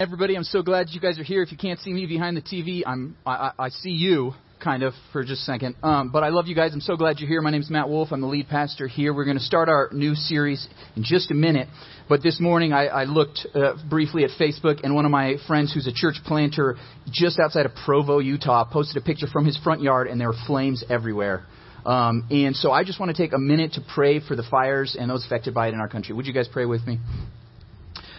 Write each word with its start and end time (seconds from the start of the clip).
Everybody, 0.00 0.34
I'm 0.34 0.42
so 0.42 0.60
glad 0.60 0.88
you 0.90 1.00
guys 1.00 1.20
are 1.20 1.22
here. 1.22 1.40
If 1.40 1.52
you 1.52 1.56
can't 1.56 1.78
see 1.78 1.92
me 1.92 2.04
behind 2.06 2.36
the 2.36 2.42
TV, 2.42 2.82
I'm 2.84 3.16
I, 3.24 3.52
I 3.56 3.68
see 3.68 3.90
you 3.90 4.32
kind 4.58 4.82
of 4.82 4.92
for 5.12 5.22
just 5.22 5.42
a 5.42 5.44
second. 5.44 5.76
Um, 5.84 6.10
but 6.10 6.24
I 6.24 6.30
love 6.30 6.48
you 6.48 6.56
guys. 6.56 6.74
I'm 6.74 6.80
so 6.80 6.96
glad 6.96 7.20
you're 7.20 7.28
here. 7.28 7.40
My 7.40 7.52
name 7.52 7.60
is 7.60 7.70
Matt 7.70 7.88
Wolf. 7.88 8.08
I'm 8.10 8.20
the 8.20 8.26
lead 8.26 8.48
pastor 8.48 8.88
here. 8.88 9.14
We're 9.14 9.24
going 9.24 9.38
to 9.38 9.42
start 9.44 9.68
our 9.68 9.90
new 9.92 10.16
series 10.16 10.66
in 10.96 11.04
just 11.04 11.30
a 11.30 11.34
minute. 11.34 11.68
But 12.08 12.24
this 12.24 12.40
morning 12.40 12.72
I, 12.72 12.86
I 12.86 13.04
looked 13.04 13.46
uh, 13.54 13.74
briefly 13.88 14.24
at 14.24 14.30
Facebook, 14.30 14.80
and 14.82 14.96
one 14.96 15.04
of 15.04 15.12
my 15.12 15.36
friends, 15.46 15.72
who's 15.72 15.86
a 15.86 15.92
church 15.94 16.16
planter 16.26 16.74
just 17.12 17.38
outside 17.38 17.64
of 17.64 17.72
Provo, 17.84 18.18
Utah, 18.18 18.64
posted 18.64 19.00
a 19.00 19.06
picture 19.06 19.28
from 19.28 19.46
his 19.46 19.56
front 19.58 19.80
yard, 19.80 20.08
and 20.08 20.20
there 20.20 20.26
were 20.26 20.36
flames 20.48 20.82
everywhere. 20.90 21.46
Um, 21.86 22.26
and 22.32 22.56
so 22.56 22.72
I 22.72 22.82
just 22.82 22.98
want 22.98 23.14
to 23.14 23.22
take 23.22 23.32
a 23.32 23.38
minute 23.38 23.74
to 23.74 23.80
pray 23.94 24.18
for 24.18 24.34
the 24.34 24.42
fires 24.50 24.96
and 24.98 25.08
those 25.08 25.24
affected 25.24 25.54
by 25.54 25.68
it 25.68 25.74
in 25.74 25.78
our 25.78 25.88
country. 25.88 26.16
Would 26.16 26.26
you 26.26 26.32
guys 26.32 26.48
pray 26.52 26.64
with 26.64 26.84
me? 26.84 26.98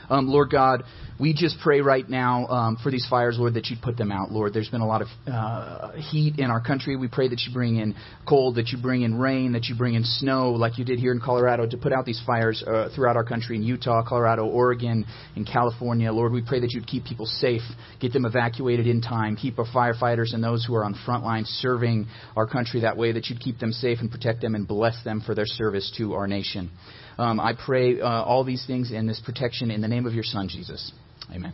Um, 0.09 0.27
Lord 0.27 0.51
God, 0.51 0.83
we 1.19 1.33
just 1.33 1.57
pray 1.63 1.79
right 1.79 2.07
now 2.09 2.45
um, 2.47 2.77
for 2.83 2.91
these 2.91 3.07
fires, 3.09 3.37
Lord, 3.39 3.53
that 3.53 3.67
you'd 3.67 3.81
put 3.81 3.95
them 3.95 4.11
out, 4.11 4.31
Lord. 4.31 4.53
There's 4.53 4.69
been 4.69 4.81
a 4.81 4.87
lot 4.87 5.01
of 5.01 5.07
uh, 5.25 5.93
heat 5.93 6.39
in 6.39 6.51
our 6.51 6.59
country. 6.59 6.97
We 6.97 7.07
pray 7.07 7.29
that 7.29 7.39
you 7.47 7.53
bring 7.53 7.77
in 7.77 7.95
cold, 8.27 8.55
that 8.55 8.69
you 8.69 8.77
bring 8.81 9.03
in 9.03 9.17
rain, 9.17 9.53
that 9.53 9.65
you 9.65 9.75
bring 9.75 9.93
in 9.93 10.03
snow, 10.03 10.51
like 10.51 10.77
you 10.77 10.83
did 10.83 10.99
here 10.99 11.13
in 11.13 11.21
Colorado, 11.21 11.67
to 11.67 11.77
put 11.77 11.93
out 11.93 12.05
these 12.05 12.21
fires 12.25 12.63
uh, 12.67 12.89
throughout 12.93 13.15
our 13.15 13.23
country 13.23 13.55
in 13.55 13.63
Utah, 13.63 14.03
Colorado, 14.05 14.45
Oregon, 14.45 15.05
in 15.37 15.45
California. 15.45 16.11
Lord, 16.11 16.33
we 16.33 16.43
pray 16.45 16.59
that 16.59 16.71
you'd 16.73 16.87
keep 16.87 17.05
people 17.05 17.25
safe, 17.25 17.63
get 18.01 18.11
them 18.11 18.25
evacuated 18.25 18.85
in 18.85 19.01
time, 19.01 19.37
keep 19.37 19.57
our 19.57 19.65
firefighters 19.65 20.33
and 20.33 20.43
those 20.43 20.65
who 20.65 20.75
are 20.75 20.83
on 20.83 20.95
front 21.05 21.23
lines 21.23 21.47
serving 21.61 22.07
our 22.35 22.45
country 22.45 22.81
that 22.81 22.97
way, 22.97 23.13
that 23.13 23.27
you'd 23.27 23.39
keep 23.39 23.59
them 23.59 23.71
safe 23.71 23.99
and 24.01 24.11
protect 24.11 24.41
them 24.41 24.53
and 24.53 24.67
bless 24.67 25.01
them 25.05 25.21
for 25.25 25.33
their 25.33 25.45
service 25.45 25.93
to 25.97 26.13
our 26.13 26.27
nation. 26.27 26.69
Um, 27.17 27.39
I 27.39 27.53
pray 27.53 27.99
uh, 27.99 28.07
all 28.07 28.43
these 28.43 28.65
things 28.65 28.91
and 28.91 29.07
this 29.07 29.21
protection 29.23 29.71
in 29.71 29.81
the 29.81 29.87
name 29.87 30.05
of 30.05 30.13
your 30.13 30.23
Son, 30.23 30.47
Jesus. 30.49 30.91
Amen. 31.33 31.53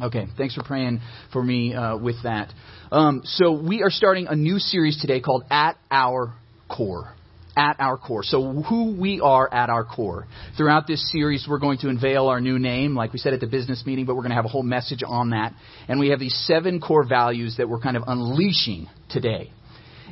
Okay, 0.00 0.26
thanks 0.38 0.54
for 0.54 0.62
praying 0.62 1.00
for 1.32 1.42
me 1.42 1.74
uh, 1.74 1.98
with 1.98 2.22
that. 2.22 2.52
Um, 2.90 3.22
so 3.24 3.52
we 3.52 3.82
are 3.82 3.90
starting 3.90 4.26
a 4.26 4.34
new 4.34 4.58
series 4.58 4.98
today 5.00 5.20
called 5.20 5.44
At 5.50 5.76
Our 5.90 6.34
Core. 6.68 7.14
At 7.54 7.76
our 7.80 7.98
core. 7.98 8.22
So 8.22 8.62
who 8.62 8.96
we 8.98 9.20
are 9.20 9.52
at 9.52 9.68
our 9.68 9.84
core. 9.84 10.26
Throughout 10.56 10.86
this 10.86 11.12
series, 11.12 11.46
we're 11.46 11.58
going 11.58 11.76
to 11.80 11.90
unveil 11.90 12.28
our 12.28 12.40
new 12.40 12.58
name, 12.58 12.96
like 12.96 13.12
we 13.12 13.18
said 13.18 13.34
at 13.34 13.40
the 13.40 13.46
business 13.46 13.84
meeting, 13.84 14.06
but 14.06 14.14
we're 14.16 14.22
going 14.22 14.30
to 14.30 14.36
have 14.36 14.46
a 14.46 14.48
whole 14.48 14.62
message 14.62 15.02
on 15.06 15.30
that. 15.30 15.52
And 15.86 16.00
we 16.00 16.08
have 16.08 16.18
these 16.18 16.34
seven 16.46 16.80
core 16.80 17.06
values 17.06 17.58
that 17.58 17.68
we're 17.68 17.80
kind 17.80 17.98
of 17.98 18.04
unleashing 18.06 18.88
today. 19.10 19.50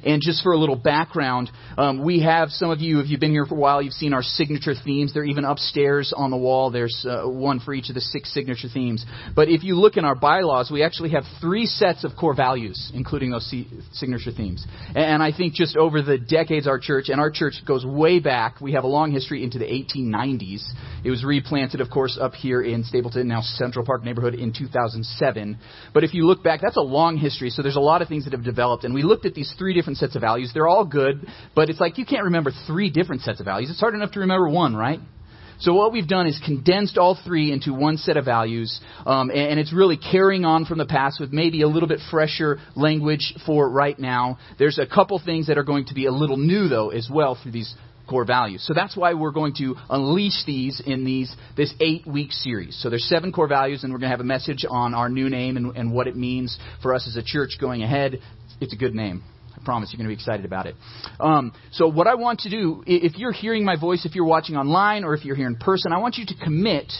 And 0.04 0.22
just 0.22 0.42
for 0.42 0.52
a 0.52 0.58
little 0.58 0.76
background, 0.76 1.50
um, 1.76 2.04
we 2.04 2.22
have 2.22 2.50
some 2.50 2.70
of 2.70 2.80
you, 2.80 3.00
if 3.00 3.08
you've 3.08 3.20
been 3.20 3.30
here 3.30 3.46
for 3.46 3.54
a 3.54 3.58
while, 3.58 3.82
you've 3.82 3.92
seen 3.92 4.12
our 4.12 4.22
signature 4.22 4.74
themes. 4.74 5.12
They're 5.12 5.24
even 5.24 5.44
upstairs 5.44 6.12
on 6.16 6.30
the 6.30 6.36
wall. 6.36 6.70
There's 6.70 7.06
uh, 7.08 7.28
one 7.28 7.60
for 7.60 7.74
each 7.74 7.88
of 7.88 7.94
the 7.94 8.00
six 8.00 8.32
signature 8.32 8.68
themes. 8.72 9.04
But 9.34 9.48
if 9.48 9.62
you 9.62 9.74
look 9.76 9.96
in 9.96 10.04
our 10.04 10.14
bylaws, 10.14 10.70
we 10.70 10.82
actually 10.82 11.10
have 11.10 11.24
three 11.40 11.66
sets 11.66 12.04
of 12.04 12.12
core 12.18 12.34
values, 12.34 12.90
including 12.94 13.30
those 13.30 13.48
c- 13.50 13.68
signature 13.92 14.32
themes. 14.32 14.66
And 14.94 15.22
I 15.22 15.32
think 15.32 15.54
just 15.54 15.76
over 15.76 16.02
the 16.02 16.18
decades, 16.18 16.66
our 16.66 16.78
church, 16.78 17.08
and 17.08 17.20
our 17.20 17.30
church 17.30 17.54
goes 17.66 17.84
way 17.84 18.20
back, 18.20 18.60
we 18.60 18.72
have 18.72 18.84
a 18.84 18.88
long 18.88 19.12
history 19.12 19.44
into 19.44 19.58
the 19.58 19.66
1890s. 19.66 20.62
It 21.04 21.10
was 21.10 21.24
replanted, 21.24 21.80
of 21.80 21.90
course, 21.90 22.18
up 22.20 22.34
here 22.34 22.62
in 22.62 22.84
Stapleton, 22.84 23.28
now 23.28 23.40
Central 23.42 23.84
Park 23.84 24.04
neighborhood, 24.04 24.34
in 24.34 24.52
2007. 24.52 25.58
But 25.92 26.04
if 26.04 26.14
you 26.14 26.26
look 26.26 26.42
back, 26.42 26.60
that's 26.60 26.76
a 26.76 26.82
long 26.82 27.16
history, 27.16 27.50
so 27.50 27.62
there's 27.62 27.76
a 27.76 27.80
lot 27.80 28.02
of 28.02 28.08
things 28.08 28.24
that 28.24 28.32
have 28.32 28.44
developed. 28.44 28.84
And 28.84 28.94
we 28.94 29.02
looked 29.02 29.26
at 29.26 29.34
these 29.34 29.54
three 29.58 29.74
different 29.74 29.89
different 29.90 29.98
sets 29.98 30.16
of 30.16 30.20
values. 30.22 30.50
They're 30.54 30.68
all 30.68 30.84
good, 30.84 31.26
but 31.54 31.68
it's 31.68 31.80
like 31.80 31.98
you 31.98 32.06
can't 32.06 32.24
remember 32.24 32.52
three 32.66 32.90
different 32.90 33.22
sets 33.22 33.40
of 33.40 33.46
values. 33.46 33.70
It's 33.70 33.80
hard 33.80 33.94
enough 33.94 34.12
to 34.12 34.20
remember 34.20 34.48
one, 34.48 34.74
right? 34.74 35.00
So 35.58 35.74
what 35.74 35.92
we've 35.92 36.08
done 36.08 36.26
is 36.26 36.40
condensed 36.42 36.96
all 36.96 37.18
three 37.22 37.52
into 37.52 37.74
one 37.74 37.98
set 37.98 38.16
of 38.16 38.24
values, 38.24 38.80
um, 39.04 39.28
and, 39.28 39.38
and, 39.38 39.60
it's 39.60 39.74
really 39.74 39.98
carrying 39.98 40.46
on 40.46 40.64
from 40.64 40.78
the 40.78 40.86
past 40.86 41.20
with 41.20 41.34
maybe 41.34 41.60
a 41.60 41.68
little 41.68 41.88
bit 41.88 42.00
fresher 42.10 42.58
language 42.76 43.34
for 43.44 43.68
right 43.68 43.98
now. 43.98 44.38
There's 44.58 44.78
a 44.78 44.86
couple 44.86 45.20
things 45.22 45.48
that 45.48 45.58
are 45.58 45.62
going 45.62 45.84
to 45.86 45.94
be 45.94 46.06
a 46.06 46.12
little 46.12 46.38
new 46.38 46.68
though 46.68 46.88
as 46.88 47.10
well 47.12 47.36
through 47.42 47.52
these 47.52 47.74
core 48.08 48.24
values. 48.24 48.64
So 48.66 48.72
that's 48.72 48.96
why 48.96 49.12
we're 49.12 49.32
going 49.32 49.54
to 49.56 49.76
unleash 49.90 50.46
these 50.46 50.80
in 50.84 51.04
these 51.04 51.34
this 51.58 51.74
eight 51.78 52.06
week 52.06 52.32
series. 52.32 52.80
So 52.82 52.88
there's 52.88 53.06
seven 53.06 53.30
core 53.30 53.46
values, 53.46 53.84
and 53.84 53.92
we're 53.92 53.98
going 53.98 54.10
to 54.10 54.16
have 54.16 54.20
a 54.20 54.24
message 54.24 54.64
on 54.68 54.94
our 54.94 55.10
new 55.10 55.28
name 55.28 55.58
and, 55.58 55.76
and 55.76 55.92
what 55.92 56.06
it 56.06 56.16
means 56.16 56.58
for 56.80 56.94
us 56.94 57.06
as 57.06 57.16
a 57.16 57.22
church 57.22 57.58
going 57.60 57.82
ahead. 57.82 58.18
It's 58.62 58.72
a 58.72 58.76
good 58.78 58.94
name. 58.94 59.22
I 59.60 59.64
promise 59.64 59.90
you're 59.92 59.98
going 59.98 60.08
to 60.08 60.16
be 60.16 60.20
excited 60.20 60.44
about 60.44 60.66
it. 60.66 60.74
Um, 61.18 61.52
so, 61.72 61.88
what 61.88 62.06
I 62.06 62.14
want 62.14 62.40
to 62.40 62.50
do, 62.50 62.82
if 62.86 63.16
you're 63.16 63.32
hearing 63.32 63.64
my 63.64 63.78
voice, 63.78 64.06
if 64.06 64.14
you're 64.14 64.24
watching 64.24 64.56
online, 64.56 65.04
or 65.04 65.14
if 65.14 65.24
you're 65.24 65.36
here 65.36 65.46
in 65.46 65.56
person, 65.56 65.92
I 65.92 65.98
want 65.98 66.16
you 66.16 66.26
to 66.26 66.34
commit 66.42 66.92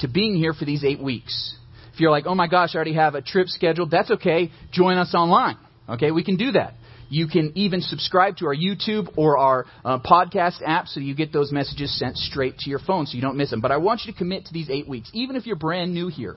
to 0.00 0.08
being 0.08 0.36
here 0.36 0.52
for 0.52 0.64
these 0.64 0.84
eight 0.84 1.00
weeks. 1.00 1.56
If 1.92 2.00
you're 2.00 2.10
like, 2.10 2.26
oh 2.26 2.34
my 2.34 2.46
gosh, 2.46 2.74
I 2.74 2.76
already 2.76 2.94
have 2.94 3.14
a 3.14 3.22
trip 3.22 3.48
scheduled, 3.48 3.90
that's 3.90 4.10
okay. 4.10 4.50
Join 4.72 4.98
us 4.98 5.14
online. 5.14 5.56
Okay, 5.88 6.10
we 6.10 6.22
can 6.22 6.36
do 6.36 6.52
that. 6.52 6.74
You 7.08 7.26
can 7.26 7.52
even 7.54 7.80
subscribe 7.80 8.36
to 8.38 8.46
our 8.46 8.54
YouTube 8.54 9.16
or 9.16 9.38
our 9.38 9.64
uh, 9.84 9.98
podcast 9.98 10.60
app 10.64 10.86
so 10.88 11.00
you 11.00 11.14
get 11.14 11.32
those 11.32 11.50
messages 11.50 11.98
sent 11.98 12.18
straight 12.18 12.58
to 12.58 12.70
your 12.70 12.78
phone 12.78 13.06
so 13.06 13.16
you 13.16 13.22
don't 13.22 13.36
miss 13.36 13.50
them. 13.50 13.60
But 13.60 13.72
I 13.72 13.78
want 13.78 14.02
you 14.04 14.12
to 14.12 14.18
commit 14.18 14.44
to 14.46 14.52
these 14.52 14.68
eight 14.68 14.86
weeks, 14.86 15.10
even 15.14 15.34
if 15.34 15.46
you're 15.46 15.56
brand 15.56 15.94
new 15.94 16.08
here 16.08 16.36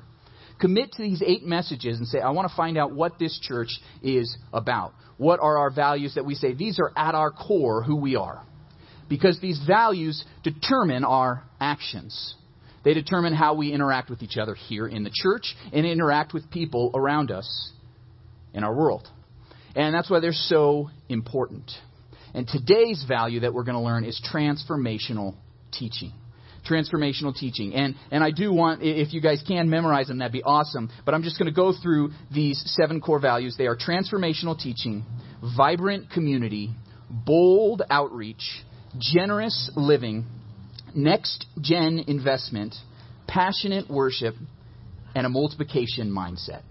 commit 0.62 0.94
to 0.94 1.02
these 1.02 1.22
eight 1.26 1.44
messages 1.44 1.98
and 1.98 2.08
say, 2.08 2.20
I 2.20 2.30
want 2.30 2.50
to 2.50 2.56
find 2.56 2.78
out 2.78 2.94
what 2.94 3.20
this 3.20 3.38
church 3.42 3.70
is 4.02 4.38
about. 4.54 4.94
What 5.18 5.40
are 5.42 5.58
our 5.58 5.72
values 5.72 6.16
that 6.16 6.26
we 6.26 6.36
say? 6.36 6.54
These 6.54 6.80
are 6.80 6.92
at 6.96 7.16
our 7.16 7.32
core 7.32 7.84
who 7.84 7.98
we 7.98 8.16
are. 8.16 8.46
Because 9.10 9.40
these 9.42 9.62
values 9.68 10.24
determine 10.44 11.04
our 11.04 11.44
actions. 11.60 12.36
They 12.86 12.94
determine 12.94 13.34
how 13.34 13.56
we 13.56 13.74
interact 13.74 14.10
with 14.10 14.24
each 14.24 14.38
other 14.38 14.56
here 14.56 14.88
in 14.88 15.04
the 15.04 15.12
church 15.14 15.56
and 15.74 15.86
interact 15.86 16.34
with 16.34 16.50
people 16.50 16.92
around 16.94 17.30
us 17.30 17.72
in 18.54 18.64
our 18.64 18.74
world. 18.74 19.08
And 19.76 19.94
that's 19.94 20.10
why 20.10 20.20
they're 20.20 20.32
so 20.32 20.90
important. 21.10 21.70
And 22.34 22.48
today's 22.48 23.04
value 23.08 23.42
that 23.42 23.54
we're 23.54 23.64
going 23.64 23.78
to 23.78 23.84
learn 23.84 24.06
is 24.06 24.22
transformational 24.34 25.36
teaching 25.72 26.14
transformational 26.68 27.36
teaching. 27.36 27.74
And, 27.74 27.96
and 28.12 28.24
I 28.24 28.32
do 28.32 28.54
want, 28.54 28.82
if 28.84 29.14
you 29.14 29.22
guys 29.22 29.44
can 29.48 29.70
memorize 29.70 30.08
them, 30.08 30.20
that'd 30.20 30.32
be 30.32 30.44
awesome. 30.44 30.90
But 31.06 31.14
I'm 31.14 31.24
just 31.24 31.38
going 31.38 31.52
to 31.52 31.56
go 31.56 31.74
through 31.74 32.12
these 32.34 32.62
seven 32.66 33.02
core 33.02 33.20
values. 33.20 33.56
They 33.58 33.68
are 33.68 33.78
transformational 33.78 34.58
teaching, 34.58 35.04
vibrant 35.56 36.12
community, 36.12 36.72
bold 37.10 37.82
outreach, 37.90 38.64
generous 39.00 39.72
living, 39.76 40.26
next 40.96 41.46
gen 41.60 42.04
investment, 42.08 42.76
passionate 43.28 43.90
worship, 43.90 44.36
and 45.16 45.26
a 45.26 45.30
multiplication 45.30 46.12
mindset. 46.12 46.62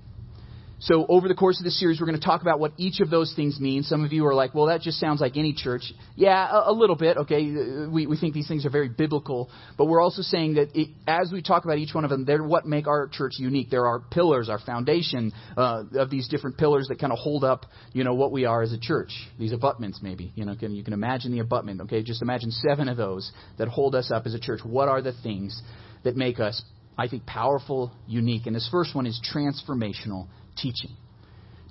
So, 0.82 1.04
over 1.10 1.28
the 1.28 1.34
course 1.34 1.60
of 1.60 1.64
this 1.64 1.78
series, 1.78 2.00
we're 2.00 2.06
going 2.06 2.18
to 2.18 2.24
talk 2.24 2.40
about 2.40 2.58
what 2.58 2.72
each 2.78 3.00
of 3.00 3.10
those 3.10 3.34
things 3.36 3.60
mean. 3.60 3.82
Some 3.82 4.02
of 4.02 4.14
you 4.14 4.26
are 4.26 4.34
like, 4.34 4.54
well, 4.54 4.66
that 4.66 4.80
just 4.80 4.98
sounds 4.98 5.20
like 5.20 5.36
any 5.36 5.52
church. 5.52 5.92
Yeah, 6.16 6.48
a, 6.50 6.70
a 6.70 6.72
little 6.72 6.96
bit, 6.96 7.18
okay. 7.18 7.86
We, 7.86 8.06
we 8.06 8.16
think 8.16 8.32
these 8.32 8.48
things 8.48 8.64
are 8.64 8.70
very 8.70 8.88
biblical. 8.88 9.50
But 9.76 9.86
we're 9.86 10.00
also 10.00 10.22
saying 10.22 10.54
that 10.54 10.68
it, 10.74 10.88
as 11.06 11.30
we 11.30 11.42
talk 11.42 11.66
about 11.66 11.76
each 11.76 11.94
one 11.94 12.04
of 12.04 12.10
them, 12.10 12.24
they're 12.24 12.42
what 12.42 12.64
make 12.64 12.86
our 12.86 13.08
church 13.08 13.34
unique. 13.36 13.68
There 13.68 13.82
are 13.82 13.88
our 13.88 14.00
pillars, 14.00 14.48
our 14.48 14.58
foundation 14.58 15.32
uh, 15.54 15.84
of 15.96 16.08
these 16.08 16.28
different 16.28 16.56
pillars 16.56 16.86
that 16.88 16.98
kind 16.98 17.12
of 17.12 17.18
hold 17.18 17.44
up, 17.44 17.66
you 17.92 18.02
know, 18.02 18.14
what 18.14 18.32
we 18.32 18.46
are 18.46 18.62
as 18.62 18.72
a 18.72 18.78
church. 18.78 19.10
These 19.38 19.52
abutments, 19.52 20.00
maybe. 20.02 20.32
You 20.34 20.46
know, 20.46 20.56
can, 20.56 20.74
you 20.74 20.82
can 20.82 20.94
imagine 20.94 21.32
the 21.32 21.40
abutment, 21.40 21.82
okay? 21.82 22.02
Just 22.02 22.22
imagine 22.22 22.50
seven 22.52 22.88
of 22.88 22.96
those 22.96 23.30
that 23.58 23.68
hold 23.68 23.94
us 23.94 24.10
up 24.10 24.24
as 24.24 24.32
a 24.32 24.40
church. 24.40 24.60
What 24.64 24.88
are 24.88 25.02
the 25.02 25.12
things 25.22 25.60
that 26.04 26.16
make 26.16 26.40
us, 26.40 26.62
I 26.96 27.06
think, 27.06 27.26
powerful, 27.26 27.92
unique? 28.06 28.46
And 28.46 28.56
this 28.56 28.66
first 28.72 28.94
one 28.94 29.04
is 29.04 29.20
transformational 29.30 30.28
teaching. 30.60 30.90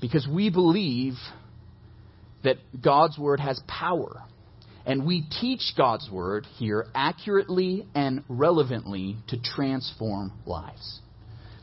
Because 0.02 0.28
we 0.32 0.50
believe 0.50 1.14
that 2.44 2.58
God's 2.82 3.18
Word 3.18 3.40
has 3.40 3.62
power. 3.68 4.22
And 4.86 5.06
we 5.06 5.26
teach 5.42 5.74
God's 5.78 6.10
Word 6.10 6.48
here 6.58 6.86
accurately 6.96 7.86
and 7.94 8.24
relevantly 8.30 9.18
to 9.28 9.38
transform 9.40 10.32
lives. 10.46 11.02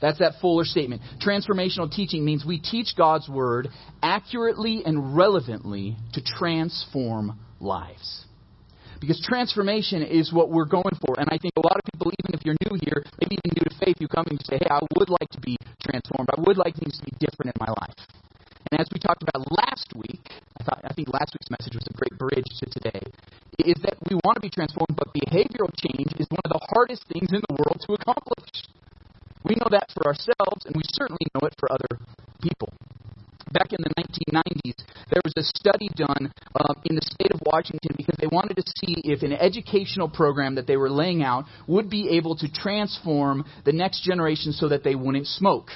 That's 0.00 0.18
that 0.18 0.34
fuller 0.40 0.64
statement. 0.64 1.02
Transformational 1.26 1.90
teaching 1.90 2.24
means 2.24 2.44
we 2.44 2.60
teach 2.60 2.88
God's 2.96 3.28
Word 3.28 3.68
accurately 4.02 4.82
and 4.84 5.16
relevantly 5.16 5.96
to 6.12 6.22
transform 6.22 7.38
lives. 7.58 8.25
Because 9.00 9.20
transformation 9.20 10.02
is 10.02 10.32
what 10.32 10.50
we're 10.50 10.68
going 10.68 10.96
for. 11.04 11.20
And 11.20 11.28
I 11.30 11.38
think 11.38 11.52
a 11.56 11.64
lot 11.64 11.76
of 11.76 11.84
people, 11.92 12.12
even 12.16 12.32
if 12.32 12.44
you're 12.44 12.56
new 12.66 12.78
here, 12.80 13.04
maybe 13.20 13.38
even 13.38 13.52
new 13.56 13.66
to 13.68 13.74
faith, 13.78 13.96
you 14.00 14.08
come 14.08 14.24
and 14.30 14.38
you 14.40 14.44
say, 14.48 14.58
hey, 14.58 14.70
I 14.70 14.80
would 14.96 15.10
like 15.10 15.28
to 15.36 15.40
be 15.40 15.56
transformed. 15.84 16.28
I 16.32 16.40
would 16.40 16.56
like 16.56 16.74
things 16.76 16.98
to 16.98 17.04
be 17.04 17.12
different 17.20 17.52
in 17.54 17.58
my 17.60 17.68
life. 17.68 17.96
And 18.72 18.80
as 18.80 18.88
we 18.90 18.98
talked 18.98 19.22
about 19.22 19.46
last 19.52 19.86
week, 19.94 20.26
I, 20.58 20.64
thought, 20.64 20.80
I 20.82 20.92
think 20.94 21.08
last 21.12 21.30
week's 21.38 21.50
message 21.50 21.74
was 21.74 21.86
a 21.86 21.94
great 21.94 22.18
bridge 22.18 22.50
to 22.58 22.66
today, 22.66 23.04
is 23.62 23.78
that 23.86 23.94
we 24.10 24.18
want 24.24 24.36
to 24.36 24.42
be 24.42 24.50
transformed, 24.50 24.96
but 24.96 25.14
behavioral 25.14 25.70
change 25.78 26.10
is 26.18 26.26
one 26.30 26.42
of 26.44 26.50
the 26.50 26.62
hardest 26.74 27.06
things 27.12 27.30
in 27.30 27.40
the 27.46 27.54
world 27.54 27.78
to 27.86 27.94
accomplish. 27.94 28.66
We 29.44 29.54
know 29.54 29.70
that 29.70 29.86
for 29.94 30.10
ourselves, 30.10 30.66
and 30.66 30.74
we 30.74 30.82
certainly 30.98 31.30
know 31.34 31.46
it 31.46 31.54
for 31.58 31.70
other 31.70 32.02
people. 32.42 32.74
Back 33.56 33.72
in 33.72 33.78
the 33.82 33.94
1990s, 34.02 34.74
there 35.10 35.22
was 35.24 35.32
a 35.36 35.42
study 35.42 35.88
done 35.96 36.30
um, 36.60 36.76
in 36.84 36.94
the 36.94 37.02
state 37.02 37.32
of 37.32 37.40
Washington 37.46 37.94
because 37.96 38.16
they 38.20 38.26
wanted 38.26 38.54
to 38.56 38.62
see 38.76 38.96
if 39.04 39.22
an 39.22 39.32
educational 39.32 40.08
program 40.08 40.56
that 40.56 40.66
they 40.66 40.76
were 40.76 40.90
laying 40.90 41.22
out 41.22 41.44
would 41.66 41.88
be 41.88 42.10
able 42.16 42.36
to 42.36 42.52
transform 42.52 43.44
the 43.64 43.72
next 43.72 44.02
generation 44.04 44.52
so 44.52 44.68
that 44.68 44.84
they 44.84 44.94
wouldn't 44.94 45.26
smoke. 45.26 45.68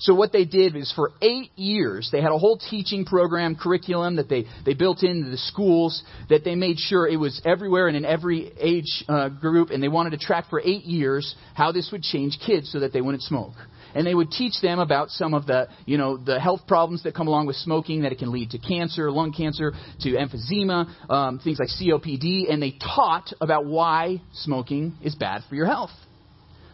So 0.00 0.14
what 0.14 0.32
they 0.32 0.46
did 0.46 0.76
is 0.76 0.90
for 0.96 1.12
eight 1.20 1.50
years, 1.56 2.08
they 2.10 2.22
had 2.22 2.32
a 2.32 2.38
whole 2.38 2.56
teaching 2.56 3.04
program, 3.04 3.54
curriculum 3.54 4.16
that 4.16 4.30
they, 4.30 4.46
they 4.64 4.72
built 4.72 5.02
into 5.02 5.28
the 5.28 5.36
schools 5.36 6.02
that 6.30 6.42
they 6.42 6.54
made 6.54 6.78
sure 6.78 7.06
it 7.06 7.18
was 7.18 7.40
everywhere 7.44 7.86
and 7.86 7.96
in 7.96 8.06
every 8.06 8.50
age 8.58 9.04
uh, 9.08 9.28
group, 9.28 9.68
and 9.68 9.82
they 9.82 9.88
wanted 9.88 10.10
to 10.10 10.18
track 10.18 10.46
for 10.48 10.58
eight 10.58 10.84
years 10.84 11.34
how 11.54 11.70
this 11.70 11.90
would 11.92 12.02
change 12.02 12.38
kids 12.44 12.72
so 12.72 12.80
that 12.80 12.94
they 12.94 13.02
wouldn't 13.02 13.22
smoke. 13.22 13.52
And 13.94 14.06
they 14.06 14.14
would 14.14 14.30
teach 14.30 14.60
them 14.60 14.78
about 14.78 15.10
some 15.10 15.34
of 15.34 15.46
the, 15.46 15.68
you 15.86 15.98
know, 15.98 16.16
the 16.16 16.38
health 16.38 16.62
problems 16.66 17.02
that 17.02 17.14
come 17.14 17.28
along 17.28 17.46
with 17.46 17.56
smoking, 17.56 18.02
that 18.02 18.12
it 18.12 18.18
can 18.18 18.32
lead 18.32 18.50
to 18.50 18.58
cancer, 18.58 19.10
lung 19.10 19.32
cancer, 19.32 19.72
to 20.00 20.10
emphysema, 20.10 21.10
um, 21.10 21.38
things 21.38 21.58
like 21.58 21.68
COPD, 21.68 22.52
and 22.52 22.62
they 22.62 22.72
taught 22.72 23.32
about 23.40 23.66
why 23.66 24.20
smoking 24.32 24.94
is 25.02 25.14
bad 25.14 25.42
for 25.48 25.54
your 25.54 25.66
health. 25.66 25.90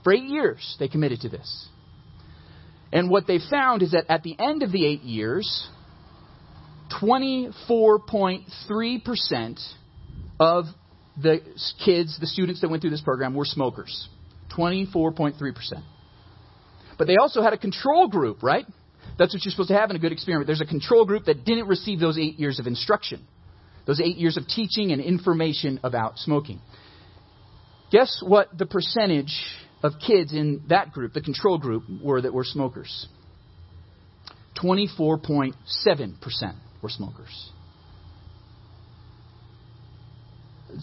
For 0.05 0.13
eight 0.13 0.25
years, 0.25 0.77
they 0.79 0.89
committed 0.89 1.21
to 1.23 1.29
this. 1.29 1.69
And 2.93 3.11
what 3.11 3.27
they 3.27 3.41
found 3.51 3.83
is 3.83 3.91
that 3.93 4.05
at 4.09 4.23
the 4.23 4.37
end 4.39 4.63
of 4.63 4.73
the 4.73 4.87
eight 4.87 5.03
years, 5.03 5.69
24.3% 7.03 9.73
of 10.39 10.67
the 11.21 11.41
kids, 11.85 12.17
the 12.21 12.27
students 12.27 12.61
that 12.61 12.69
went 12.69 12.83
through 12.83 12.91
this 12.91 13.01
program, 13.01 13.35
were 13.35 13.45
smokers. 13.45 14.09
24.3%. 14.57 15.83
But 16.98 17.06
they 17.06 17.16
also 17.16 17.43
had 17.43 17.52
a 17.52 17.58
control 17.58 18.08
group, 18.08 18.43
right? 18.43 18.66
That's 19.19 19.34
what 19.34 19.44
you're 19.44 19.50
supposed 19.50 19.69
to 19.69 19.75
have 19.76 19.90
in 19.90 19.96
a 19.96 19.98
good 19.98 20.12
experiment. 20.12 20.46
There's 20.46 20.60
a 20.60 20.66
control 20.66 21.04
group 21.04 21.25
that 21.26 21.44
didn't 21.44 21.69
receive 21.69 22.00
those 22.00 22.19
eight 22.19 22.38
years 22.38 22.58
of 22.58 22.66
instruction, 22.66 23.26
those 23.87 24.00
eight 24.00 24.16
years 24.16 24.37
of 24.37 24.46
teaching 24.46 24.93
and 24.93 25.00
information 25.00 25.81
about 25.82 26.19
smoking. 26.19 26.60
Guess 27.90 28.22
what 28.25 28.56
the 28.56 28.66
percentage 28.66 29.34
of 29.82 29.93
kids 30.04 30.32
in 30.32 30.62
that 30.69 30.93
group, 30.93 31.12
the 31.12 31.20
control 31.20 31.58
group, 31.58 31.84
were 32.02 32.20
that 32.20 32.32
were 32.32 32.44
smokers. 32.44 33.06
24.7% 34.62 35.52
were 36.82 36.88
smokers. 36.88 37.50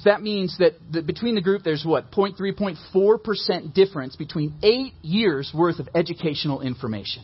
That 0.05 0.21
means 0.21 0.57
that 0.57 0.73
the, 0.91 1.01
between 1.01 1.35
the 1.35 1.41
group, 1.41 1.63
there's 1.63 1.85
what? 1.85 2.11
0.3, 2.11 2.37
0.4% 2.93 3.73
difference 3.73 4.15
between 4.15 4.55
eight 4.63 4.93
years 5.01 5.51
worth 5.53 5.79
of 5.79 5.89
educational 5.95 6.61
information. 6.61 7.23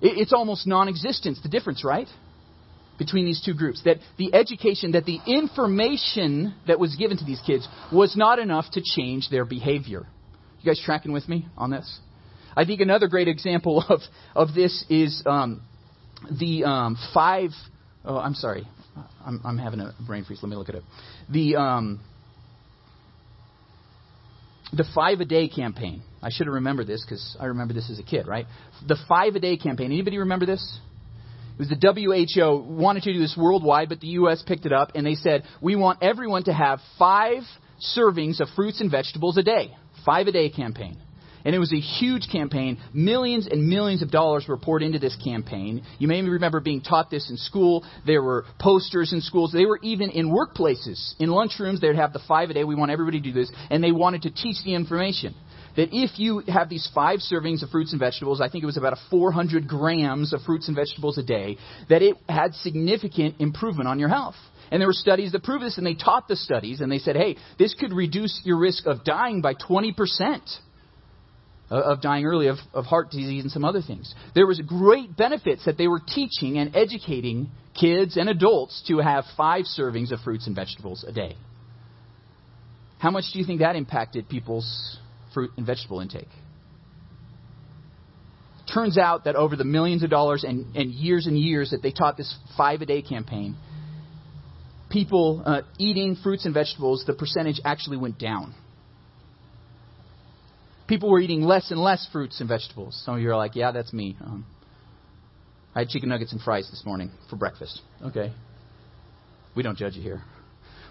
It, 0.00 0.18
it's 0.18 0.32
almost 0.32 0.66
non 0.66 0.88
existence, 0.88 1.40
the 1.42 1.48
difference, 1.48 1.84
right? 1.84 2.08
Between 2.98 3.24
these 3.24 3.42
two 3.44 3.54
groups. 3.54 3.82
That 3.84 3.98
the 4.16 4.34
education, 4.34 4.92
that 4.92 5.04
the 5.04 5.18
information 5.26 6.54
that 6.66 6.78
was 6.78 6.94
given 6.96 7.18
to 7.18 7.24
these 7.24 7.40
kids 7.46 7.68
was 7.92 8.16
not 8.16 8.38
enough 8.38 8.66
to 8.72 8.82
change 8.82 9.28
their 9.30 9.44
behavior. 9.44 10.06
You 10.60 10.70
guys 10.70 10.80
tracking 10.84 11.12
with 11.12 11.28
me 11.28 11.46
on 11.56 11.70
this? 11.70 12.00
I 12.56 12.64
think 12.64 12.80
another 12.80 13.08
great 13.08 13.28
example 13.28 13.84
of, 13.88 14.00
of 14.34 14.54
this 14.54 14.84
is 14.88 15.22
um, 15.26 15.62
the 16.30 16.64
um, 16.64 16.96
five. 17.12 17.50
Oh, 18.04 18.16
I'm 18.16 18.34
sorry. 18.34 18.66
I'm, 19.24 19.40
I'm, 19.44 19.58
having 19.58 19.80
a 19.80 19.94
brain 20.06 20.24
freeze. 20.24 20.40
Let 20.42 20.50
me 20.50 20.56
look 20.56 20.68
at 20.68 20.76
it. 20.76 20.84
The 21.28 21.56
um, 21.56 22.00
the 24.72 24.84
five 24.94 25.20
a 25.20 25.24
day 25.24 25.48
campaign. 25.48 26.02
I 26.22 26.30
should 26.30 26.46
have 26.46 26.54
remembered 26.54 26.86
this 26.86 27.04
because 27.04 27.36
I 27.38 27.46
remember 27.46 27.74
this 27.74 27.90
as 27.90 27.98
a 27.98 28.02
kid, 28.02 28.26
right? 28.26 28.46
The 28.86 28.96
five 29.08 29.34
a 29.34 29.40
day 29.40 29.56
campaign. 29.56 29.92
Anybody 29.92 30.18
remember 30.18 30.46
this? 30.46 30.78
It 31.54 31.58
was 31.58 31.68
the 31.68 31.76
WHO 31.76 32.58
wanted 32.68 33.04
to 33.04 33.12
do 33.12 33.20
this 33.20 33.36
worldwide, 33.38 33.88
but 33.88 34.00
the 34.00 34.08
U.S. 34.08 34.42
picked 34.44 34.66
it 34.66 34.72
up 34.72 34.92
and 34.94 35.06
they 35.06 35.14
said 35.14 35.44
we 35.60 35.76
want 35.76 36.02
everyone 36.02 36.44
to 36.44 36.52
have 36.52 36.80
five 36.98 37.42
servings 37.96 38.40
of 38.40 38.48
fruits 38.56 38.80
and 38.80 38.90
vegetables 38.90 39.36
a 39.36 39.42
day. 39.42 39.74
Five 40.04 40.26
a 40.26 40.32
day 40.32 40.50
campaign. 40.50 41.00
And 41.44 41.54
it 41.54 41.58
was 41.58 41.72
a 41.72 41.80
huge 41.80 42.28
campaign. 42.30 42.78
Millions 42.92 43.46
and 43.46 43.68
millions 43.68 44.02
of 44.02 44.10
dollars 44.10 44.46
were 44.48 44.56
poured 44.56 44.82
into 44.82 44.98
this 44.98 45.16
campaign. 45.22 45.84
You 45.98 46.08
may 46.08 46.22
remember 46.22 46.60
being 46.60 46.80
taught 46.80 47.10
this 47.10 47.30
in 47.30 47.36
school. 47.36 47.84
There 48.06 48.22
were 48.22 48.44
posters 48.58 49.12
in 49.12 49.20
schools. 49.20 49.52
They 49.52 49.66
were 49.66 49.78
even 49.82 50.10
in 50.10 50.30
workplaces. 50.30 51.14
In 51.18 51.28
lunchrooms, 51.28 51.80
they'd 51.80 51.96
have 51.96 52.12
the 52.12 52.22
five 52.26 52.50
a 52.50 52.54
day. 52.54 52.64
We 52.64 52.74
want 52.74 52.90
everybody 52.90 53.20
to 53.20 53.24
do 53.24 53.32
this. 53.32 53.52
And 53.70 53.84
they 53.84 53.92
wanted 53.92 54.22
to 54.22 54.30
teach 54.30 54.56
the 54.64 54.74
information 54.74 55.34
that 55.76 55.88
if 55.92 56.18
you 56.18 56.42
have 56.48 56.68
these 56.68 56.88
five 56.94 57.18
servings 57.18 57.62
of 57.62 57.70
fruits 57.70 57.92
and 57.92 58.00
vegetables, 58.00 58.40
I 58.40 58.48
think 58.48 58.62
it 58.62 58.66
was 58.66 58.76
about 58.76 58.92
a 58.92 59.00
400 59.10 59.68
grams 59.68 60.32
of 60.32 60.42
fruits 60.42 60.68
and 60.68 60.76
vegetables 60.76 61.18
a 61.18 61.22
day, 61.22 61.58
that 61.88 62.02
it 62.02 62.16
had 62.28 62.54
significant 62.54 63.36
improvement 63.40 63.88
on 63.88 63.98
your 63.98 64.08
health. 64.08 64.36
And 64.70 64.80
there 64.80 64.88
were 64.88 64.94
studies 64.94 65.32
that 65.32 65.42
proved 65.42 65.64
this, 65.64 65.78
and 65.78 65.86
they 65.86 65.94
taught 65.94 66.28
the 66.28 66.36
studies, 66.36 66.80
and 66.80 66.90
they 66.90 66.98
said, 66.98 67.16
hey, 67.16 67.36
this 67.58 67.74
could 67.74 67.92
reduce 67.92 68.40
your 68.44 68.58
risk 68.58 68.86
of 68.86 69.04
dying 69.04 69.40
by 69.40 69.54
20%. 69.54 69.94
Of 71.70 72.02
dying 72.02 72.26
early 72.26 72.48
of, 72.48 72.58
of 72.74 72.84
heart 72.84 73.10
disease 73.10 73.42
and 73.42 73.50
some 73.50 73.64
other 73.64 73.80
things. 73.80 74.14
There 74.34 74.46
was 74.46 74.60
great 74.60 75.16
benefits 75.16 75.64
that 75.64 75.78
they 75.78 75.88
were 75.88 76.00
teaching 76.00 76.58
and 76.58 76.76
educating 76.76 77.50
kids 77.78 78.16
and 78.16 78.28
adults 78.28 78.84
to 78.88 78.98
have 78.98 79.24
five 79.36 79.64
servings 79.64 80.12
of 80.12 80.20
fruits 80.20 80.46
and 80.46 80.54
vegetables 80.54 81.04
a 81.08 81.12
day. 81.12 81.36
How 82.98 83.10
much 83.10 83.24
do 83.32 83.38
you 83.38 83.44
think 83.44 83.60
that 83.60 83.76
impacted 83.76 84.28
people's 84.28 84.98
fruit 85.32 85.50
and 85.56 85.66
vegetable 85.66 86.00
intake? 86.00 86.28
Turns 88.72 88.96
out 88.96 89.24
that 89.24 89.36
over 89.36 89.56
the 89.56 89.64
millions 89.64 90.02
of 90.02 90.10
dollars 90.10 90.44
and, 90.44 90.74
and 90.76 90.90
years 90.90 91.26
and 91.26 91.38
years 91.38 91.70
that 91.70 91.82
they 91.82 91.92
taught 91.92 92.16
this 92.16 92.34
five 92.56 92.80
a 92.80 92.86
day 92.86 93.02
campaign, 93.02 93.56
people 94.90 95.42
uh, 95.44 95.62
eating 95.78 96.16
fruits 96.16 96.44
and 96.44 96.54
vegetables, 96.54 97.04
the 97.06 97.12
percentage 97.12 97.60
actually 97.64 97.96
went 97.96 98.18
down. 98.18 98.54
People 100.86 101.10
were 101.10 101.20
eating 101.20 101.42
less 101.42 101.70
and 101.70 101.80
less 101.80 102.06
fruits 102.12 102.40
and 102.40 102.48
vegetables. 102.48 103.00
Some 103.04 103.14
of 103.14 103.20
you 103.20 103.30
are 103.30 103.36
like, 103.36 103.56
yeah, 103.56 103.72
that's 103.72 103.92
me. 103.92 104.16
Um, 104.20 104.44
I 105.74 105.80
had 105.80 105.88
chicken 105.88 106.08
nuggets 106.08 106.32
and 106.32 106.40
fries 106.40 106.68
this 106.70 106.82
morning 106.84 107.10
for 107.30 107.36
breakfast. 107.36 107.80
Okay. 108.04 108.32
We 109.56 109.62
don't 109.62 109.78
judge 109.78 109.96
you 109.96 110.02
here. 110.02 110.22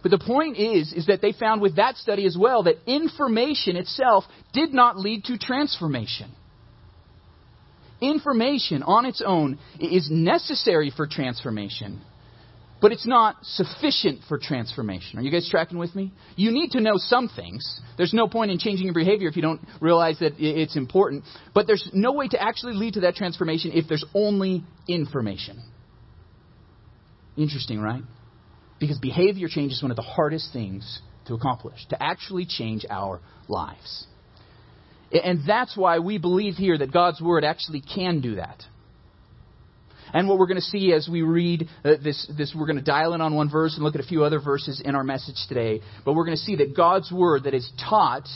But 0.01 0.12
the 0.12 0.19
point 0.19 0.57
is, 0.57 0.92
is 0.92 1.06
that 1.06 1.22
they 1.22 1.31
found 1.31 1.62
with 1.62 1.78
that 1.78 1.95
study 1.95 2.25
as 2.25 2.38
well 2.38 2.63
that 2.63 2.75
information 2.86 3.78
itself 3.78 4.25
did 4.51 4.74
not 4.74 4.98
lead 4.98 5.24
to 5.25 5.38
transformation. 5.38 6.31
Information 8.01 8.84
on 8.84 9.06
its 9.06 9.24
own 9.25 9.57
is 9.80 10.10
necessary 10.12 10.92
for 10.94 11.07
transformation, 11.07 12.01
but 12.83 12.91
it's 12.91 13.07
not 13.07 13.38
sufficient 13.44 14.19
for 14.27 14.38
transformation. 14.38 15.18
Are 15.18 15.21
you 15.21 15.31
guys 15.31 15.47
tracking 15.50 15.77
with 15.77 15.95
me? 15.95 16.12
You 16.35 16.51
need 16.51 16.71
to 16.71 16.81
know 16.81 16.95
some 16.97 17.30
things. 17.30 17.80
There's 17.95 18.13
no 18.13 18.27
point 18.27 18.51
in 18.51 18.59
changing 18.59 18.88
your 18.88 18.94
behavior 18.94 19.30
if 19.30 19.38
you 19.38 19.41
don't 19.41 19.62
realize 19.80 20.19
that 20.19 20.33
it's 20.38 20.75
important. 20.75 21.24
But 21.53 21.65
there's 21.65 21.89
no 21.94 22.12
way 22.12 22.27
to 22.27 22.44
actually 22.44 22.74
lead 22.74 22.95
to 22.95 23.00
that 23.01 23.15
transformation 23.15 23.71
if 23.73 23.87
there's 23.87 24.04
only 24.13 24.66
information. 24.85 25.63
Interesting, 27.37 27.80
right? 27.80 28.04
Because 28.81 28.99
behavior 28.99 29.47
change 29.47 29.71
is 29.71 29.81
one 29.81 29.92
of 29.92 29.95
the 29.95 30.04
hardest 30.04 30.52
things 30.52 30.99
to 31.28 31.35
accomplish, 31.35 31.85
to 31.87 32.04
actually 32.04 32.45
change 32.45 32.85
our 32.90 33.21
lives. 33.47 34.07
And 35.09 35.47
that's 35.47 35.78
why 35.78 35.99
we 35.99 36.18
believe 36.18 36.56
here 36.56 36.78
that 36.78 36.92
God's 36.92 37.21
Word 37.21 37.45
actually 37.45 37.80
can 37.80 38.19
do 38.19 38.35
that. 38.35 38.61
And 40.13 40.29
what 40.29 40.37
we're 40.37 40.45
going 40.45 40.57
to 40.57 40.61
see 40.61 40.93
as 40.93 41.09
we 41.11 41.23
read 41.23 41.67
uh, 41.83 41.95
this, 42.03 42.31
this, 42.37 42.53
we're 42.55 42.67
going 42.67 42.77
to 42.77 42.83
dial 42.83 43.15
in 43.15 43.21
on 43.21 43.33
one 43.33 43.49
verse 43.49 43.73
and 43.75 43.83
look 43.83 43.95
at 43.95 44.01
a 44.01 44.07
few 44.07 44.23
other 44.23 44.39
verses 44.39 44.81
in 44.83 44.95
our 44.95 45.03
message 45.03 45.37
today. 45.49 45.81
But 46.05 46.13
we're 46.13 46.25
going 46.25 46.37
to 46.37 46.43
see 46.43 46.57
that 46.57 46.75
God's 46.75 47.11
word 47.11 47.45
that 47.45 47.55
is 47.55 47.69
taught 47.89 48.27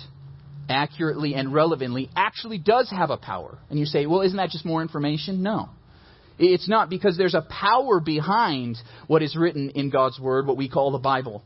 accurately 0.68 1.36
and 1.36 1.54
relevantly 1.54 2.10
actually 2.16 2.58
does 2.58 2.90
have 2.90 3.12
a 3.12 3.18
power. 3.18 3.60
And 3.70 3.80
you 3.80 3.86
say, 3.86 4.08
well, 4.08 4.22
isn't 4.22 4.38
that 4.38 4.50
just 4.50 4.66
more 4.66 4.82
information? 4.82 5.44
No. 5.44 5.70
It's 6.40 6.68
not 6.68 6.90
because 6.90 7.18
there's 7.18 7.36
a 7.36 7.42
power 7.42 8.00
behind 8.00 8.78
what 9.08 9.24
is 9.24 9.36
written 9.36 9.72
in 9.72 9.90
God's 9.90 10.20
word, 10.20 10.46
what 10.46 10.58
we 10.58 10.70
call 10.70 10.92
the 10.92 11.00
Bible, 11.00 11.44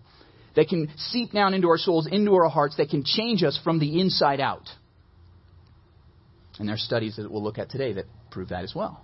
that 0.55 0.67
can 0.67 0.89
seep 0.97 1.31
down 1.31 1.53
into 1.53 1.69
our 1.69 1.77
souls, 1.77 2.07
into 2.11 2.33
our 2.33 2.50
hearts, 2.50 2.77
that 2.77 2.89
can 2.89 3.03
change 3.05 3.43
us 3.43 3.59
from 3.63 3.79
the 3.79 4.00
inside 4.00 4.39
out. 4.39 4.67
And 6.59 6.67
there 6.67 6.75
are 6.75 6.79
studies 6.79 7.15
that 7.15 7.31
we'll 7.31 7.43
look 7.43 7.57
at 7.57 7.69
today 7.69 7.93
that 7.93 8.05
prove 8.31 8.50
that 8.50 8.63
as 8.63 8.73
well. 8.75 9.01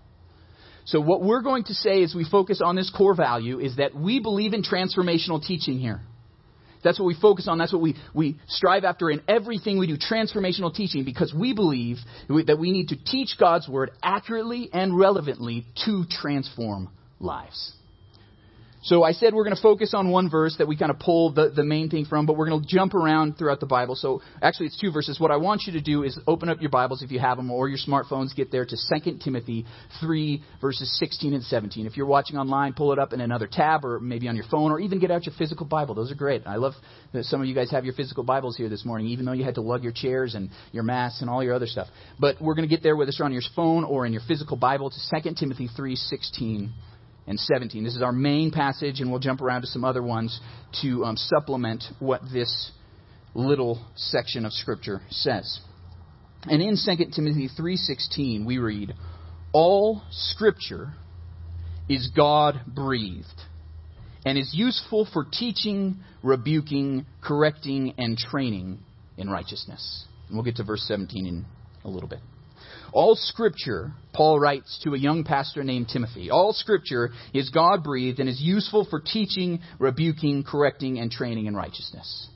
So, 0.88 1.02
what 1.02 1.22
we're 1.22 1.42
going 1.42 1.66
to 1.66 1.74
say 1.74 2.02
as 2.04 2.16
we 2.16 2.24
focus 2.24 2.62
on 2.64 2.78
this 2.78 2.90
core 2.90 3.14
value 3.14 3.60
is 3.60 3.76
that 3.76 3.94
we 3.94 4.22
believe 4.22 4.54
in 4.54 4.64
transformational 4.64 5.46
teaching 5.46 5.80
here. 5.80 6.00
That's 6.82 6.98
what 6.98 7.06
we 7.06 7.16
focus 7.20 7.50
on. 7.50 7.58
That's 7.58 7.74
what 7.74 7.82
we, 7.82 7.96
we 8.14 8.40
strive 8.48 8.86
after 8.86 9.10
in 9.10 9.22
everything 9.28 9.80
we 9.80 9.88
do 9.88 9.98
transformational 9.98 10.74
teaching 10.74 11.04
because 11.04 11.34
we 11.34 11.54
believe 11.54 11.98
that 12.30 12.58
we 12.58 12.72
need 12.72 12.90
to 12.90 12.96
teach 13.04 13.36
God's 13.38 13.68
Word 13.68 13.92
accurately 14.02 14.70
and 14.72 14.98
relevantly 14.98 15.66
to 15.86 16.06
transform 16.10 16.90
lives. 17.20 17.74
So 18.88 19.04
I 19.04 19.12
said 19.12 19.34
we're 19.34 19.44
going 19.44 19.56
to 19.56 19.62
focus 19.62 19.94
on 19.94 20.12
one 20.12 20.30
verse 20.30 20.56
that 20.60 20.68
we 20.70 20.78
kind 20.78 20.92
of 20.92 20.98
pull 20.98 21.34
the, 21.34 21.50
the 21.50 21.66
main 21.66 21.90
thing 21.90 22.06
from, 22.06 22.26
but 22.26 22.38
we're 22.38 22.48
going 22.48 22.62
to 22.62 22.66
jump 22.66 22.94
around 22.94 23.38
throughout 23.38 23.60
the 23.60 23.66
Bible. 23.66 23.96
So 23.96 24.22
actually, 24.42 24.68
it's 24.68 24.80
two 24.80 24.94
verses. 24.94 25.20
What 25.20 25.30
I 25.30 25.36
want 25.36 25.64
you 25.68 25.74
to 25.74 25.82
do 25.82 26.04
is 26.04 26.18
open 26.26 26.48
up 26.48 26.62
your 26.62 26.70
Bibles 26.70 27.02
if 27.04 27.12
you 27.12 27.20
have 27.20 27.36
them, 27.36 27.52
or 27.52 27.68
your 27.68 27.80
smartphones. 27.86 28.34
Get 28.34 28.50
there 28.50 28.66
to 28.66 28.78
2 29.02 29.18
Timothy 29.22 29.66
3, 30.00 30.42
verses 30.62 30.98
16 31.00 31.34
and 31.34 31.44
17. 31.44 31.86
If 31.86 31.98
you're 31.98 32.06
watching 32.06 32.38
online, 32.38 32.72
pull 32.72 32.94
it 32.94 33.00
up 33.00 33.12
in 33.12 33.20
another 33.20 33.50
tab, 33.52 33.84
or 33.84 34.00
maybe 34.00 34.30
on 34.30 34.38
your 34.38 34.46
phone, 34.50 34.72
or 34.72 34.80
even 34.80 35.02
get 35.02 35.12
out 35.12 35.26
your 35.26 35.36
physical 35.38 35.66
Bible. 35.66 35.94
Those 35.94 36.10
are 36.10 36.16
great. 36.16 36.48
I 36.48 36.56
love 36.56 36.72
that 37.12 37.26
some 37.26 37.42
of 37.42 37.48
you 37.48 37.56
guys 37.56 37.70
have 37.72 37.84
your 37.84 37.94
physical 37.94 38.24
Bibles 38.24 38.56
here 38.56 38.70
this 38.70 38.86
morning, 38.86 39.08
even 39.08 39.26
though 39.26 39.34
you 39.34 39.44
had 39.44 39.56
to 39.56 39.62
lug 39.62 39.84
your 39.84 39.94
chairs 39.94 40.34
and 40.34 40.50
your 40.72 40.84
masks 40.84 41.20
and 41.20 41.30
all 41.30 41.44
your 41.44 41.56
other 41.56 41.68
stuff. 41.68 41.88
But 42.22 42.42
we're 42.42 42.56
going 42.56 42.70
to 42.70 42.74
get 42.74 42.84
there 42.84 42.96
whether 42.96 43.10
it's 43.10 43.20
on 43.20 43.34
your 43.34 43.42
phone 43.54 43.84
or 43.84 44.06
in 44.06 44.14
your 44.14 44.22
physical 44.30 44.56
Bible 44.56 44.90
to 44.90 45.22
2 45.22 45.34
Timothy 45.38 45.68
3, 45.76 45.98
16 45.98 46.74
and 47.28 47.40
17. 47.40 47.84
This 47.84 47.96
is 47.96 48.02
our 48.02 48.14
main 48.14 48.52
passage, 48.52 49.02
and 49.02 49.12
we'll 49.12 49.20
jump 49.20 49.42
around 49.42 49.62
to 49.62 49.68
some 49.68 49.84
other 49.84 50.02
ones 50.02 50.40
to 50.82 51.04
um, 51.04 51.18
supplement 51.18 51.84
what 52.00 52.22
this 52.32 52.72
little 53.36 53.86
section 53.96 54.46
of 54.46 54.54
Scripture 54.54 55.02
says. 55.10 55.60
And 56.44 56.62
in 56.62 56.78
2 56.78 57.12
Timothy 57.14 57.50
3:16 57.50 58.46
we 58.46 58.58
read, 58.58 58.96
"All 59.52 60.02
Scripture 60.10 60.94
is 61.90 62.08
God-breathed 62.16 63.42
and 64.26 64.38
is 64.38 64.54
useful 64.54 65.06
for 65.06 65.26
teaching, 65.26 66.00
rebuking, 66.24 67.06
correcting, 67.22 67.94
and 67.98 68.18
training 68.18 68.80
in 69.18 69.30
righteousness." 69.30 70.06
And 70.28 70.38
we'll 70.38 70.46
get 70.46 70.58
to 70.58 70.64
verse 70.64 70.84
17 70.84 71.26
in 71.26 71.46
a 71.84 71.90
little 71.90 72.10
bit. 72.10 72.20
All 72.94 73.16
scripture, 73.16 73.92
Paul 74.14 74.40
writes 74.40 74.80
to 74.84 74.94
a 74.94 74.98
young 74.98 75.24
pastor 75.24 75.64
named 75.64 75.90
Timothy, 75.90 76.30
all 76.30 76.54
scripture 76.54 77.12
is 77.34 77.50
God 77.50 77.84
breathed 77.84 78.20
and 78.20 78.30
is 78.30 78.42
useful 78.42 78.86
for 78.90 79.00
teaching, 79.00 79.60
rebuking, 79.80 80.44
correcting, 80.44 81.00
and 81.00 81.12
training 81.12 81.46
in 81.46 81.56
righteousness. 81.56 82.30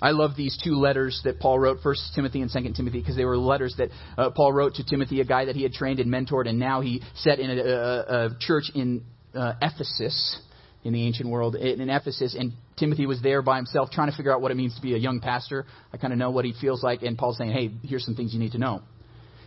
I 0.00 0.10
love 0.10 0.32
these 0.36 0.58
two 0.62 0.74
letters 0.74 1.22
that 1.24 1.40
Paul 1.40 1.58
wrote, 1.58 1.78
First 1.82 2.12
Timothy 2.14 2.42
and 2.42 2.50
Second 2.50 2.74
Timothy, 2.74 3.00
because 3.00 3.16
they 3.16 3.24
were 3.24 3.38
letters 3.38 3.74
that 3.78 3.88
uh, 4.18 4.30
Paul 4.30 4.52
wrote 4.52 4.74
to 4.74 4.84
Timothy, 4.84 5.20
a 5.20 5.24
guy 5.24 5.46
that 5.46 5.56
he 5.56 5.62
had 5.62 5.72
trained 5.72 6.00
and 6.00 6.12
mentored, 6.12 6.46
and 6.46 6.58
now 6.58 6.82
he 6.82 7.02
set 7.14 7.38
in 7.38 7.50
a, 7.50 7.62
a, 7.62 8.26
a 8.26 8.36
church 8.38 8.64
in 8.74 9.04
uh, 9.34 9.54
Ephesus, 9.62 10.38
in 10.84 10.92
the 10.92 11.02
ancient 11.02 11.30
world, 11.30 11.56
in 11.56 11.88
Ephesus, 11.88 12.36
and 12.38 12.52
Timothy 12.76 13.06
was 13.06 13.22
there 13.22 13.40
by 13.40 13.56
himself 13.56 13.90
trying 13.90 14.10
to 14.10 14.16
figure 14.16 14.32
out 14.32 14.42
what 14.42 14.50
it 14.50 14.56
means 14.56 14.76
to 14.76 14.82
be 14.82 14.94
a 14.94 14.98
young 14.98 15.20
pastor. 15.20 15.64
I 15.92 15.96
kind 15.96 16.12
of 16.12 16.18
know 16.18 16.30
what 16.30 16.44
he 16.44 16.52
feels 16.60 16.82
like, 16.82 17.02
and 17.02 17.16
Paul's 17.16 17.38
saying, 17.38 17.52
hey, 17.52 17.70
here's 17.82 18.04
some 18.04 18.14
things 18.14 18.34
you 18.34 18.38
need 18.38 18.52
to 18.52 18.58
know. 18.58 18.82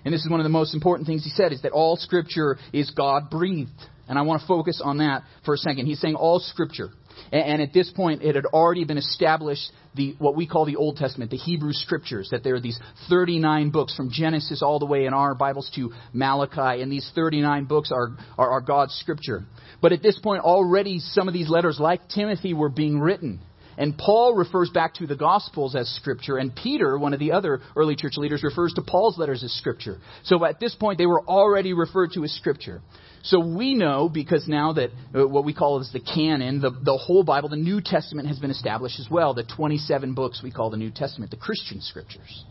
And 0.06 0.14
this 0.14 0.24
is 0.24 0.30
one 0.30 0.40
of 0.40 0.46
the 0.46 0.50
most 0.50 0.74
important 0.74 1.08
things 1.08 1.24
he 1.24 1.30
said 1.30 1.52
is 1.52 1.62
that 1.64 1.72
all 1.72 1.98
scripture 1.98 2.58
is 2.74 2.90
God 2.92 3.30
breathed. 3.30 3.72
And 4.08 4.18
I 4.18 4.24
want 4.24 4.42
to 4.42 4.48
focus 4.48 4.82
on 4.84 4.98
that 4.98 5.24
for 5.46 5.54
a 5.54 5.58
second. 5.58 5.86
He's 5.86 6.00
saying 6.00 6.16
all 6.16 6.40
scripture. 6.40 6.90
And, 7.32 7.62
at 7.62 7.74
this 7.74 7.92
point, 7.92 8.24
it 8.24 8.36
had 8.36 8.46
already 8.46 8.86
been 8.86 8.98
established 8.98 9.72
the 9.94 10.16
what 10.20 10.36
we 10.36 10.48
call 10.48 10.66
the 10.66 10.78
Old 10.78 10.98
Testament, 10.98 11.32
the 11.32 11.38
Hebrew 11.38 11.74
Scriptures, 11.74 12.30
that 12.32 12.44
there 12.44 12.56
are 12.56 12.62
these 12.62 12.80
39 13.10 13.72
books 13.72 13.96
from 13.96 14.10
Genesis 14.10 14.62
all 14.64 14.80
the 14.80 14.86
way 14.86 15.06
in 15.06 15.14
our 15.14 15.36
Bibles 15.36 15.70
to 15.76 15.92
Malachi, 16.14 16.82
and 16.82 16.92
these 16.92 17.10
39 17.14 17.66
books 17.66 17.92
are, 17.92 18.16
are, 18.38 18.52
are 18.52 18.62
God's 18.62 18.94
Scripture. 18.96 19.44
But 19.82 19.92
at 19.92 20.02
this 20.02 20.18
point, 20.18 20.44
already 20.44 21.00
some 21.00 21.28
of 21.28 21.34
these 21.34 21.50
letters, 21.50 21.78
like 21.80 22.08
Timothy, 22.10 22.54
were 22.54 22.70
being 22.70 23.00
written. 23.00 23.42
And 23.80 23.98
Paul 23.98 24.36
refers 24.36 24.70
back 24.70 24.96
to 24.96 25.08
the 25.08 25.16
Gospels 25.16 25.74
as 25.74 25.88
Scripture, 25.96 26.38
and 26.38 26.54
Peter, 26.54 27.00
one 27.00 27.14
of 27.14 27.20
the 27.20 27.32
other 27.32 27.62
early 27.78 27.96
church 27.96 28.18
leaders, 28.18 28.44
refers 28.44 28.74
to 28.74 28.82
Paul's 28.82 29.18
letters 29.18 29.42
as 29.42 29.54
Scripture. 29.54 30.00
So 30.24 30.44
at 30.44 30.60
this 30.60 30.76
point, 30.76 30.98
they 30.98 31.06
were 31.06 31.22
already 31.22 31.72
referred 31.72 32.12
to 32.16 32.26
as 32.26 32.32
Scripture. 32.34 32.82
So 33.24 33.40
we 33.40 33.76
know, 33.76 34.10
because 34.10 34.50
now 34.50 34.74
that 34.74 34.90
uh, 35.16 35.26
what 35.26 35.46
we 35.46 35.54
call 35.54 35.80
is 35.80 35.90
the 35.94 36.02
canon, 36.02 36.60
the, 36.60 36.72
the 36.72 36.98
whole 36.98 37.24
Bible, 37.24 37.48
the 37.48 37.56
New 37.56 37.80
Testament 37.80 38.28
has 38.28 38.38
been 38.38 38.52
established 38.52 39.00
as 39.00 39.08
well, 39.10 39.34
the 39.34 39.44
27 39.44 40.14
books 40.14 40.42
we 40.44 40.52
call 40.52 40.70
the 40.70 40.78
New 40.78 40.92
Testament, 40.92 41.32
the 41.32 41.38
Christian 41.38 41.80
Scriptures 41.82 42.44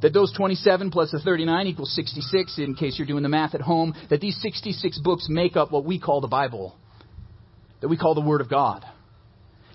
that 0.00 0.12
those 0.12 0.32
27 0.36 0.90
plus 0.90 1.12
the 1.12 1.20
39 1.20 1.68
equals 1.68 1.94
66, 1.94 2.58
in 2.58 2.74
case 2.74 2.98
you're 2.98 3.06
doing 3.06 3.22
the 3.22 3.28
math 3.28 3.54
at 3.54 3.60
home, 3.60 3.94
that 4.10 4.20
these 4.20 4.36
66 4.42 4.98
books 4.98 5.28
make 5.28 5.54
up 5.54 5.70
what 5.70 5.84
we 5.84 6.00
call 6.00 6.20
the 6.20 6.26
Bible, 6.26 6.76
that 7.80 7.86
we 7.86 7.96
call 7.96 8.16
the 8.16 8.20
Word 8.20 8.40
of 8.40 8.50
God. 8.50 8.84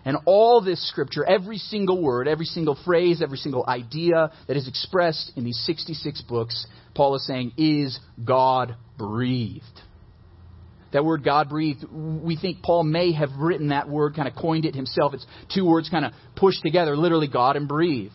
And 0.08 0.16
all 0.26 0.62
this 0.62 0.88
scripture, 0.88 1.26
every 1.26 1.58
single 1.58 2.02
word, 2.02 2.30
every 2.30 2.46
single 2.46 2.80
phrase, 2.86 3.22
every 3.22 3.38
single 3.38 3.66
idea 3.68 4.32
that 4.48 4.56
is 4.56 4.66
expressed 4.66 5.34
in 5.36 5.44
these 5.44 5.62
66 5.66 6.22
books, 6.22 6.66
Paul 6.96 7.16
is 7.16 7.28
saying, 7.28 7.52
is 7.58 8.00
God 8.24 8.78
breathed. 8.98 9.66
That 10.94 11.04
word 11.04 11.26
God 11.26 11.50
breathed, 11.50 11.84
we 11.92 12.38
think 12.38 12.64
Paul 12.64 12.86
may 12.86 13.12
have 13.12 13.32
written 13.38 13.68
that 13.68 13.90
word, 13.90 14.16
kind 14.16 14.30
of 14.30 14.36
coined 14.36 14.64
it 14.64 14.76
himself. 14.76 15.14
It's 15.14 15.26
two 15.54 15.66
words 15.66 15.90
kind 15.90 16.06
of 16.06 16.14
pushed 16.38 16.62
together, 16.62 16.96
literally 16.96 17.28
God 17.28 17.58
and 17.58 17.68
breathed. 17.68 18.14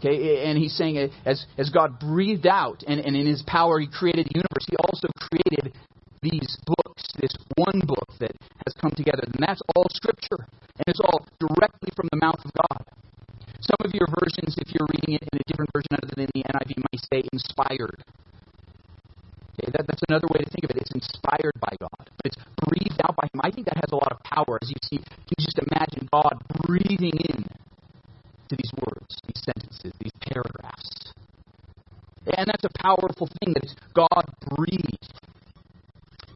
Okay, 0.00 0.44
and 0.44 0.58
he's 0.58 0.76
saying 0.76 1.10
as, 1.24 1.46
as 1.56 1.70
God 1.70 1.98
breathed 1.98 2.46
out 2.46 2.82
and, 2.86 3.00
and 3.00 3.16
in 3.16 3.26
his 3.26 3.42
power 3.46 3.80
he 3.80 3.86
created 3.86 4.26
the 4.26 4.32
universe, 4.34 4.66
he 4.68 4.76
also 4.76 5.08
created 5.18 5.72
these 6.20 6.58
books, 6.66 7.04
this 7.18 7.34
one 7.56 7.80
book 7.86 8.10
that 8.20 8.32
come 8.80 8.92
together. 8.92 9.24
And 9.24 9.40
that's 9.40 9.62
all 9.74 9.86
Scripture. 9.90 10.46
And 10.78 10.86
it's 10.86 11.00
all 11.00 11.26
directly 11.40 11.90
from 11.96 12.08
the 12.12 12.18
mouth 12.20 12.40
of 12.44 12.52
God. 12.52 12.84
Some 13.60 13.80
of 13.80 13.94
your 13.94 14.06
versions, 14.20 14.54
if 14.58 14.72
you're 14.74 14.86
reading 14.92 15.16
it 15.16 15.24
in 15.24 15.40
a 15.40 15.44
different 15.48 15.70
version 15.72 15.96
other 15.96 16.12
than 16.14 16.28
the 16.34 16.44
NIV, 16.44 16.76
might 16.76 17.02
say 17.10 17.20
inspired. 17.32 18.04
Okay, 19.56 19.72
that, 19.72 19.88
that's 19.88 20.04
another 20.08 20.28
way 20.28 20.44
to 20.44 20.50
think 20.52 20.64
of 20.64 20.70
it. 20.70 20.84
It's 20.84 20.92
inspired 20.92 21.56
by 21.58 21.72
God, 21.80 22.04
but 22.04 22.24
it's 22.24 22.36
breathed 22.68 23.00
out 23.02 23.16
by 23.16 23.26
Him. 23.32 23.40
I 23.40 23.50
think 23.50 23.66
that 23.66 23.80
has 23.80 23.90
a 23.90 23.96
lot 23.96 24.12
of 24.12 24.20
power. 24.22 24.60
As 24.60 24.68
you 24.68 24.80
see, 24.84 24.98
can 25.00 25.32
you 25.32 25.40
just 25.40 25.58
imagine 25.58 26.08
God 26.12 26.36
breathing 26.68 27.16
in 27.32 27.42
to 27.42 28.54
these 28.54 28.72
words, 28.84 29.16
these 29.24 29.40
sentences, 29.42 29.96
these 29.98 30.14
paragraphs? 30.28 31.14
And 32.36 32.46
that's 32.46 32.64
a 32.64 32.74
powerful 32.82 33.28
thing 33.40 33.54
that 33.54 33.64
it's 33.64 33.74
God 33.94 34.28
breathed 34.44 35.16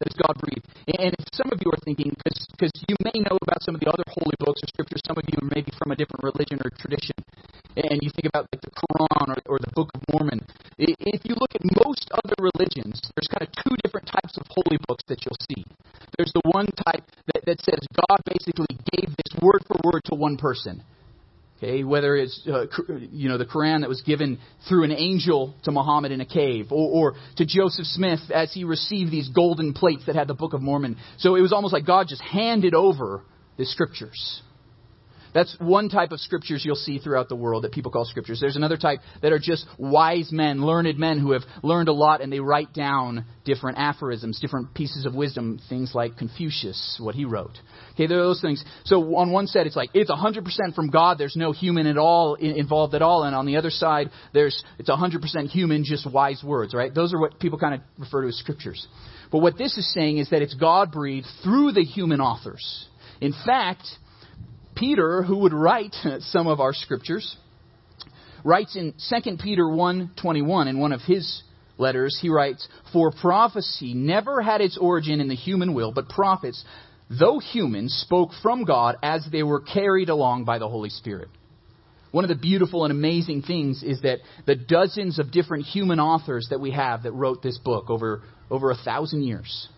that 0.00 0.08
is 0.08 0.16
God 0.16 0.34
breathed. 0.40 0.66
And 0.98 1.14
if 1.18 1.26
some 1.32 1.52
of 1.52 1.60
you 1.60 1.70
are 1.70 1.80
thinking, 1.84 2.16
because 2.60 2.76
you 2.92 2.96
may 3.00 3.24
know 3.24 3.40
about 3.40 3.64
some 3.64 3.74
of 3.74 3.80
the 3.80 3.88
other 3.88 4.04
holy 4.12 4.36
books 4.36 4.60
or 4.60 4.68
scriptures, 4.68 5.00
some 5.08 5.16
of 5.16 5.24
you 5.32 5.40
are 5.40 5.48
maybe 5.48 5.72
from 5.80 5.92
a 5.92 5.96
different 5.96 6.20
religion 6.20 6.60
or 6.60 6.68
tradition, 6.76 7.16
and 7.80 7.96
you 8.04 8.12
think 8.12 8.28
about 8.28 8.44
like 8.52 8.60
the 8.60 8.74
Quran 8.76 9.32
or, 9.32 9.56
or 9.56 9.58
the 9.64 9.72
Book 9.72 9.88
of 9.96 10.04
Mormon. 10.12 10.44
If 10.76 11.24
you 11.24 11.40
look 11.40 11.56
at 11.56 11.64
most 11.64 12.12
other 12.12 12.36
religions, 12.36 13.00
there's 13.16 13.32
kind 13.32 13.48
of 13.48 13.50
two 13.64 13.72
different 13.80 14.12
types 14.12 14.36
of 14.36 14.44
holy 14.52 14.76
books 14.84 15.04
that 15.08 15.24
you'll 15.24 15.40
see. 15.48 15.64
There's 16.20 16.32
the 16.36 16.44
one 16.52 16.68
type 16.84 17.08
that, 17.32 17.48
that 17.48 17.64
says 17.64 17.80
God 17.96 18.20
basically 18.28 18.76
gave 18.92 19.08
this 19.08 19.32
word 19.40 19.64
for 19.64 19.80
word 19.80 20.04
to 20.12 20.14
one 20.14 20.36
person. 20.36 20.84
Okay, 21.62 21.84
whether 21.84 22.16
it's 22.16 22.40
uh, 22.50 22.64
you 23.12 23.28
know 23.28 23.36
the 23.36 23.44
Quran 23.44 23.80
that 23.80 23.88
was 23.88 24.00
given 24.00 24.38
through 24.66 24.84
an 24.84 24.92
angel 24.92 25.54
to 25.64 25.70
Muhammad 25.70 26.10
in 26.10 26.22
a 26.22 26.24
cave, 26.24 26.68
or, 26.70 27.12
or 27.12 27.16
to 27.36 27.44
Joseph 27.44 27.84
Smith 27.84 28.20
as 28.34 28.50
he 28.54 28.64
received 28.64 29.10
these 29.10 29.28
golden 29.28 29.74
plates 29.74 30.04
that 30.06 30.14
had 30.14 30.26
the 30.26 30.34
Book 30.34 30.54
of 30.54 30.62
Mormon. 30.62 30.96
So 31.18 31.36
it 31.36 31.42
was 31.42 31.52
almost 31.52 31.74
like 31.74 31.84
God 31.84 32.06
just 32.08 32.22
handed 32.22 32.72
over 32.72 33.24
the 33.58 33.66
scriptures. 33.66 34.40
That's 35.34 35.56
one 35.58 35.88
type 35.88 36.12
of 36.12 36.20
scriptures 36.20 36.62
you'll 36.64 36.74
see 36.74 36.98
throughout 36.98 37.28
the 37.28 37.36
world 37.36 37.64
that 37.64 37.72
people 37.72 37.90
call 37.90 38.04
scriptures. 38.04 38.38
There's 38.40 38.56
another 38.56 38.76
type 38.76 39.00
that 39.22 39.32
are 39.32 39.38
just 39.38 39.66
wise 39.78 40.30
men, 40.32 40.64
learned 40.64 40.98
men 40.98 41.18
who 41.18 41.32
have 41.32 41.42
learned 41.62 41.88
a 41.88 41.92
lot 41.92 42.20
and 42.20 42.32
they 42.32 42.40
write 42.40 42.72
down 42.72 43.24
different 43.44 43.78
aphorisms, 43.78 44.40
different 44.40 44.74
pieces 44.74 45.06
of 45.06 45.14
wisdom, 45.14 45.60
things 45.68 45.92
like 45.94 46.16
Confucius, 46.16 46.98
what 47.00 47.14
he 47.14 47.24
wrote. 47.24 47.58
Okay, 47.94 48.06
there 48.06 48.18
are 48.18 48.24
those 48.24 48.40
things. 48.40 48.64
So 48.84 49.16
on 49.16 49.30
one 49.30 49.46
side, 49.46 49.66
it's 49.66 49.76
like 49.76 49.90
it's 49.94 50.10
100% 50.10 50.74
from 50.74 50.90
God. 50.90 51.18
There's 51.18 51.36
no 51.36 51.52
human 51.52 51.86
at 51.86 51.98
all 51.98 52.34
involved 52.34 52.94
at 52.94 53.02
all. 53.02 53.24
And 53.24 53.34
on 53.34 53.46
the 53.46 53.56
other 53.56 53.70
side, 53.70 54.10
there's 54.32 54.64
it's 54.78 54.90
100% 54.90 55.46
human, 55.48 55.84
just 55.84 56.10
wise 56.10 56.42
words, 56.44 56.74
right? 56.74 56.94
Those 56.94 57.12
are 57.12 57.20
what 57.20 57.38
people 57.38 57.58
kind 57.58 57.74
of 57.74 57.80
refer 57.98 58.22
to 58.22 58.28
as 58.28 58.36
scriptures. 58.36 58.86
But 59.30 59.38
what 59.38 59.56
this 59.56 59.76
is 59.78 59.92
saying 59.94 60.18
is 60.18 60.30
that 60.30 60.42
it's 60.42 60.54
God 60.54 60.90
breathed 60.90 61.28
through 61.44 61.72
the 61.72 61.84
human 61.84 62.20
authors. 62.20 62.88
In 63.20 63.32
fact, 63.46 63.86
Peter, 64.80 65.22
who 65.22 65.36
would 65.36 65.52
write 65.52 65.94
some 66.20 66.46
of 66.46 66.58
our 66.58 66.72
scriptures, 66.72 67.36
writes 68.42 68.76
in 68.76 68.94
2 69.10 69.36
Peter 69.36 69.64
1:21 69.64 70.68
in 70.68 70.78
one 70.80 70.92
of 70.92 71.02
his 71.02 71.42
letters, 71.76 72.18
he 72.18 72.30
writes, 72.30 72.66
"For 72.90 73.10
prophecy 73.10 73.92
never 73.92 74.40
had 74.40 74.62
its 74.62 74.78
origin 74.78 75.20
in 75.20 75.28
the 75.28 75.34
human 75.34 75.74
will, 75.74 75.92
but 75.92 76.08
prophets, 76.08 76.64
though 77.10 77.38
human, 77.40 77.90
spoke 77.90 78.32
from 78.42 78.64
God 78.64 78.96
as 79.02 79.22
they 79.26 79.42
were 79.42 79.60
carried 79.60 80.08
along 80.08 80.44
by 80.44 80.58
the 80.58 80.68
Holy 80.68 80.88
Spirit." 80.88 81.28
One 82.10 82.24
of 82.24 82.28
the 82.28 82.34
beautiful 82.34 82.84
and 82.86 82.90
amazing 82.90 83.42
things 83.42 83.82
is 83.82 84.00
that 84.00 84.20
the 84.46 84.56
dozens 84.56 85.18
of 85.18 85.30
different 85.30 85.66
human 85.66 86.00
authors 86.00 86.48
that 86.48 86.58
we 86.58 86.70
have 86.70 87.02
that 87.02 87.12
wrote 87.12 87.42
this 87.42 87.58
book 87.58 87.90
over 87.90 88.22
over 88.50 88.70
a 88.70 88.76
thousand 88.76 89.24
years 89.24 89.68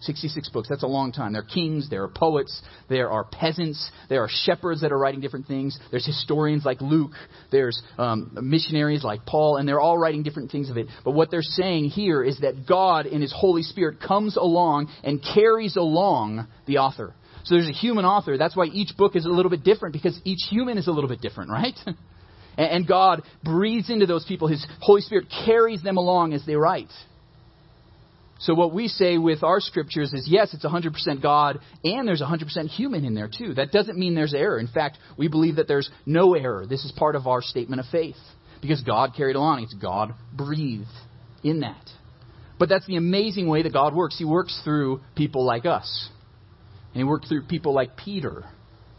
66 0.00 0.48
books. 0.50 0.68
That's 0.68 0.82
a 0.82 0.88
long 0.88 1.12
time. 1.12 1.32
There 1.32 1.42
are 1.42 1.44
kings, 1.44 1.88
there 1.90 2.02
are 2.02 2.08
poets, 2.08 2.62
there 2.88 3.10
are 3.10 3.24
peasants, 3.24 3.90
there 4.08 4.22
are 4.22 4.28
shepherds 4.30 4.80
that 4.80 4.92
are 4.92 4.98
writing 4.98 5.20
different 5.20 5.46
things. 5.46 5.78
There's 5.90 6.06
historians 6.06 6.64
like 6.64 6.80
Luke, 6.80 7.12
there's 7.50 7.80
um, 7.98 8.36
missionaries 8.40 9.04
like 9.04 9.26
Paul, 9.26 9.56
and 9.56 9.68
they're 9.68 9.80
all 9.80 9.98
writing 9.98 10.22
different 10.22 10.50
things 10.50 10.70
of 10.70 10.76
it. 10.76 10.86
But 11.04 11.12
what 11.12 11.30
they're 11.30 11.42
saying 11.42 11.86
here 11.86 12.22
is 12.22 12.40
that 12.40 12.66
God 12.66 13.06
in 13.06 13.20
His 13.20 13.34
Holy 13.36 13.62
Spirit 13.62 13.98
comes 14.00 14.36
along 14.36 14.88
and 15.04 15.22
carries 15.22 15.76
along 15.76 16.46
the 16.66 16.78
author. 16.78 17.14
So 17.44 17.54
there's 17.54 17.68
a 17.68 17.72
human 17.72 18.04
author. 18.04 18.36
That's 18.36 18.56
why 18.56 18.66
each 18.66 18.96
book 18.96 19.16
is 19.16 19.24
a 19.24 19.30
little 19.30 19.50
bit 19.50 19.64
different 19.64 19.92
because 19.92 20.20
each 20.24 20.46
human 20.48 20.78
is 20.78 20.86
a 20.86 20.92
little 20.92 21.08
bit 21.08 21.20
different, 21.20 21.50
right? 21.50 21.78
and 22.58 22.86
God 22.86 23.22
breathes 23.42 23.90
into 23.90 24.06
those 24.06 24.24
people. 24.24 24.48
His 24.48 24.66
Holy 24.80 25.00
Spirit 25.00 25.26
carries 25.44 25.82
them 25.82 25.96
along 25.96 26.32
as 26.32 26.44
they 26.46 26.56
write. 26.56 26.90
So 28.40 28.54
what 28.54 28.72
we 28.72 28.88
say 28.88 29.18
with 29.18 29.42
our 29.42 29.60
scriptures 29.60 30.14
is 30.14 30.26
yes, 30.26 30.54
it's 30.54 30.64
100% 30.64 31.22
God, 31.22 31.60
and 31.84 32.08
there's 32.08 32.22
100% 32.22 32.68
human 32.68 33.04
in 33.04 33.14
there 33.14 33.28
too. 33.28 33.52
That 33.54 33.70
doesn't 33.70 33.98
mean 33.98 34.14
there's 34.14 34.32
error. 34.32 34.58
In 34.58 34.66
fact, 34.66 34.96
we 35.18 35.28
believe 35.28 35.56
that 35.56 35.68
there's 35.68 35.90
no 36.06 36.34
error. 36.34 36.64
This 36.66 36.84
is 36.84 36.92
part 36.92 37.16
of 37.16 37.26
our 37.26 37.42
statement 37.42 37.80
of 37.80 37.86
faith 37.92 38.16
because 38.62 38.82
God 38.82 39.12
carried 39.14 39.36
along. 39.36 39.62
It's 39.62 39.74
God 39.74 40.14
breathed 40.32 40.86
in 41.44 41.60
that. 41.60 41.90
But 42.58 42.70
that's 42.70 42.86
the 42.86 42.96
amazing 42.96 43.46
way 43.46 43.62
that 43.62 43.74
God 43.74 43.94
works. 43.94 44.18
He 44.18 44.24
works 44.24 44.58
through 44.64 45.00
people 45.16 45.44
like 45.44 45.66
us. 45.66 46.08
And 46.94 46.96
he 46.96 47.04
worked 47.04 47.28
through 47.28 47.42
people 47.42 47.74
like 47.74 47.96
Peter, 47.96 48.44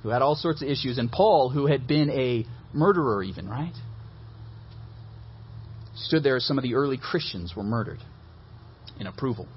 who 0.04 0.10
had 0.10 0.22
all 0.22 0.36
sorts 0.36 0.62
of 0.62 0.68
issues, 0.68 1.00
and 1.00 1.12
Paul, 1.12 1.50
who 1.50 1.66
had 1.66 1.88
been 1.88 2.12
a 2.12 2.46
murderer, 2.76 3.24
even, 3.24 3.50
right? 3.50 3.74
Stood 5.96 6.24
there 6.24 6.36
as 6.36 6.46
some 6.46 6.60
of 6.60 6.64
the 6.64 6.76
early 6.76 6.98
Christians 6.98 7.54
were 7.56 7.64
murdered 7.64 8.00
in 9.00 9.08
approval. 9.08 9.48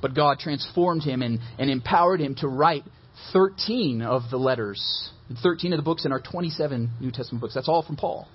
But 0.00 0.14
God 0.14 0.38
transformed 0.38 1.02
him 1.02 1.22
and, 1.22 1.38
and 1.58 1.70
empowered 1.70 2.20
him 2.20 2.34
to 2.36 2.48
write 2.48 2.84
13 3.32 4.02
of 4.02 4.22
the 4.30 4.36
letters, 4.36 5.10
13 5.42 5.72
of 5.72 5.76
the 5.76 5.82
books 5.82 6.04
in 6.04 6.12
our 6.12 6.20
27 6.20 6.90
New 7.00 7.10
Testament 7.10 7.40
books. 7.40 7.54
That's 7.54 7.68
all 7.68 7.82
from 7.82 7.96
Paul. 7.96 8.28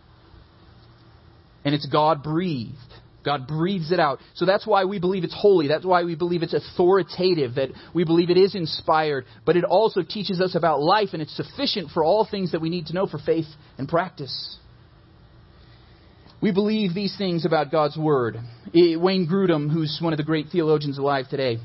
And 1.66 1.76
it's 1.76 1.86
God 1.86 2.24
breathed. 2.24 2.78
God 3.26 3.46
breathes 3.46 3.92
it 3.92 4.00
out. 4.00 4.20
So 4.36 4.46
that's 4.46 4.66
why 4.66 4.86
we 4.86 5.00
believe 5.00 5.26
it's 5.26 5.36
holy. 5.38 5.68
That's 5.68 5.84
why 5.84 6.06
we 6.06 6.16
believe 6.16 6.44
it's 6.44 6.54
authoritative, 6.54 7.56
that 7.56 7.70
we 7.94 8.06
believe 8.06 8.30
it 8.30 8.38
is 8.38 8.56
inspired. 8.56 9.26
But 9.46 9.58
it 9.58 9.66
also 9.66 10.02
teaches 10.02 10.40
us 10.40 10.56
about 10.56 10.80
life, 10.80 11.10
and 11.12 11.22
it's 11.22 11.36
sufficient 11.36 11.92
for 11.92 12.06
all 12.06 12.26
things 12.30 12.54
that 12.54 12.62
we 12.62 12.70
need 12.70 12.86
to 12.88 12.94
know 12.94 13.06
for 13.06 13.18
faith 13.18 13.48
and 13.78 13.90
practice. 13.90 14.58
We 16.42 16.52
believe 16.52 16.94
these 16.94 17.18
things 17.18 17.46
about 17.46 17.72
God's 17.72 17.98
Word. 17.98 18.38
Wayne 18.74 19.28
Grudem, 19.28 19.72
who's 19.72 20.00
one 20.02 20.14
of 20.14 20.18
the 20.18 20.24
great 20.24 20.48
theologians 20.52 20.98
alive 20.98 21.26
today, 21.30 21.58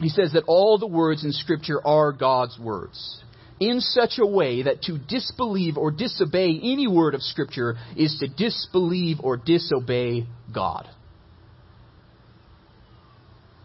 he 0.00 0.08
says 0.08 0.32
that 0.32 0.44
all 0.46 0.78
the 0.78 0.86
words 0.86 1.24
in 1.24 1.32
Scripture 1.32 1.84
are 1.86 2.12
God's 2.12 2.58
words 2.58 3.22
in 3.60 3.80
such 3.80 4.18
a 4.18 4.26
way 4.26 4.62
that 4.62 4.82
to 4.82 4.98
disbelieve 4.98 5.76
or 5.76 5.90
disobey 5.90 6.58
any 6.62 6.86
word 6.86 7.14
of 7.14 7.22
Scripture 7.22 7.76
is 7.96 8.16
to 8.20 8.28
disbelieve 8.28 9.18
or 9.20 9.36
disobey 9.36 10.26
God. 10.54 10.88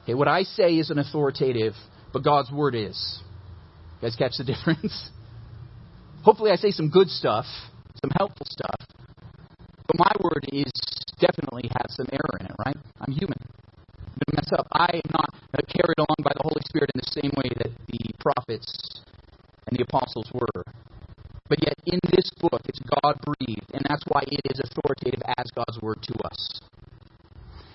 Okay, 0.03 0.15
what 0.15 0.27
I 0.27 0.43
say 0.43 0.77
isn't 0.79 0.97
authoritative, 0.97 1.73
but 2.12 2.23
God's 2.23 2.51
Word 2.51 2.75
is. 2.75 3.21
You 4.01 4.09
guys 4.09 4.15
catch 4.17 4.33
the 4.38 4.43
difference? 4.53 5.09
Hopefully, 6.23 6.51
I 6.51 6.55
say 6.55 6.71
some 6.71 6.89
good 6.89 7.09
stuff, 7.09 7.45
some 8.01 8.12
helpful 8.17 8.45
stuff, 8.50 8.75
but 9.87 9.99
my 9.99 10.11
word 10.21 10.45
is 10.51 10.71
definitely 11.19 11.69
has 11.79 11.95
some 11.95 12.07
error 12.11 12.37
in 12.39 12.45
it, 12.47 12.55
right? 12.65 12.77
I'm 13.01 13.13
human. 13.13 13.37
I'm 13.39 14.19
going 14.19 14.29
to 14.29 14.35
mess 14.35 14.51
up. 14.59 14.67
I 14.71 14.89
am 14.93 15.09
not 15.11 15.29
uh, 15.53 15.61
carried 15.67 15.97
along 15.97 16.19
by 16.23 16.31
the 16.35 16.43
Holy 16.43 16.61
Spirit 16.67 16.91
in 16.93 17.01
the 17.01 17.21
same 17.21 17.31
way 17.35 17.49
that 17.57 17.71
the 17.87 17.99
prophets 18.19 19.01
and 19.67 19.77
the 19.77 19.83
apostles 19.83 20.29
were. 20.33 20.63
But 21.49 21.59
yet, 21.65 21.75
in 21.85 21.99
this 22.11 22.29
book, 22.39 22.61
it's 22.65 22.79
God 22.79 23.19
breathed, 23.23 23.71
and 23.73 23.83
that's 23.87 24.03
why 24.07 24.21
it 24.27 24.41
is 24.45 24.61
authoritative 24.63 25.21
as 25.37 25.51
God's 25.51 25.79
word 25.81 25.99
to 26.03 26.13
us. 26.25 26.61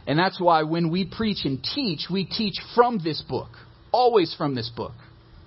And 0.07 0.19
that's 0.19 0.41
why 0.41 0.63
when 0.63 0.91
we 0.91 1.05
preach 1.05 1.45
and 1.45 1.63
teach, 1.63 2.07
we 2.11 2.25
teach 2.25 2.55
from 2.75 2.99
this 2.99 3.23
book, 3.29 3.51
always 3.93 4.35
from 4.37 4.55
this 4.55 4.71
book, 4.75 4.95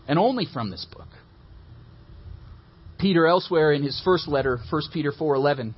and 0.07 0.19
only 0.19 0.45
from 0.45 0.69
this 0.69 0.85
book. 0.85 1.07
Peter, 2.99 3.25
elsewhere 3.25 3.73
in 3.73 3.81
his 3.81 3.99
first 4.05 4.27
letter, 4.27 4.59
1 4.69 4.81
Peter 4.93 5.11
4:11, 5.11 5.73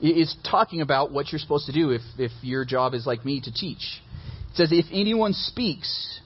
is 0.00 0.34
talking 0.48 0.80
about 0.80 1.12
what 1.12 1.30
you're 1.32 1.38
supposed 1.38 1.66
to 1.66 1.72
do 1.72 1.90
if, 1.90 2.02
if 2.18 2.32
your 2.42 2.64
job 2.64 2.94
is 2.94 3.06
like 3.06 3.24
me 3.24 3.40
to 3.40 3.52
teach. 3.52 4.00
It 4.50 4.56
says, 4.56 4.72
If 4.72 4.86
anyone 4.92 5.32
speaks, 5.32 6.20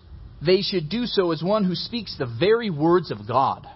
they 0.45 0.63
should 0.63 0.89
do 0.89 1.07
so 1.07 1.33
as 1.33 1.43
one 1.43 1.65
who 1.65 1.75
speaks 1.75 2.17
the 2.17 2.27
very 2.27 2.71
words 2.71 3.11
of 3.11 3.27
God. 3.27 3.67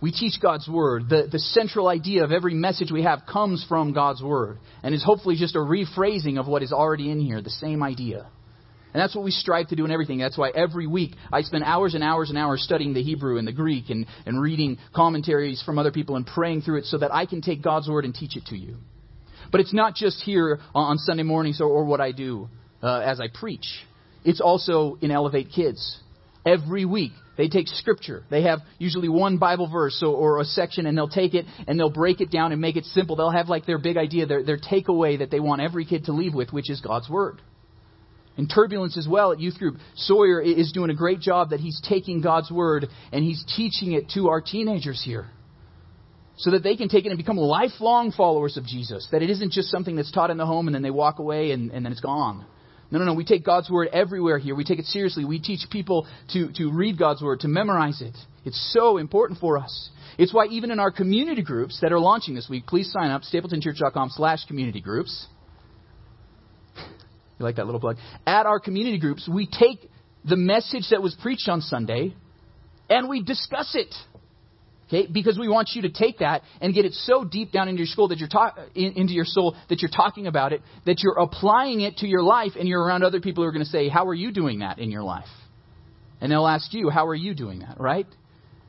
We 0.00 0.10
teach 0.10 0.40
God's 0.42 0.68
Word. 0.68 1.08
The, 1.08 1.28
the 1.30 1.38
central 1.38 1.86
idea 1.86 2.24
of 2.24 2.32
every 2.32 2.54
message 2.54 2.90
we 2.90 3.04
have 3.04 3.22
comes 3.30 3.64
from 3.68 3.92
God's 3.92 4.20
Word 4.20 4.58
and 4.82 4.94
is 4.94 5.04
hopefully 5.04 5.36
just 5.36 5.54
a 5.54 5.60
rephrasing 5.60 6.40
of 6.40 6.48
what 6.48 6.64
is 6.64 6.72
already 6.72 7.10
in 7.10 7.20
here, 7.20 7.40
the 7.40 7.50
same 7.50 7.84
idea. 7.84 8.26
And 8.94 9.00
that's 9.00 9.14
what 9.14 9.24
we 9.24 9.30
strive 9.30 9.68
to 9.68 9.76
do 9.76 9.84
in 9.84 9.90
everything. 9.90 10.18
That's 10.18 10.36
why 10.36 10.50
every 10.54 10.86
week 10.86 11.12
I 11.32 11.42
spend 11.42 11.64
hours 11.64 11.94
and 11.94 12.04
hours 12.04 12.28
and 12.28 12.38
hours 12.38 12.62
studying 12.62 12.92
the 12.92 13.02
Hebrew 13.02 13.38
and 13.38 13.48
the 13.48 13.52
Greek 13.52 13.88
and, 13.88 14.06
and 14.26 14.40
reading 14.40 14.78
commentaries 14.94 15.62
from 15.64 15.78
other 15.78 15.90
people 15.90 16.16
and 16.16 16.26
praying 16.26 16.62
through 16.62 16.78
it 16.78 16.84
so 16.84 16.98
that 16.98 17.12
I 17.12 17.26
can 17.26 17.40
take 17.40 17.62
God's 17.62 17.88
Word 17.88 18.04
and 18.04 18.14
teach 18.14 18.36
it 18.36 18.46
to 18.46 18.56
you. 18.56 18.76
But 19.50 19.60
it's 19.60 19.72
not 19.72 19.94
just 19.94 20.22
here 20.22 20.60
on 20.74 20.98
Sunday 20.98 21.22
mornings 21.22 21.60
or, 21.60 21.66
or 21.66 21.84
what 21.84 22.00
I 22.00 22.12
do 22.12 22.48
uh, 22.82 23.00
as 23.00 23.20
I 23.20 23.28
preach. 23.32 23.66
It's 24.24 24.40
also 24.40 24.98
in 25.00 25.10
Elevate 25.10 25.48
Kids. 25.54 25.98
Every 26.44 26.84
week, 26.84 27.12
they 27.36 27.48
take 27.48 27.68
scripture. 27.68 28.24
They 28.30 28.42
have 28.42 28.60
usually 28.78 29.08
one 29.08 29.38
Bible 29.38 29.70
verse 29.70 30.02
or, 30.02 30.14
or, 30.14 30.40
a 30.40 30.44
section, 30.44 30.86
and 30.86 30.96
they'll 30.96 31.08
take 31.08 31.34
it 31.34 31.46
and 31.66 31.78
they'll 31.78 31.90
break 31.90 32.20
it 32.20 32.30
down 32.30 32.52
and 32.52 32.60
make 32.60 32.76
it 32.76 32.84
simple. 32.86 33.16
They'll 33.16 33.30
have 33.30 33.48
like 33.48 33.64
their 33.64 33.78
big 33.78 33.96
idea, 33.96 34.26
their, 34.26 34.42
their 34.42 34.58
takeaway 34.58 35.18
that 35.20 35.30
they 35.30 35.40
want 35.40 35.62
every 35.62 35.84
kid 35.84 36.04
to 36.06 36.12
leave 36.12 36.34
with, 36.34 36.52
which 36.52 36.68
is 36.68 36.80
God's 36.80 37.08
Word. 37.08 37.40
In 38.38 38.48
Turbulence 38.48 38.96
as 38.96 39.06
well 39.06 39.32
at 39.32 39.40
youth 39.40 39.58
group, 39.58 39.76
Sawyer 39.94 40.40
is 40.40 40.72
doing 40.72 40.90
a 40.90 40.94
great 40.94 41.20
job 41.20 41.50
that 41.50 41.60
he's 41.60 41.80
taking 41.86 42.22
God's 42.22 42.50
Word 42.50 42.86
and 43.12 43.22
he's 43.22 43.44
teaching 43.56 43.92
it 43.92 44.10
to 44.14 44.28
our 44.28 44.40
teenagers 44.40 45.02
here. 45.04 45.26
So 46.36 46.52
that 46.52 46.62
they 46.62 46.76
can 46.76 46.88
take 46.88 47.04
it 47.04 47.10
and 47.10 47.18
become 47.18 47.36
lifelong 47.36 48.10
followers 48.10 48.56
of 48.56 48.64
Jesus. 48.64 49.06
That 49.12 49.22
it 49.22 49.28
isn't 49.28 49.52
just 49.52 49.68
something 49.68 49.96
that's 49.96 50.10
taught 50.10 50.30
in 50.30 50.38
the 50.38 50.46
home 50.46 50.66
and 50.66 50.74
then 50.74 50.82
they 50.82 50.90
walk 50.90 51.18
away 51.18 51.50
and, 51.50 51.70
and 51.72 51.84
then 51.84 51.92
it's 51.92 52.00
gone. 52.00 52.46
No, 52.90 52.98
no, 52.98 53.04
no. 53.04 53.14
We 53.14 53.24
take 53.24 53.44
God's 53.44 53.70
Word 53.70 53.88
everywhere 53.92 54.38
here. 54.38 54.54
We 54.54 54.64
take 54.64 54.78
it 54.78 54.86
seriously. 54.86 55.24
We 55.24 55.40
teach 55.40 55.60
people 55.70 56.06
to, 56.32 56.52
to 56.54 56.70
read 56.72 56.98
God's 56.98 57.22
Word, 57.22 57.40
to 57.40 57.48
memorize 57.48 58.00
it. 58.00 58.16
It's 58.44 58.72
so 58.72 58.96
important 58.98 59.40
for 59.40 59.58
us. 59.58 59.90
It's 60.18 60.32
why 60.32 60.46
even 60.46 60.70
in 60.70 60.78
our 60.78 60.90
community 60.90 61.42
groups 61.42 61.78
that 61.80 61.92
are 61.92 61.98
launching 61.98 62.34
this 62.34 62.48
week, 62.50 62.66
please 62.66 62.90
sign 62.92 63.10
up, 63.10 63.22
stapletonchurch.com 63.22 64.10
slash 64.10 64.44
community 64.46 64.80
groups. 64.80 65.26
You 67.42 67.46
like 67.46 67.56
that 67.56 67.66
little 67.66 67.80
plug? 67.80 67.96
At 68.26 68.46
our 68.46 68.60
community 68.60 68.98
groups, 68.98 69.28
we 69.28 69.46
take 69.46 69.90
the 70.24 70.36
message 70.36 70.88
that 70.90 71.02
was 71.02 71.14
preached 71.20 71.48
on 71.48 71.60
Sunday 71.60 72.14
and 72.88 73.08
we 73.08 73.22
discuss 73.22 73.74
it. 73.74 73.92
Okay, 74.86 75.08
because 75.10 75.38
we 75.38 75.48
want 75.48 75.70
you 75.74 75.82
to 75.82 75.90
take 75.90 76.18
that 76.18 76.42
and 76.60 76.74
get 76.74 76.84
it 76.84 76.92
so 76.92 77.24
deep 77.24 77.50
down 77.50 77.68
into 77.68 77.78
your 77.78 77.86
soul 77.86 78.08
that 78.08 78.18
you're 78.18 78.28
ta- 78.28 78.54
into 78.74 79.14
your 79.14 79.24
soul 79.24 79.56
that 79.70 79.80
you're 79.80 79.90
talking 79.90 80.26
about 80.26 80.52
it, 80.52 80.60
that 80.84 81.02
you're 81.02 81.18
applying 81.18 81.80
it 81.80 81.96
to 81.98 82.06
your 82.06 82.22
life, 82.22 82.52
and 82.58 82.68
you're 82.68 82.82
around 82.82 83.02
other 83.02 83.20
people 83.20 83.42
who 83.42 83.48
are 83.48 83.52
going 83.52 83.64
to 83.64 83.70
say, 83.70 83.88
"How 83.88 84.06
are 84.06 84.14
you 84.14 84.32
doing 84.32 84.58
that 84.58 84.78
in 84.78 84.90
your 84.90 85.02
life?" 85.02 85.30
And 86.20 86.30
they'll 86.30 86.46
ask 86.46 86.74
you, 86.74 86.90
"How 86.90 87.06
are 87.06 87.14
you 87.14 87.34
doing 87.34 87.60
that?" 87.60 87.80
Right? 87.80 88.06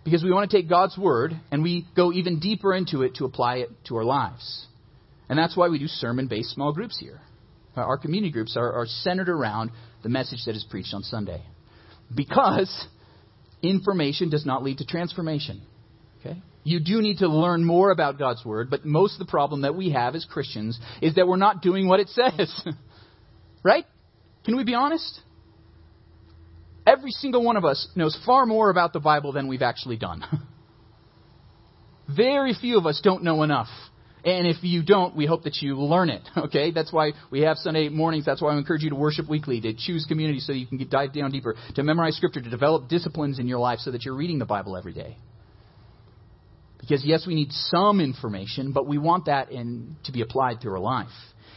Because 0.06 0.24
we 0.24 0.32
want 0.32 0.50
to 0.50 0.58
take 0.58 0.70
God's 0.70 0.98
word 0.98 1.38
and 1.52 1.62
we 1.62 1.86
go 1.94 2.14
even 2.14 2.40
deeper 2.40 2.74
into 2.74 3.02
it 3.02 3.16
to 3.16 3.26
apply 3.26 3.58
it 3.58 3.72
to 3.86 3.98
our 3.98 4.06
lives, 4.06 4.66
and 5.28 5.38
that's 5.38 5.58
why 5.58 5.68
we 5.68 5.78
do 5.78 5.88
sermon-based 5.88 6.52
small 6.52 6.72
groups 6.72 6.98
here. 6.98 7.20
Our 7.76 7.98
community 7.98 8.32
groups 8.32 8.56
are, 8.56 8.72
are 8.72 8.86
centered 8.86 9.30
around 9.30 9.72
the 10.04 10.10
message 10.10 10.46
that 10.46 10.56
is 10.56 10.66
preached 10.70 10.94
on 10.94 11.04
Sunday, 11.04 11.42
because 12.14 12.88
information 13.62 14.30
does 14.30 14.46
not 14.46 14.64
lead 14.64 14.80
to 14.80 14.86
transformation. 14.86 15.62
Okay? 16.20 16.42
You 16.64 16.80
do 16.80 17.02
need 17.02 17.18
to 17.18 17.28
learn 17.28 17.66
more 17.66 17.92
about 17.92 18.18
God's 18.18 18.46
Word, 18.46 18.70
but 18.70 18.86
most 18.86 19.20
of 19.20 19.26
the 19.26 19.30
problem 19.30 19.62
that 19.62 19.76
we 19.76 19.92
have 19.92 20.16
as 20.16 20.26
Christians 20.26 20.80
is 21.02 21.16
that 21.16 21.28
we're 21.28 21.36
not 21.36 21.62
doing 21.62 21.88
what 21.88 22.00
it 22.00 22.10
says. 22.10 22.66
right? 23.64 23.86
Can 24.46 24.56
we 24.56 24.64
be 24.64 24.74
honest? 24.74 25.20
Every 26.86 27.12
single 27.12 27.44
one 27.44 27.58
of 27.58 27.66
us 27.66 27.88
knows 27.96 28.18
far 28.26 28.46
more 28.46 28.70
about 28.70 28.94
the 28.94 29.00
Bible 29.00 29.32
than 29.32 29.48
we've 29.48 29.62
actually 29.62 29.98
done. 29.98 30.24
Very 32.16 32.54
few 32.54 32.78
of 32.78 32.86
us 32.86 33.00
don't 33.02 33.24
know 33.24 33.44
enough. 33.44 33.70
And 34.26 34.48
if 34.48 34.58
you 34.62 34.84
don't, 34.84 35.16
we 35.16 35.26
hope 35.26 35.44
that 35.44 35.58
you 35.62 35.76
learn 35.78 36.10
it. 36.10 36.22
Okay? 36.44 36.72
That's 36.72 36.92
why 36.92 37.12
we 37.32 37.42
have 37.42 37.58
Sunday 37.58 37.90
mornings. 37.90 38.26
That's 38.26 38.42
why 38.42 38.54
I 38.54 38.58
encourage 38.58 38.84
you 38.84 38.90
to 38.90 38.96
worship 38.96 39.30
weekly, 39.30 39.62
to 39.62 39.74
choose 39.74 40.06
community 40.06 40.40
so 40.40 40.52
you 40.52 40.68
can 40.68 40.78
get, 40.78 40.90
dive 40.90 41.14
down 41.14 41.32
deeper, 41.32 41.56
to 41.76 41.84
memorize 41.84 42.16
Scripture, 42.18 42.42
to 42.42 42.50
develop 42.50 42.90
disciplines 42.90 43.40
in 43.40 43.48
your 43.48 43.60
life 43.60 43.80
so 43.80 43.92
that 43.92 44.04
you're 44.04 44.16
reading 44.16 44.40
the 44.40 44.46
Bible 44.46 44.76
every 44.76 44.94
day. 44.94 45.18
Because, 46.80 47.06
yes, 47.06 47.26
we 47.26 47.34
need 47.34 47.52
some 47.52 48.02
information, 48.02 48.74
but 48.74 48.86
we 48.86 48.98
want 48.98 49.26
that 49.26 49.52
in, 49.52 49.96
to 50.04 50.12
be 50.12 50.22
applied 50.22 50.62
to 50.62 50.70
our 50.70 50.80
life. 50.80 51.08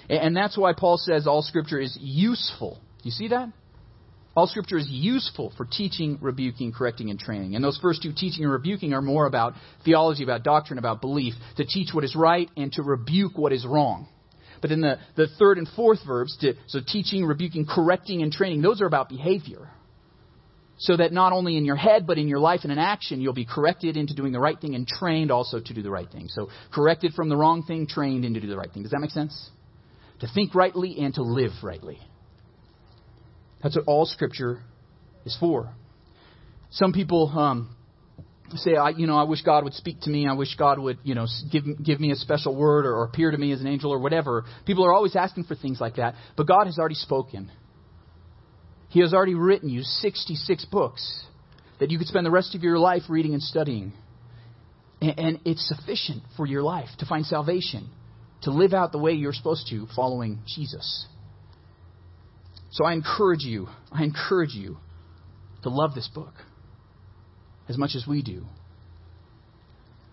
And, 0.08 0.18
and 0.18 0.36
that's 0.36 0.56
why 0.56 0.72
Paul 0.72 0.98
says 0.98 1.26
all 1.26 1.42
Scripture 1.42 1.80
is 1.80 1.98
useful. 2.00 2.80
Do 3.02 3.08
you 3.08 3.10
see 3.10 3.28
that? 3.28 3.52
All 4.36 4.46
Scripture 4.46 4.76
is 4.76 4.86
useful 4.90 5.50
for 5.56 5.64
teaching, 5.64 6.18
rebuking, 6.20 6.70
correcting, 6.70 7.08
and 7.08 7.18
training. 7.18 7.54
And 7.54 7.64
those 7.64 7.78
first 7.80 8.02
two, 8.02 8.12
teaching 8.14 8.44
and 8.44 8.52
rebuking, 8.52 8.92
are 8.92 9.00
more 9.00 9.26
about 9.26 9.54
theology, 9.82 10.24
about 10.24 10.42
doctrine, 10.44 10.78
about 10.78 11.00
belief, 11.00 11.32
to 11.56 11.64
teach 11.64 11.94
what 11.94 12.04
is 12.04 12.14
right 12.14 12.50
and 12.54 12.70
to 12.72 12.82
rebuke 12.82 13.38
what 13.38 13.54
is 13.54 13.64
wrong. 13.64 14.08
But 14.60 14.72
in 14.72 14.82
the, 14.82 14.98
the 15.16 15.28
third 15.38 15.56
and 15.56 15.66
fourth 15.74 16.00
verbs, 16.06 16.36
to, 16.42 16.52
so 16.66 16.80
teaching, 16.86 17.24
rebuking, 17.24 17.64
correcting, 17.66 18.22
and 18.22 18.30
training, 18.30 18.60
those 18.60 18.82
are 18.82 18.86
about 18.86 19.08
behavior. 19.08 19.70
So 20.78 20.98
that 20.98 21.12
not 21.12 21.32
only 21.32 21.56
in 21.56 21.64
your 21.64 21.76
head, 21.76 22.06
but 22.06 22.18
in 22.18 22.28
your 22.28 22.38
life 22.38 22.60
and 22.64 22.72
in 22.72 22.78
action, 22.78 23.22
you'll 23.22 23.32
be 23.32 23.46
corrected 23.46 23.96
into 23.96 24.14
doing 24.14 24.32
the 24.32 24.40
right 24.40 24.60
thing 24.60 24.74
and 24.74 24.86
trained 24.86 25.30
also 25.30 25.60
to 25.60 25.74
do 25.74 25.80
the 25.80 25.90
right 25.90 26.10
thing. 26.10 26.28
So 26.28 26.50
corrected 26.74 27.14
from 27.14 27.30
the 27.30 27.36
wrong 27.36 27.62
thing, 27.62 27.86
trained 27.86 28.26
into 28.26 28.40
do 28.40 28.46
the 28.46 28.58
right 28.58 28.70
thing. 28.70 28.82
Does 28.82 28.92
that 28.92 29.00
make 29.00 29.10
sense? 29.10 29.50
To 30.20 30.28
think 30.34 30.54
rightly 30.54 30.98
and 30.98 31.14
to 31.14 31.22
live 31.22 31.52
rightly. 31.62 31.98
That's 33.66 33.74
what 33.74 33.86
all 33.88 34.06
Scripture 34.06 34.62
is 35.24 35.36
for. 35.40 35.74
Some 36.70 36.92
people 36.92 37.32
um, 37.36 37.74
say, 38.54 38.76
I, 38.76 38.90
you 38.90 39.08
know, 39.08 39.16
I 39.16 39.24
wish 39.24 39.42
God 39.42 39.64
would 39.64 39.74
speak 39.74 40.02
to 40.02 40.10
me. 40.10 40.28
I 40.28 40.34
wish 40.34 40.54
God 40.54 40.78
would, 40.78 40.98
you 41.02 41.16
know, 41.16 41.26
give, 41.50 41.64
give 41.82 41.98
me 41.98 42.12
a 42.12 42.14
special 42.14 42.54
word 42.54 42.86
or, 42.86 42.94
or 42.94 43.04
appear 43.06 43.32
to 43.32 43.36
me 43.36 43.50
as 43.50 43.60
an 43.60 43.66
angel 43.66 43.92
or 43.92 43.98
whatever. 43.98 44.44
People 44.66 44.86
are 44.86 44.92
always 44.92 45.16
asking 45.16 45.44
for 45.44 45.56
things 45.56 45.80
like 45.80 45.96
that. 45.96 46.14
But 46.36 46.46
God 46.46 46.66
has 46.66 46.78
already 46.78 46.94
spoken. 46.94 47.50
He 48.88 49.00
has 49.00 49.12
already 49.12 49.34
written 49.34 49.68
you 49.68 49.82
66 49.82 50.64
books 50.66 51.24
that 51.80 51.90
you 51.90 51.98
could 51.98 52.06
spend 52.06 52.24
the 52.24 52.30
rest 52.30 52.54
of 52.54 52.62
your 52.62 52.78
life 52.78 53.02
reading 53.08 53.32
and 53.34 53.42
studying. 53.42 53.94
And, 55.00 55.18
and 55.18 55.40
it's 55.44 55.66
sufficient 55.66 56.22
for 56.36 56.46
your 56.46 56.62
life 56.62 56.90
to 57.00 57.06
find 57.06 57.26
salvation, 57.26 57.90
to 58.42 58.52
live 58.52 58.74
out 58.74 58.92
the 58.92 58.98
way 58.98 59.14
you're 59.14 59.32
supposed 59.32 59.66
to 59.70 59.88
following 59.96 60.38
Jesus. 60.46 61.08
So 62.70 62.84
I 62.84 62.92
encourage 62.92 63.42
you, 63.42 63.68
I 63.92 64.04
encourage 64.04 64.54
you 64.54 64.76
to 65.62 65.70
love 65.70 65.94
this 65.94 66.08
book 66.14 66.34
as 67.68 67.76
much 67.78 67.94
as 67.94 68.06
we 68.06 68.22
do. 68.22 68.44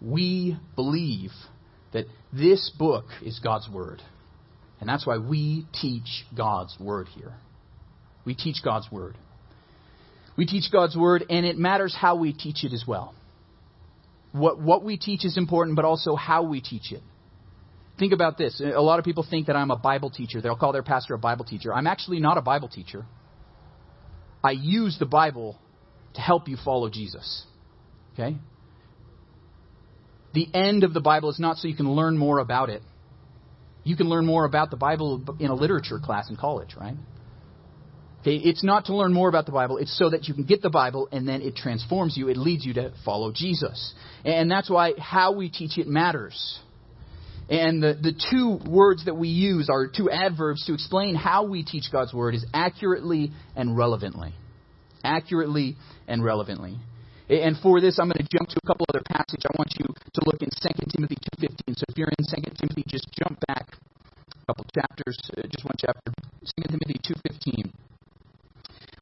We 0.02 0.58
believe 0.76 1.32
that 1.94 2.06
this 2.32 2.72
book 2.78 3.06
is 3.24 3.40
God's 3.40 3.70
Word. 3.70 4.02
And 4.80 4.90
that's 4.90 5.08
why 5.08 5.18
we 5.18 5.66
teach 5.80 6.26
God's 6.36 6.76
Word 6.80 7.08
here. 7.16 7.34
We 8.26 8.36
teach 8.36 8.58
God's 8.64 8.92
Word. 8.92 9.16
We 10.36 10.46
teach 10.46 10.72
God's 10.72 10.98
Word, 10.98 11.26
and 11.30 11.46
it 11.46 11.58
matters 11.58 11.96
how 11.98 12.16
we 12.16 12.34
teach 12.34 12.64
it 12.64 12.74
as 12.74 12.84
well. 12.88 13.14
What, 14.32 14.60
what 14.60 14.84
we 14.84 14.98
teach 14.98 15.26
is 15.26 15.38
important, 15.38 15.76
but 15.76 15.86
also 15.86 16.16
how 16.16 16.44
we 16.44 16.60
teach 16.60 16.92
it. 16.92 17.04
Think 18.04 18.12
about 18.12 18.38
this. 18.38 18.60
A 18.60 18.82
lot 18.82 19.00
of 19.00 19.06
people 19.06 19.26
think 19.30 19.48
that 19.48 19.56
I'm 19.56 19.72
a 19.72 19.78
Bible 19.78 20.10
teacher. 20.10 20.42
They'll 20.42 20.58
call 20.58 20.74
their 20.74 20.84
pastor 20.84 21.14
a 21.14 21.18
Bible 21.18 21.46
teacher. 21.46 21.74
I'm 21.74 21.88
actually 21.88 22.20
not 22.20 22.38
a 22.38 22.42
Bible 22.42 22.68
teacher. 22.68 23.06
I 24.44 24.52
use 24.52 24.98
the 25.00 25.06
Bible 25.06 25.58
to 26.16 26.20
help 26.20 26.50
you 26.50 26.58
follow 26.58 26.90
Jesus. 26.90 27.46
Okay? 28.12 28.36
The 30.34 30.54
end 30.54 30.84
of 30.84 30.94
the 30.94 31.00
Bible 31.00 31.30
is 31.30 31.40
not 31.40 31.56
so 31.56 31.70
you 31.70 31.78
can 31.78 31.90
learn 31.90 32.18
more 32.18 32.40
about 32.40 32.70
it. 32.70 32.82
You 33.86 33.96
can 33.96 34.10
learn 34.10 34.26
more 34.26 34.44
about 34.44 34.70
the 34.70 34.76
Bible 34.76 35.24
in 35.40 35.50
a 35.50 35.56
literature 35.56 36.02
class 36.04 36.30
in 36.30 36.36
college, 36.36 36.76
right? 36.78 36.98
Okay, 38.20 38.36
it's 38.36 38.66
not 38.66 38.88
to 38.88 38.96
learn 38.98 39.14
more 39.14 39.30
about 39.30 39.46
the 39.46 39.54
Bible, 39.54 39.78
it's 39.78 39.98
so 39.98 40.10
that 40.10 40.28
you 40.28 40.34
can 40.34 40.44
get 40.44 40.62
the 40.62 40.70
Bible 40.70 41.08
and 41.14 41.26
then 41.26 41.42
it 41.42 41.56
transforms 41.56 42.18
you, 42.18 42.28
it 42.28 42.36
leads 42.36 42.66
you 42.66 42.74
to 42.74 42.92
follow 43.06 43.32
Jesus. 43.32 43.94
And 44.26 44.52
that's 44.52 44.70
why 44.70 44.92
how 45.00 45.32
we 45.32 45.48
teach 45.48 45.78
it 45.78 45.88
matters. 45.88 46.60
And 47.50 47.84
the, 47.84 47.94
the 48.00 48.14
two 48.32 48.60
words 48.70 49.06
that 49.06 49.16
we 49.16 49.28
use 49.28 49.70
are 49.70 49.88
two 49.88 50.10
adverbs 50.10 50.66
to 50.66 50.74
explain 50.74 51.16
how 51.16 51.46
we 51.46 51.64
teach 51.64 51.92
God's 51.92 52.14
Word 52.14 52.36
is 52.36 52.46
accurately 52.54 53.32
and 53.56 53.78
relevantly. 53.78 54.34
Accurately 55.04 55.76
and 56.08 56.24
relevantly. 56.24 56.78
And 57.30 57.58
for 57.60 57.82
this, 57.82 58.00
I'm 58.00 58.08
going 58.08 58.26
to 58.26 58.38
jump 58.38 58.50
to 58.50 58.60
a 58.64 58.68
couple 58.68 58.86
other 58.90 59.04
passages. 59.08 59.44
I 59.48 59.56
want 59.58 59.72
you 59.80 59.86
to 59.88 60.22
look 60.26 60.42
in 60.42 60.50
2 60.50 60.92
Timothy 60.96 61.18
2.15. 61.40 61.76
So 61.76 61.84
if 61.90 61.98
you're 61.98 62.12
in 62.20 62.26
2 62.26 62.52
Timothy, 62.60 62.84
just 62.88 63.08
jump 63.12 63.40
back 63.48 63.76
a 64.44 64.46
couple 64.48 64.66
chapters, 64.76 65.18
uh, 65.38 65.42
just 65.48 65.64
one 65.64 65.76
chapter. 65.80 66.12
2 66.44 66.68
Timothy 66.68 67.00
2.15. 67.00 67.72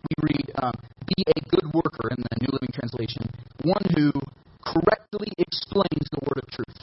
We 0.10 0.15
read, 0.21 0.51
um, 0.62 0.73
be 1.08 1.23
a 1.27 1.41
good 1.49 1.73
worker 1.73 2.10
in 2.10 2.21
the 2.21 2.38
New 2.41 2.49
Living 2.54 2.69
Translation, 2.73 3.30
one 3.63 3.84
who 3.95 4.12
correctly 4.65 5.34
explains 5.38 6.06
the 6.12 6.21
word 6.21 6.43
of 6.43 6.49
truth. 6.51 6.77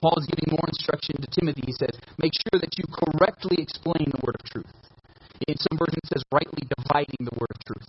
Paul 0.00 0.16
is 0.18 0.26
giving 0.26 0.52
more 0.52 0.68
instruction 0.68 1.16
to 1.20 1.28
Timothy. 1.46 1.62
He 1.66 1.78
says, 1.78 1.94
make 2.18 2.34
sure 2.34 2.58
that 2.58 2.74
you 2.74 2.84
correctly 2.90 3.62
explain 3.62 4.10
the 4.10 4.18
word 4.26 4.34
of 4.34 4.44
truth. 4.50 4.66
In 5.46 5.54
some 5.54 5.78
versions, 5.78 6.02
it 6.02 6.18
says, 6.18 6.22
rightly 6.32 6.66
dividing 6.66 7.22
the 7.22 7.36
word 7.38 7.54
of 7.54 7.62
truth. 7.62 7.86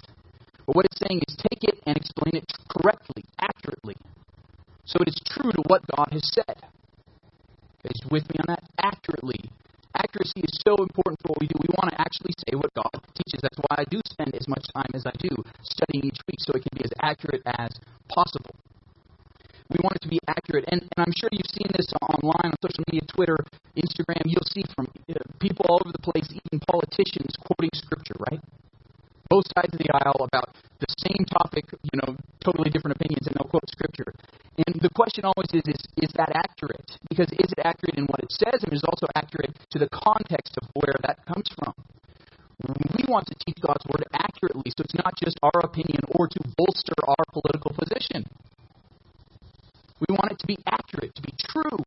But 0.66 0.76
what 0.76 0.86
it's 0.86 1.02
saying 1.02 1.22
is 1.26 1.34
take 1.50 1.64
it 1.64 1.82
and 1.88 1.98
explain 1.98 2.38
it 2.38 2.46
correctly, 2.70 3.24
accurately. 3.42 3.96
So 4.86 5.02
it 5.02 5.10
is 5.10 5.18
true 5.26 5.52
to 5.52 5.64
what 5.66 5.82
God 5.96 6.10
has 6.12 6.30
said. 6.30 6.62
You 7.88 8.10
with 8.12 8.28
me 8.30 8.36
on 8.44 8.54
that? 8.54 8.64
Accurately. 8.84 9.50
Accuracy 9.96 10.44
is 10.44 10.60
so 10.68 10.76
important 10.84 11.18
for 11.24 11.34
what 11.34 11.42
we 11.42 11.48
do. 11.48 11.56
We 11.58 11.72
want 11.80 11.96
to 11.96 12.02
actually 12.02 12.36
say 12.46 12.54
what 12.54 12.70
God 12.76 12.92
teaches. 13.16 13.40
That's 13.42 13.58
why 13.58 13.82
I 13.82 13.86
do 13.90 14.02
spend 14.06 14.36
as 14.36 14.48
much 14.48 14.68
time 14.76 14.92
as 14.94 15.08
I 15.08 15.16
do 15.18 15.32
studying 15.64 16.06
each 16.06 16.20
week 16.28 16.38
so 16.40 16.52
it 16.54 16.68
can 16.68 16.78
be 16.78 16.84
as 16.84 16.92
accurate 17.02 17.42
as 17.48 17.72
possible. 18.12 18.54
We 19.70 19.84
want 19.84 19.98
it 19.98 20.04
to 20.04 20.10
be 20.10 20.20
accurate. 20.28 20.66
And, 20.72 20.82
and 20.82 21.00
I'm 21.00 21.14
sure 21.16 21.30
you've 21.32 21.52
seen 21.52 21.68
this 21.76 21.92
online, 22.02 22.52
on 22.52 22.60
social 22.64 22.84
media, 22.88 23.04
Twitter, 23.14 23.38
Instagram. 23.76 24.24
You'll 24.26 24.52
see 24.52 24.64
from 24.76 24.88
people 25.40 25.66
all 25.68 25.82
over 25.84 25.92
the 25.92 26.04
place, 26.04 26.28
even 26.32 26.60
politicians, 26.66 27.36
quoting 27.44 27.72
scripture, 27.74 28.16
right? 28.32 28.40
both 29.30 29.44
sides 29.56 29.74
of 29.76 29.80
the 29.80 29.92
aisle 29.92 30.24
about 30.24 30.56
the 30.80 30.90
same 31.04 31.24
topic, 31.28 31.66
you 31.84 32.00
know, 32.00 32.16
totally 32.44 32.70
different 32.70 32.96
opinions, 32.96 33.28
and 33.28 33.36
they'll 33.36 33.50
quote 33.50 33.68
scripture. 33.70 34.12
And 34.66 34.80
the 34.80 34.90
question 34.90 35.26
always 35.28 35.52
is, 35.54 35.66
is, 35.68 35.82
is 36.00 36.12
that 36.16 36.32
accurate? 36.34 36.88
Because 37.10 37.28
is 37.36 37.52
it 37.52 37.62
accurate 37.64 37.98
in 37.98 38.06
what 38.08 38.24
it 38.24 38.32
says, 38.32 38.64
and 38.64 38.72
is 38.74 38.84
also 38.88 39.08
accurate 39.16 39.54
to 39.72 39.78
the 39.80 39.90
context 39.92 40.56
of 40.62 40.70
where 40.74 40.96
that 41.04 41.20
comes 41.26 41.48
from? 41.60 41.74
We 42.98 43.06
want 43.06 43.28
to 43.30 43.36
teach 43.46 43.62
God's 43.62 43.86
word 43.86 44.04
accurately, 44.18 44.74
so 44.74 44.82
it's 44.82 44.98
not 44.98 45.14
just 45.22 45.38
our 45.44 45.62
opinion 45.62 46.02
or 46.18 46.28
to 46.28 46.40
bolster 46.58 46.98
our 47.06 47.24
political 47.30 47.72
position. 47.78 48.26
We 50.08 50.16
want 50.16 50.32
it 50.32 50.40
to 50.40 50.48
be 50.48 50.58
accurate, 50.66 51.16
to 51.16 51.22
be 51.22 51.34
true. 51.52 51.84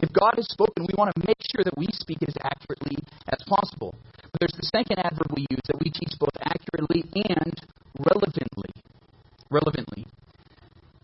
If 0.00 0.12
God 0.12 0.34
has 0.36 0.46
spoken, 0.50 0.86
we 0.86 0.94
want 0.98 1.14
to 1.14 1.26
make 1.26 1.38
sure 1.54 1.64
that 1.64 1.76
we 1.76 1.86
speak 1.92 2.18
as 2.22 2.34
accurately 2.42 2.98
as 3.30 3.42
possible. 3.46 3.94
But 4.30 4.38
there's 4.40 4.58
the 4.58 4.70
second 4.70 4.98
adverb 4.98 5.34
we 5.34 5.46
use 5.50 5.64
that 5.66 5.78
we 5.82 5.90
teach 5.90 6.14
both 6.18 6.34
accurately 6.42 7.02
and 7.14 7.54
relevantly. 7.98 8.70
Relevantly. 9.50 10.06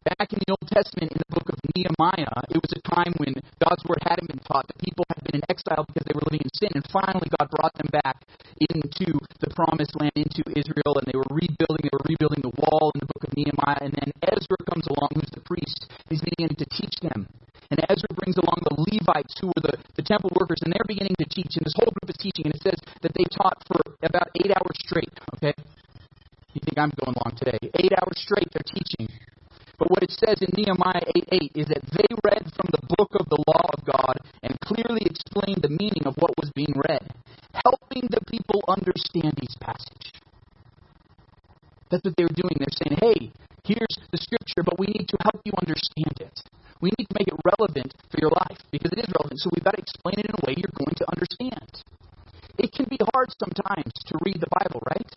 Back 0.05 0.37
in 0.37 0.39
the 0.45 0.53
Old 0.53 0.69
Testament, 0.69 1.17
in 1.17 1.19
the 1.19 1.33
book 1.33 1.49
of 1.49 1.57
Nehemiah, 1.73 2.45
it 2.53 2.61
was 2.61 2.77
a 2.77 2.83
time 2.85 3.17
when 3.17 3.33
God's 3.57 3.81
word 3.89 4.05
hadn't 4.05 4.29
been 4.29 4.45
taught. 4.45 4.69
The 4.69 4.77
people 4.85 5.03
had 5.09 5.25
been 5.25 5.41
in 5.41 5.45
exile 5.49 5.89
because 5.89 6.05
they 6.05 6.13
were 6.13 6.29
living 6.29 6.45
in 6.45 6.53
sin, 6.53 6.77
and 6.77 6.85
finally 6.93 7.25
God 7.41 7.49
brought 7.49 7.73
them 7.81 7.89
back 7.89 8.21
into 8.69 9.17
the 9.41 9.49
promised 9.57 9.97
land, 9.97 10.13
into 10.13 10.45
Israel, 10.53 11.01
and 11.01 11.09
they 11.09 11.17
were 11.17 11.33
rebuilding. 11.33 11.89
They 11.89 11.95
were 11.97 12.05
rebuilding 12.05 12.45
the 12.45 12.53
wall 12.53 12.93
in 12.93 13.01
the 13.01 13.11
book 13.11 13.25
of 13.25 13.33
Nehemiah, 13.33 13.81
and 13.81 13.97
then 13.97 14.13
Ezra 14.29 14.61
comes 14.69 14.85
along, 14.93 15.09
who's 15.17 15.34
priest. 15.55 15.87
He's 16.11 16.23
beginning 16.23 16.59
to 16.59 16.67
teach 16.67 16.99
them. 16.99 17.31
And 17.71 17.81
Ezra 17.89 18.11
brings 18.19 18.37
along 18.37 18.61
the 18.67 18.77
Levites, 18.77 19.35
who 19.41 19.49
were 19.49 19.63
the, 19.63 19.75
the 19.97 20.03
temple 20.03 20.31
workers, 20.39 20.61
and 20.63 20.75
they're 20.75 20.87
beginning 20.87 21.17
to 21.19 21.27
teach. 21.31 21.57
And 21.57 21.65
this 21.65 21.75
whole 21.79 21.91
group 21.95 22.11
is 22.11 22.19
teaching, 22.19 22.47
and 22.47 22.55
it 22.55 22.63
says 22.63 22.79
that 23.03 23.15
they 23.15 23.25
taught 23.33 23.57
for 23.67 23.81
about 24.03 24.29
eight 24.37 24.53
hours 24.53 24.77
straight. 24.85 25.11
Okay? 25.39 25.55
You 26.53 26.61
think 26.61 26.77
I'm 26.79 26.93
going 27.03 27.17
long 27.25 27.35
today. 27.39 27.59
Eight 27.81 27.95
hours 27.99 28.19
straight, 28.21 28.47
they're 28.53 28.69
teaching. 28.69 29.09
But 29.79 29.91
what 29.91 30.03
it 30.05 30.13
says 30.13 30.39
in 30.39 30.55
Nehemiah 30.55 31.03
8 31.35 31.51
8 31.57 31.67
is 31.67 31.67
that 31.67 31.83
they 31.91 32.07
read 32.23 32.47
from 32.55 32.71
the 32.71 32.85
book 32.95 33.11
of 33.19 33.27
the 33.27 33.43
law 33.49 33.67
of 33.75 33.83
God 33.83 34.17
and 34.43 34.55
clearly 34.61 35.03
explained 35.03 35.63
the 35.63 35.75
meaning 35.75 36.07
of 36.07 36.15
what 36.15 36.31
was 36.39 36.51
being 36.55 36.75
read, 36.89 37.03
helping 37.67 38.07
the 38.07 38.23
people 38.31 38.63
understand 38.69 39.35
these 39.41 39.57
passage. 39.59 40.15
That's 41.91 42.05
what 42.05 42.15
they 42.17 42.23
were 42.23 42.39
doing. 42.39 42.55
They're 42.59 42.79
saying, 42.87 42.99
hey, 43.03 43.33
here's 43.65 43.97
the 44.13 44.21
scripture, 44.21 44.63
but 44.63 44.79
we 44.79 44.87
need 44.93 45.09
to 45.09 45.19
help 45.25 45.41
you 45.45 45.53
understand 45.61 46.17
it. 46.21 46.37
We 46.81 46.93
need 46.99 47.09
to 47.09 47.17
make 47.17 47.29
it 47.29 47.39
relevant 47.45 47.97
for 48.13 48.21
your 48.21 48.31
life 48.31 48.61
because 48.71 48.93
it 48.93 49.01
is 49.01 49.11
relevant. 49.17 49.41
So 49.41 49.49
we've 49.57 49.65
got 49.65 49.77
to 49.77 49.83
explain 49.83 50.21
it 50.21 50.29
in 50.29 50.37
a 50.37 50.43
way 50.45 50.53
you're 50.57 50.77
going 50.77 50.97
to 51.01 51.07
understand. 51.09 51.71
It 52.61 52.71
can 52.73 52.87
be 52.87 53.01
hard 53.13 53.33
sometimes 53.41 53.93
to 54.07 54.21
read 54.25 54.39
the 54.39 54.53
Bible, 54.53 54.85
right? 54.87 55.11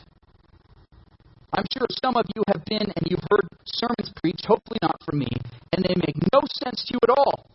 I'm 1.54 1.66
sure 1.74 1.88
some 2.04 2.16
of 2.16 2.26
you 2.36 2.44
have 2.54 2.64
been 2.66 2.88
and 2.88 3.04
you've 3.10 3.24
heard 3.30 3.48
sermons 3.66 4.12
preached, 4.22 4.46
hopefully 4.46 4.80
not 4.82 5.02
from 5.04 5.20
me, 5.20 5.32
and 5.74 5.84
they 5.84 5.96
make 5.96 6.16
no 6.34 6.42
sense 6.64 6.84
to 6.88 6.96
you 6.96 7.00
at 7.04 7.10
all. 7.10 7.48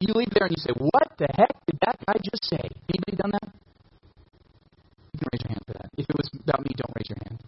You 0.00 0.12
leave 0.12 0.30
there 0.30 0.46
and 0.46 0.54
you 0.56 0.60
say, 0.60 0.74
What 0.76 1.16
the 1.16 1.28
heck 1.36 1.54
did 1.66 1.78
that 1.80 1.96
guy 2.04 2.20
just 2.22 2.44
say? 2.44 2.60
Anybody 2.92 3.16
done 3.16 3.32
that? 3.32 3.48
You 5.12 5.18
can 5.18 5.28
raise 5.32 5.42
your 5.42 5.52
hand 5.56 5.64
for 5.66 5.72
that. 5.72 5.90
If 5.96 6.06
it 6.10 6.16
was 6.16 6.28
about 6.44 6.60
me, 6.60 6.70
don't 6.76 6.92
raise 6.94 7.08
your 7.08 7.18
hand. 7.24 7.38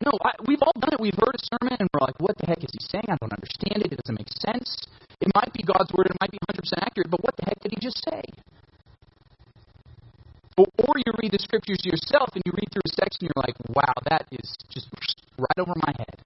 No, 0.00 0.12
I, 0.24 0.32
we've 0.46 0.62
all 0.62 0.72
done 0.80 0.94
it. 0.94 1.00
We've 1.00 1.18
heard 1.20 1.36
a 1.36 1.44
sermon 1.44 1.76
and 1.78 1.88
we're 1.92 2.00
like, 2.00 2.09
what 2.20 2.36
the 2.38 2.46
heck 2.46 2.62
is 2.62 2.70
he 2.72 2.80
saying? 2.80 3.08
I 3.08 3.16
don't 3.20 3.32
understand 3.32 3.82
it. 3.84 3.92
It 3.92 3.98
doesn't 4.04 4.18
make 4.18 4.30
sense. 4.38 4.76
It 5.20 5.28
might 5.34 5.52
be 5.52 5.62
God's 5.62 5.92
word. 5.92 6.08
It 6.08 6.16
might 6.20 6.30
be 6.30 6.38
100% 6.48 6.60
accurate, 6.80 7.10
but 7.10 7.22
what 7.24 7.36
the 7.36 7.44
heck 7.48 7.60
did 7.60 7.72
he 7.72 7.80
just 7.80 8.00
say? 8.04 8.22
Or, 10.60 10.92
you 11.00 11.12
read 11.22 11.32
the 11.32 11.40
scriptures 11.40 11.80
yourself 11.84 12.36
and 12.36 12.42
you 12.44 12.52
read 12.52 12.68
through 12.68 12.84
a 12.84 12.92
section 12.92 13.24
and 13.24 13.32
you're 13.32 13.44
like, 13.48 13.56
wow, 13.72 13.96
that 14.10 14.28
is 14.28 14.56
just 14.68 14.92
right 15.38 15.56
over 15.56 15.72
my 15.76 15.92
head. 15.96 16.20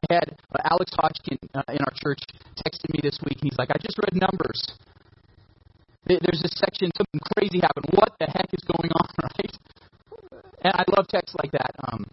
I 0.00 0.14
had 0.14 0.28
uh, 0.54 0.70
Alex 0.70 0.92
Hodgkin 0.96 1.36
uh, 1.52 1.68
in 1.68 1.82
our 1.84 1.92
church 2.00 2.22
texted 2.56 2.88
me 2.94 3.00
this 3.02 3.18
week, 3.26 3.36
and 3.42 3.50
he's 3.50 3.58
like, 3.58 3.68
I 3.68 3.78
just 3.82 3.98
read 3.98 4.16
Numbers. 4.16 4.62
There's 6.06 6.40
this 6.40 6.56
section, 6.56 6.90
something 6.96 7.20
crazy 7.36 7.60
happened. 7.60 7.86
What 7.92 8.16
the 8.18 8.26
heck 8.26 8.48
is 8.54 8.64
going 8.64 8.90
on, 8.90 9.08
right? 9.20 9.54
And 10.62 10.72
I 10.72 10.84
love 10.96 11.08
texts 11.08 11.36
like 11.42 11.52
that. 11.52 11.74
Um, 11.90 12.06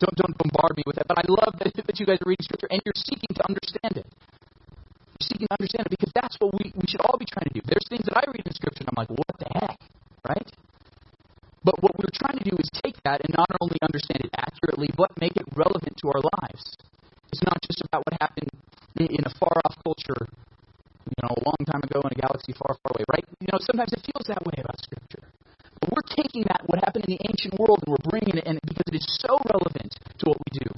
don't 0.00 0.16
don't 0.16 0.36
bombard 0.38 0.76
me 0.76 0.82
with 0.86 0.98
it, 0.98 1.06
but 1.08 1.18
I 1.18 1.24
love 1.28 1.54
that, 1.58 1.72
that 1.74 1.93
you 2.04 2.12
guys 2.12 2.20
are 2.20 2.28
reading 2.28 2.44
scripture 2.44 2.68
and 2.68 2.84
you're 2.84 3.00
seeking 3.00 3.32
to 3.32 3.42
understand 3.48 4.04
it. 4.04 4.08
You're 5.16 5.24
seeking 5.24 5.48
to 5.48 5.56
understand 5.56 5.88
it 5.88 5.92
because 5.96 6.12
that's 6.12 6.36
what 6.36 6.52
we, 6.52 6.68
we 6.76 6.84
should 6.84 7.00
all 7.00 7.16
be 7.16 7.24
trying 7.24 7.48
to 7.48 7.56
do. 7.56 7.64
There's 7.64 7.88
things 7.88 8.04
that 8.04 8.20
I 8.20 8.28
read 8.28 8.44
in 8.44 8.52
scripture 8.52 8.84
and 8.84 8.92
I'm 8.92 9.00
like, 9.00 9.08
what 9.08 9.32
the 9.40 9.48
heck, 9.56 9.80
right? 10.28 10.50
But 11.64 11.80
what 11.80 11.96
we're 11.96 12.12
trying 12.12 12.36
to 12.36 12.44
do 12.44 12.52
is 12.60 12.68
take 12.84 13.00
that 13.08 13.24
and 13.24 13.32
not 13.32 13.48
only 13.64 13.80
understand 13.80 14.20
it 14.20 14.32
accurately, 14.36 14.92
but 14.92 15.16
make 15.16 15.32
it 15.40 15.48
relevant 15.56 15.96
to 16.04 16.12
our 16.12 16.20
lives. 16.44 16.76
It's 17.32 17.40
not 17.40 17.56
just 17.64 17.80
about 17.88 18.04
what 18.04 18.20
happened 18.20 18.52
in 19.00 19.24
a 19.24 19.32
far 19.40 19.56
off 19.64 19.80
culture, 19.80 20.28
you 21.08 21.18
know, 21.24 21.32
a 21.32 21.40
long 21.40 21.60
time 21.64 21.80
ago 21.80 22.04
in 22.04 22.12
a 22.12 22.20
galaxy 22.20 22.52
far, 22.52 22.76
far 22.84 22.92
away, 22.92 23.04
right? 23.08 23.24
You 23.40 23.48
know, 23.48 23.58
sometimes 23.64 23.96
it 23.96 24.04
feels 24.04 24.28
that 24.28 24.44
way 24.44 24.60
about 24.60 24.76
Scripture. 24.84 25.24
But 25.80 25.88
we're 25.90 26.08
taking 26.14 26.44
that, 26.52 26.62
what 26.68 26.84
happened 26.84 27.08
in 27.08 27.16
the 27.16 27.22
ancient 27.28 27.58
world, 27.58 27.80
and 27.84 27.96
we're 27.96 28.08
bringing 28.08 28.36
it 28.36 28.46
in 28.46 28.60
because 28.62 28.86
it 28.92 28.96
is 29.00 29.06
so 29.24 29.40
relevant 29.48 29.96
to 30.20 30.22
what 30.28 30.38
we 30.38 30.60
do. 30.60 30.68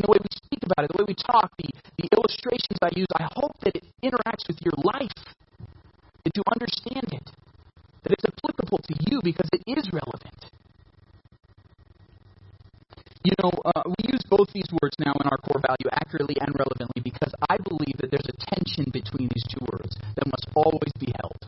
And 0.00 0.08
the 0.08 0.16
way 0.16 0.20
we 0.24 0.32
speak 0.32 0.64
about 0.64 0.88
it, 0.88 0.96
the 0.96 1.04
way 1.04 1.12
we 1.12 1.18
talk, 1.20 1.52
the, 1.60 1.68
the 2.00 2.08
illustrations 2.16 2.80
I 2.80 2.88
use, 2.96 3.12
I 3.20 3.28
hope 3.36 3.52
that 3.60 3.76
it 3.76 3.84
interacts 4.00 4.48
with 4.48 4.56
your 4.64 4.72
life, 4.80 5.12
that 6.24 6.32
you 6.32 6.40
understand 6.56 7.04
it, 7.12 7.28
that 8.00 8.16
it's 8.16 8.24
applicable 8.24 8.80
to 8.80 8.94
you 9.12 9.20
because 9.20 9.44
it 9.52 9.60
is 9.68 9.92
relevant. 9.92 10.40
You 13.28 13.36
know, 13.44 13.52
uh, 13.76 13.84
we 13.84 14.08
use 14.08 14.24
both 14.24 14.48
these 14.56 14.72
words 14.80 14.96
now 14.96 15.12
in 15.20 15.28
our 15.28 15.36
core 15.36 15.60
value 15.60 15.92
accurately 15.92 16.40
and 16.40 16.56
relevantly 16.56 17.04
because 17.04 17.36
I 17.52 17.60
believe 17.60 18.00
that 18.00 18.08
there's 18.08 18.24
a 18.24 18.40
tension 18.56 18.88
between 18.88 19.28
these 19.28 19.44
two 19.52 19.60
words 19.68 20.00
that 20.16 20.24
must 20.24 20.48
always 20.56 20.96
be 20.96 21.12
held. 21.20 21.44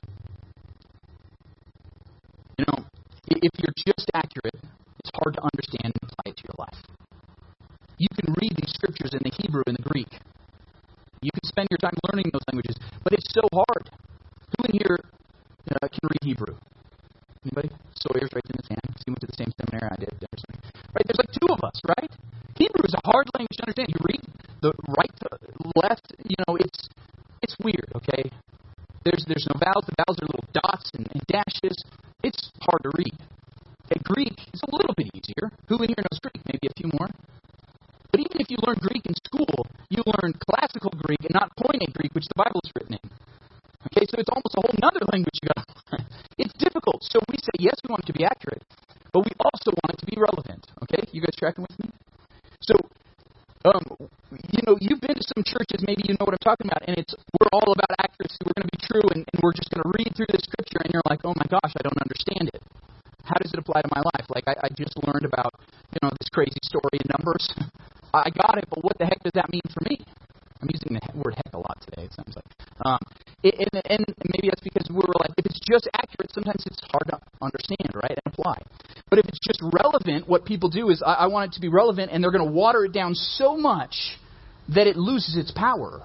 You 2.60 2.68
know, 2.68 2.84
if 3.32 3.52
you're 3.56 3.72
just 3.80 4.12
accurate, 4.12 4.60
it's 5.00 5.10
hard 5.16 5.40
to 5.40 5.42
understand 5.48 5.96
and 5.96 6.12
apply 6.12 6.36
it 6.36 6.36
to 6.36 6.44
your 6.44 6.60
life. 6.60 6.76
You 8.02 8.10
can 8.18 8.34
read 8.42 8.50
these 8.58 8.74
scriptures 8.74 9.14
in 9.14 9.22
the 9.22 9.30
Hebrew 9.30 9.62
and 9.66 9.78
the 9.78 9.86
Greek. 9.86 10.10
You 11.22 11.30
can 11.30 11.46
spend 11.46 11.68
your 11.70 11.78
time 11.78 11.94
learning 12.10 12.34
those 12.34 12.42
languages, 12.50 12.74
but 13.04 13.12
it's 13.14 13.30
so 13.30 13.46
hard. 13.54 13.94
Who 14.58 14.66
in 14.66 14.74
here 14.82 14.98
uh, 15.70 15.86
can 15.86 16.02
read 16.10 16.22
Hebrew? 16.26 16.58
Anybody? 17.46 17.70
Sawyer's 17.94 18.34
raising 18.34 18.58
his 18.58 18.66
hand. 18.66 18.90
He 19.06 19.14
went 19.14 19.22
to 19.22 19.30
the 19.30 19.38
same 19.38 19.54
seminary 19.54 19.86
I 19.86 19.98
did. 20.02 20.18
Right? 20.18 21.06
There's 21.06 21.22
like 21.22 21.30
two 21.30 21.46
of 21.54 21.62
us, 21.62 21.78
right? 21.94 22.10
Hebrew 22.58 22.82
is 22.82 22.94
a 22.98 23.02
hard 23.06 23.30
language 23.38 23.54
to 23.54 23.70
understand. 23.70 23.94
You 23.94 24.02
read 24.02 24.22
the 24.66 24.74
right 24.98 25.14
to 25.22 25.28
left, 25.78 26.10
you 26.26 26.34
know, 26.42 26.58
it's 26.58 26.90
it's 27.42 27.54
weird, 27.62 27.86
okay? 28.02 28.26
There's 29.06 29.22
there's 29.30 29.46
no 29.46 29.62
vowels. 29.62 29.86
The 29.86 29.94
vowels 30.02 30.18
are 30.18 30.26
little 30.26 30.50
dots 30.50 30.90
and, 30.98 31.06
and 31.06 31.22
dashes. 31.30 31.78
It's 32.26 32.50
hard 32.66 32.82
to 32.82 32.90
read. 32.98 33.14
Okay, 33.86 34.02
Greek 34.02 34.34
is 34.50 34.62
a 34.66 34.70
little 34.74 34.94
bit 34.98 35.10
easier. 35.14 35.54
Who 35.70 35.78
in 35.86 35.94
here 35.94 36.02
knows 36.02 36.18
Greek? 36.18 36.42
Maybe 36.50 36.66
a 36.66 36.74
few 36.74 36.90
more. 36.98 37.10
But 38.12 38.20
even 38.20 38.44
if 38.44 38.50
you 38.52 38.58
learn 38.60 38.76
Greek 38.76 39.06
in 39.08 39.16
school, 39.24 39.66
you 39.88 40.04
learn 40.20 40.36
classical 40.44 40.92
Greek 41.00 41.24
and 41.24 41.32
not 41.32 41.48
Koine 41.56 41.80
Greek, 41.96 42.12
which 42.14 42.28
the 42.28 42.36
Bible 42.36 42.60
is 42.62 42.70
written 42.76 43.00
in. 43.00 43.10
Okay, 43.88 44.04
so 44.04 44.20
it's 44.20 44.28
almost 44.28 44.52
a 44.54 44.60
whole 44.60 44.76
other 44.84 45.00
language 45.10 45.32
you 45.40 45.48
got 45.48 45.64
to 45.64 45.74
learn. 45.90 46.06
It's 46.36 46.52
difficult. 46.60 47.02
So 47.08 47.18
we 47.28 47.40
say, 47.40 47.56
yes, 47.58 47.74
we 47.82 47.88
want 47.88 48.04
it 48.04 48.12
to 48.12 48.16
be 48.16 48.24
accurate, 48.24 48.62
but 49.12 49.24
we 49.24 49.32
also 49.40 49.72
want 49.80 49.96
it 49.96 50.00
to 50.04 50.06
be 50.06 50.20
relevant. 50.20 50.60
Okay, 50.84 51.08
you 51.10 51.24
guys 51.24 51.34
tracking 51.40 51.64
with 51.64 51.76
me? 51.80 51.90
So, 52.62 52.74
um, 53.64 53.84
you 54.50 54.62
know, 54.66 54.78
you've 54.80 55.02
been 55.02 55.14
to 55.14 55.26
some 55.34 55.44
churches, 55.46 55.82
maybe 55.86 56.02
you 56.06 56.14
know 56.18 56.26
what 56.26 56.34
I'm 56.34 56.46
talking 56.46 56.66
about, 56.66 56.82
and 56.86 56.98
it's 56.98 57.14
we're 57.38 57.52
all 57.52 57.70
about 57.70 57.94
accuracy. 57.98 58.42
We're 58.42 58.58
going 58.58 58.66
to 58.70 58.74
be 58.74 58.82
true, 58.82 59.06
and, 59.14 59.22
and 59.22 59.38
we're 59.42 59.54
just 59.54 59.70
going 59.70 59.82
to 59.86 59.90
read 59.98 60.10
through 60.16 60.30
the 60.30 60.42
scripture, 60.42 60.82
and 60.82 60.90
you're 60.90 61.06
like, 61.06 61.22
oh 61.22 61.34
my 61.36 61.46
gosh, 61.46 61.70
I 61.74 61.82
don't 61.82 61.98
understand 62.02 62.50
it. 62.54 62.62
How 63.22 63.38
does 63.38 63.54
it 63.54 63.58
apply 63.58 63.82
to 63.82 63.90
my 63.94 64.02
life? 64.14 64.26
Like 64.34 64.46
I, 64.50 64.66
I 64.66 64.68
just 64.74 64.98
learned 65.06 65.26
about, 65.26 65.54
you 65.94 66.00
know, 66.02 66.10
this 66.18 66.30
crazy 66.30 66.58
story 66.66 66.98
in 66.98 67.06
Numbers. 67.18 67.46
I 68.14 68.28
got 68.30 68.58
it, 68.58 68.66
but 68.68 68.82
what 68.82 68.98
the 68.98 69.06
heck 69.06 69.22
does 69.22 69.32
that 69.34 69.50
mean 69.52 69.62
for 69.70 69.82
me? 69.88 70.02
I'm 70.60 70.70
using 70.70 70.94
the 70.94 71.02
word 71.18 71.34
heck 71.34 71.54
a 71.54 71.58
lot 71.58 71.78
today, 71.82 72.06
it 72.06 72.14
sounds 72.14 72.36
like. 72.36 72.46
Um, 72.86 73.02
and, 73.42 73.82
and 73.90 74.04
maybe 74.30 74.50
that's 74.50 74.62
because 74.62 74.86
we 74.90 75.02
were 75.02 75.18
like, 75.18 75.34
if 75.38 75.46
it's 75.46 75.58
just 75.58 75.90
accurate, 75.94 76.30
sometimes 76.30 76.62
it's 76.66 76.78
hard 76.86 77.10
to 77.10 77.18
understand, 77.42 77.90
right, 77.94 78.14
and 78.14 78.26
apply. 78.26 78.58
But 79.12 79.18
if 79.18 79.26
it's 79.26 79.40
just 79.46 79.60
relevant, 79.60 80.26
what 80.26 80.46
people 80.46 80.70
do 80.70 80.88
is, 80.88 81.02
I, 81.04 81.12
I 81.12 81.26
want 81.26 81.52
it 81.52 81.56
to 81.56 81.60
be 81.60 81.68
relevant, 81.68 82.10
and 82.10 82.24
they're 82.24 82.30
going 82.30 82.46
to 82.46 82.50
water 82.50 82.86
it 82.86 82.94
down 82.94 83.14
so 83.14 83.58
much 83.58 83.94
that 84.74 84.86
it 84.86 84.96
loses 84.96 85.36
its 85.36 85.52
power. 85.52 86.00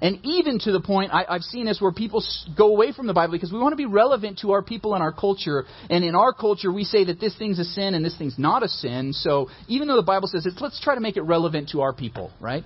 And 0.00 0.20
even 0.24 0.58
to 0.60 0.72
the 0.72 0.80
point, 0.80 1.12
I, 1.12 1.26
I've 1.28 1.42
seen 1.42 1.66
this 1.66 1.82
where 1.82 1.92
people 1.92 2.24
go 2.56 2.68
away 2.68 2.92
from 2.92 3.08
the 3.08 3.12
Bible 3.12 3.32
because 3.32 3.52
we 3.52 3.58
want 3.58 3.74
to 3.74 3.76
be 3.76 3.84
relevant 3.84 4.38
to 4.38 4.52
our 4.52 4.62
people 4.62 4.94
and 4.94 5.02
our 5.02 5.12
culture. 5.12 5.64
And 5.90 6.02
in 6.02 6.14
our 6.14 6.32
culture, 6.32 6.72
we 6.72 6.84
say 6.84 7.04
that 7.04 7.20
this 7.20 7.36
thing's 7.36 7.58
a 7.58 7.64
sin 7.64 7.92
and 7.92 8.02
this 8.02 8.16
thing's 8.16 8.38
not 8.38 8.62
a 8.62 8.68
sin. 8.68 9.12
So 9.12 9.50
even 9.68 9.86
though 9.86 9.96
the 9.96 10.02
Bible 10.02 10.28
says 10.28 10.46
it, 10.46 10.54
let's 10.62 10.80
try 10.80 10.94
to 10.94 11.02
make 11.02 11.18
it 11.18 11.24
relevant 11.24 11.72
to 11.72 11.82
our 11.82 11.92
people, 11.92 12.32
right? 12.40 12.64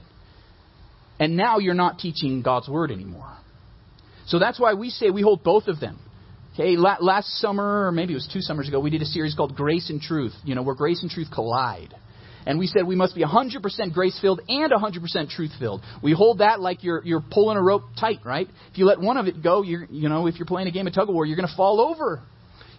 And 1.18 1.36
now 1.36 1.58
you're 1.58 1.74
not 1.74 1.98
teaching 1.98 2.42
God's 2.42 2.68
Word 2.68 2.92
anymore. 2.92 3.36
So 4.26 4.38
that's 4.38 4.60
why 4.60 4.74
we 4.74 4.90
say 4.90 5.10
we 5.10 5.22
hold 5.22 5.42
both 5.42 5.66
of 5.66 5.80
them. 5.80 5.98
Okay, 6.58 6.76
last 6.76 7.28
summer, 7.38 7.86
or 7.86 7.92
maybe 7.92 8.14
it 8.14 8.16
was 8.16 8.28
two 8.32 8.40
summers 8.40 8.66
ago, 8.66 8.80
we 8.80 8.90
did 8.90 9.00
a 9.00 9.06
series 9.06 9.32
called 9.32 9.54
Grace 9.54 9.90
and 9.90 10.00
Truth, 10.00 10.34
you 10.42 10.56
know, 10.56 10.62
where 10.62 10.74
grace 10.74 11.02
and 11.02 11.10
truth 11.10 11.28
collide. 11.32 11.94
And 12.46 12.58
we 12.58 12.66
said 12.66 12.84
we 12.84 12.96
must 12.96 13.14
be 13.14 13.22
100% 13.22 13.92
grace 13.92 14.18
filled 14.20 14.40
and 14.48 14.72
100% 14.72 15.30
truth 15.30 15.52
filled. 15.60 15.82
We 16.02 16.14
hold 16.14 16.38
that 16.38 16.58
like 16.58 16.82
you're, 16.82 17.00
you're 17.04 17.22
pulling 17.30 17.58
a 17.58 17.62
rope 17.62 17.84
tight, 18.00 18.18
right? 18.24 18.48
If 18.72 18.78
you 18.78 18.86
let 18.86 19.00
one 19.00 19.18
of 19.18 19.28
it 19.28 19.40
go, 19.40 19.62
you're, 19.62 19.84
you 19.88 20.08
know, 20.08 20.26
if 20.26 20.36
you're 20.36 20.46
playing 20.46 20.66
a 20.66 20.72
game 20.72 20.88
of 20.88 20.94
tug 20.94 21.08
of 21.08 21.14
war, 21.14 21.24
you're 21.24 21.36
going 21.36 21.48
to 21.48 21.56
fall 21.56 21.80
over. 21.80 22.22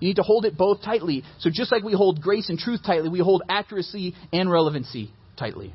You 0.02 0.10
need 0.10 0.18
to 0.18 0.24
hold 0.24 0.44
it 0.44 0.58
both 0.58 0.82
tightly. 0.82 1.24
So 1.38 1.50
just 1.50 1.72
like 1.72 1.82
we 1.82 1.94
hold 1.94 2.22
grace 2.22 2.50
and 2.50 2.60
truth 2.60 2.82
tightly, 2.86 3.08
we 3.08 3.20
hold 3.20 3.44
accuracy 3.48 4.14
and 4.34 4.52
relevancy 4.52 5.14
tightly. 5.38 5.74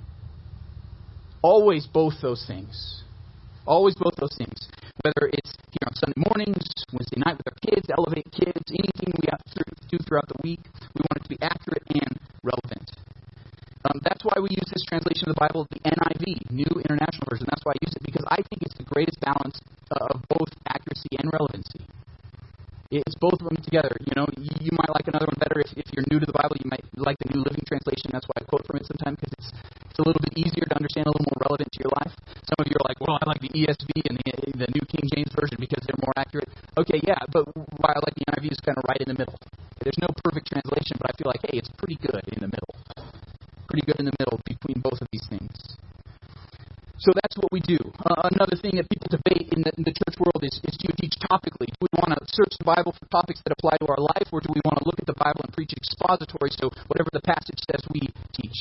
Always 1.41 1.87
both 1.87 2.15
those 2.21 2.45
things. 2.47 3.03
Always 3.67 3.95
both 3.95 4.15
those 4.17 4.37
things. 4.37 4.69
Whether 5.05 5.29
it's 5.37 5.53
here 5.69 5.85
on 5.85 5.95
Sunday 6.01 6.17
mornings, 6.33 6.65
Wednesday 6.89 7.21
night 7.21 7.37
with 7.37 7.45
our 7.53 7.61
kids, 7.61 7.85
elevate 7.93 8.25
kids, 8.33 8.65
anything 8.73 9.13
we 9.21 9.29
do 9.93 10.01
throughout 10.01 10.25
the 10.33 10.41
week, 10.41 10.65
we 10.97 11.05
want 11.05 11.21
it 11.21 11.25
to 11.29 11.29
be 11.29 11.37
accurate 11.45 11.85
and 11.93 12.17
relevant. 12.41 12.89
Um, 13.85 14.01
that's 14.01 14.25
why 14.25 14.41
we 14.41 14.49
use 14.49 14.65
this 14.73 14.81
translation 14.89 15.29
of 15.29 15.37
the 15.37 15.45
Bible, 15.45 15.69
the 15.69 15.85
NIV, 15.85 16.49
New 16.49 16.73
International 16.81 17.29
Version. 17.29 17.45
That's 17.53 17.61
why 17.69 17.77
I 17.77 17.85
use 17.85 17.93
it 17.93 18.01
because 18.01 18.25
I 18.33 18.41
think 18.49 18.65
it's 18.65 18.81
the 18.81 18.89
greatest 18.89 19.21
balance 19.21 19.61
uh, 19.93 20.17
of 20.17 20.25
both 20.33 20.49
accuracy 20.73 21.21
and 21.21 21.29
relevancy. 21.29 21.85
It's 22.89 23.15
both 23.21 23.45
of 23.45 23.53
them 23.53 23.61
together. 23.61 23.93
You 24.09 24.17
know, 24.17 24.25
you, 24.41 24.57
you 24.57 24.73
might 24.73 24.89
like 24.89 25.05
another 25.05 25.29
one 25.29 25.37
better 25.37 25.61
if, 25.61 25.69
if 25.77 25.93
you're 25.93 26.09
new 26.09 26.17
to 26.17 26.25
the 26.25 26.33
Bible. 26.33 26.57
You 26.57 26.73
might 26.73 26.85
like 26.97 27.21
the 27.21 27.29
New 27.29 27.45
Living 27.45 27.69
Translation. 27.69 28.09
That's 28.09 28.25
why 28.25 28.41
I 28.41 28.49
quote 28.49 28.65
from 28.65 28.81
it 28.81 28.89
sometimes 28.89 29.21
because 29.21 29.37
it's 29.37 29.53
it's 29.95 30.03
a 30.03 30.11
little 30.11 30.27
bit 30.27 30.35
easier 30.35 30.67
to 30.67 30.75
understand, 30.75 31.07
a 31.07 31.15
little 31.15 31.31
more 31.31 31.47
relevant 31.47 31.71
to 31.71 31.79
your 31.79 31.95
life. 32.03 32.11
Some 32.51 32.59
of 32.59 32.67
you 32.67 32.75
are 32.75 32.87
like, 32.91 32.99
well, 32.99 33.15
I 33.15 33.31
like 33.31 33.39
the 33.39 33.55
ESV 33.55 33.95
and 34.11 34.19
the, 34.19 34.67
the 34.67 34.69
New 34.75 34.83
King 34.91 35.07
James 35.07 35.31
Version 35.39 35.55
because 35.63 35.87
they're 35.87 36.03
more 36.03 36.11
accurate. 36.19 36.51
Okay, 36.75 36.99
yeah, 37.07 37.23
but 37.31 37.47
why 37.79 37.95
I 37.95 38.03
like 38.03 38.19
the 38.19 38.27
NIV 38.27 38.59
is 38.59 38.59
kind 38.59 38.75
of 38.75 38.83
right 38.91 38.99
in 38.99 39.15
the 39.15 39.19
middle. 39.23 39.39
There's 39.87 39.95
no 40.03 40.11
perfect 40.19 40.51
translation, 40.51 40.99
but 40.99 41.07
I 41.07 41.15
feel 41.15 41.31
like, 41.31 41.47
hey, 41.47 41.63
it's 41.63 41.71
pretty 41.79 41.95
good 42.03 42.27
in 42.27 42.43
the 42.43 42.51
middle. 42.51 42.75
Pretty 43.71 43.87
good 43.87 44.03
in 44.03 44.11
the 44.11 44.17
middle 44.19 44.43
between 44.43 44.83
both 44.83 44.99
of 44.99 45.07
these 45.15 45.31
things. 45.31 45.55
So 46.99 47.15
that's 47.15 47.39
what 47.39 47.55
we 47.55 47.63
do. 47.63 47.79
Uh, 47.79 48.35
another 48.35 48.59
thing 48.59 48.75
that 48.83 48.91
people 48.91 49.15
debate 49.15 49.55
in 49.55 49.63
the, 49.63 49.71
in 49.79 49.87
the 49.87 49.95
church 49.95 50.19
world 50.19 50.43
is, 50.43 50.59
is 50.67 50.75
do 50.75 50.91
you 50.91 50.95
teach 50.99 51.15
topically? 51.23 51.71
Do 51.71 51.87
we 51.87 51.95
want 52.03 52.19
to 52.19 52.21
search 52.35 52.59
the 52.59 52.67
Bible 52.67 52.99
for 52.99 53.07
topics 53.15 53.39
that 53.47 53.55
apply 53.55 53.79
to 53.79 53.87
our 53.95 54.03
life, 54.03 54.27
or 54.35 54.43
do 54.43 54.51
we 54.51 54.59
want 54.67 54.83
to 54.83 54.87
look 54.91 54.99
at 54.99 55.07
the 55.07 55.15
Bible 55.15 55.47
and 55.47 55.55
preach 55.55 55.71
expository, 55.71 56.51
so 56.59 56.75
whatever 56.91 57.15
the 57.15 57.23
passage 57.23 57.63
says, 57.71 57.79
we 57.95 58.11
teach? 58.35 58.59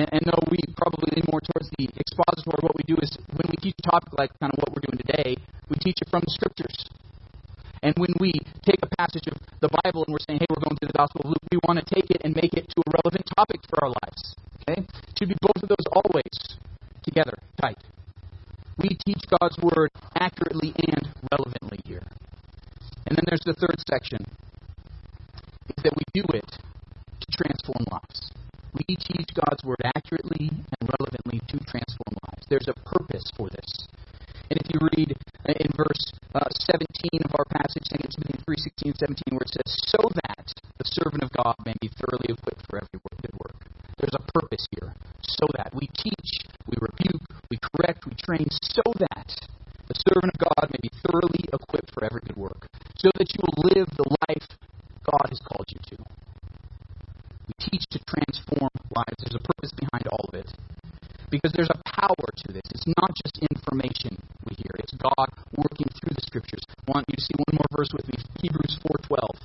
And, 0.00 0.08
and 0.16 0.22
though 0.24 0.48
we 0.48 0.56
probably 0.80 1.12
lean 1.12 1.28
more 1.28 1.44
towards 1.44 1.68
the 1.76 1.84
expository, 2.00 2.56
what 2.64 2.72
we 2.72 2.88
do 2.88 2.96
is 3.04 3.12
when 3.36 3.44
we 3.52 3.56
teach 3.60 3.76
a 3.84 3.90
topic 3.92 4.16
like 4.16 4.32
kind 4.40 4.48
of 4.48 4.56
what 4.64 4.72
we're 4.72 4.88
doing 4.88 4.96
today, 4.96 5.36
we 5.68 5.76
teach 5.76 6.00
it 6.00 6.08
from 6.08 6.24
the 6.24 6.32
scriptures. 6.32 6.88
And 7.84 7.92
when 8.00 8.16
we 8.16 8.32
take 8.64 8.80
a 8.80 8.88
passage 8.96 9.28
of 9.28 9.36
the 9.60 9.68
Bible 9.84 10.08
and 10.08 10.16
we're 10.16 10.24
saying, 10.24 10.40
hey, 10.40 10.48
we're 10.48 10.64
going 10.64 10.80
through 10.80 10.88
the 10.88 10.96
Gospel 10.96 11.20
of 11.24 11.36
Luke, 11.36 11.44
we 11.52 11.60
want 11.68 11.84
to 11.84 11.84
take 11.84 12.08
it 12.08 12.24
and 12.24 12.32
make 12.32 12.56
it 12.56 12.64
to 12.72 12.80
a 12.80 12.90
relevant 12.96 13.28
topic 13.36 13.60
for 13.68 13.84
our 13.84 13.92
lives. 13.92 14.20
Okay? 14.64 14.80
It 14.88 15.12
should 15.20 15.28
be 15.28 15.40
both 15.44 15.60
of 15.60 15.68
those 15.68 15.88
always 15.92 16.32
together, 17.04 17.36
tight. 17.60 17.80
We 18.80 18.96
teach 19.04 19.20
God's 19.36 19.60
Word 19.60 19.92
accurately 20.16 20.72
and 20.80 21.12
relevantly 21.28 21.80
here. 21.84 22.08
And 23.04 23.16
then 23.16 23.24
there's 23.28 23.44
the 23.44 23.52
third 23.52 23.76
section, 23.84 24.24
is 25.76 25.84
that 25.84 25.92
we 25.92 26.04
do 26.16 26.24
it 26.32 26.48
to 26.48 27.26
transform 27.36 27.84
lives. 27.92 28.32
We 28.72 28.94
teach 28.94 29.34
God's 29.34 29.64
word 29.64 29.82
accurately 29.96 30.48
and 30.48 30.90
relevantly 30.98 31.40
to 31.48 31.58
transform 31.66 32.14
lives. 32.22 32.46
There's 32.48 32.68
a 32.68 32.78
purpose 32.86 33.24
for 33.36 33.48
this. 33.50 33.86
And 34.50 34.58
if 34.62 34.66
you 34.70 34.78
read 34.94 35.14
in 35.46 35.70
verse 35.76 36.12
uh, 36.34 36.46
17 36.70 36.86
of 37.24 37.34
our 37.38 37.46
passage, 37.50 37.90
2 37.90 37.98
Timothy 37.98 38.42
3, 38.44 38.56
16 38.56 38.94
17, 38.94 39.22
where 39.30 39.42
it 39.42 39.50
says, 39.50 39.74
So 39.90 40.10
God 50.60 50.70
may 50.72 50.80
be 50.82 50.90
thoroughly 51.06 51.44
equipped 51.48 51.90
for 51.94 52.04
every 52.04 52.20
good 52.20 52.36
work, 52.36 52.66
so 52.96 53.10
that 53.16 53.28
you 53.32 53.40
will 53.40 53.70
live 53.72 53.88
the 53.96 54.16
life 54.28 54.46
God 55.04 55.26
has 55.28 55.40
called 55.40 55.66
you 55.68 55.80
to. 55.96 56.04
We 57.48 57.54
teach 57.58 57.84
to 57.90 58.00
transform 58.06 58.70
lives. 58.94 59.18
There's 59.24 59.40
a 59.40 59.44
purpose 59.44 59.72
behind 59.72 60.06
all 60.12 60.28
of 60.28 60.34
it. 60.34 60.48
Because 61.30 61.52
there's 61.54 61.70
a 61.70 61.82
power 61.86 62.26
to 62.26 62.52
this. 62.52 62.66
It's 62.74 62.90
not 62.98 63.10
just 63.22 63.38
information 63.54 64.18
we 64.44 64.56
hear. 64.58 64.74
It's 64.82 64.94
God 64.98 65.30
working 65.54 65.86
through 65.94 66.14
the 66.14 66.26
scriptures. 66.26 66.64
I 66.66 66.90
want 66.90 67.06
you 67.08 67.16
to 67.16 67.22
see 67.22 67.38
one 67.46 67.62
more 67.62 67.70
verse 67.70 67.94
with 67.94 68.06
me. 68.10 68.18
Hebrews 68.42 68.78
4:12. 68.82 69.38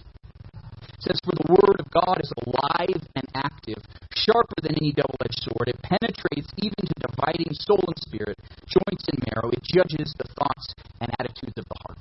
It 0.97 1.01
says, 1.01 1.19
For 1.21 1.37
the 1.37 1.53
word 1.53 1.77
of 1.77 1.91
God 1.93 2.17
is 2.23 2.33
alive 2.41 3.05
and 3.13 3.27
active, 3.35 3.77
sharper 4.17 4.57
than 4.63 4.73
any 4.81 4.93
double 4.93 5.21
edged 5.21 5.45
sword. 5.45 5.69
It 5.69 5.77
penetrates 5.85 6.49
even 6.57 6.81
to 6.81 6.95
dividing 6.97 7.53
soul 7.53 7.83
and 7.85 7.99
spirit, 8.01 8.39
joints 8.65 9.05
and 9.11 9.21
marrow. 9.29 9.51
It 9.51 9.64
judges 9.75 10.15
the 10.15 10.27
thoughts 10.39 10.71
and 11.01 11.11
attitudes 11.19 11.59
of 11.59 11.67
the 11.67 11.79
heart. 11.83 11.99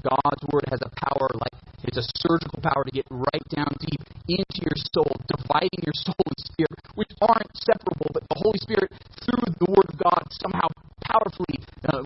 God's 0.00 0.42
word 0.48 0.64
has 0.72 0.80
a 0.80 0.90
power 1.04 1.28
like 1.36 1.52
it's 1.84 1.98
a 1.98 2.06
surgical 2.24 2.62
power 2.62 2.84
to 2.84 2.90
get 2.90 3.06
right 3.10 3.46
down 3.50 3.68
deep 3.80 4.00
into 4.28 4.64
your 4.64 4.78
soul, 4.94 5.12
dividing 5.28 5.82
your 5.84 5.94
soul 5.94 6.24
and 6.24 6.40
spirit, 6.40 6.78
which 6.94 7.10
aren't 7.20 7.50
separable, 7.58 8.08
but 8.14 8.22
the 8.30 8.38
Holy 8.38 8.58
Spirit, 8.58 8.90
through 9.20 9.44
the 9.58 9.66
word 9.68 9.86
of 9.90 9.98
God, 9.98 10.22
somehow 10.40 10.68
powerfully 11.04 11.58
uh, 11.84 12.02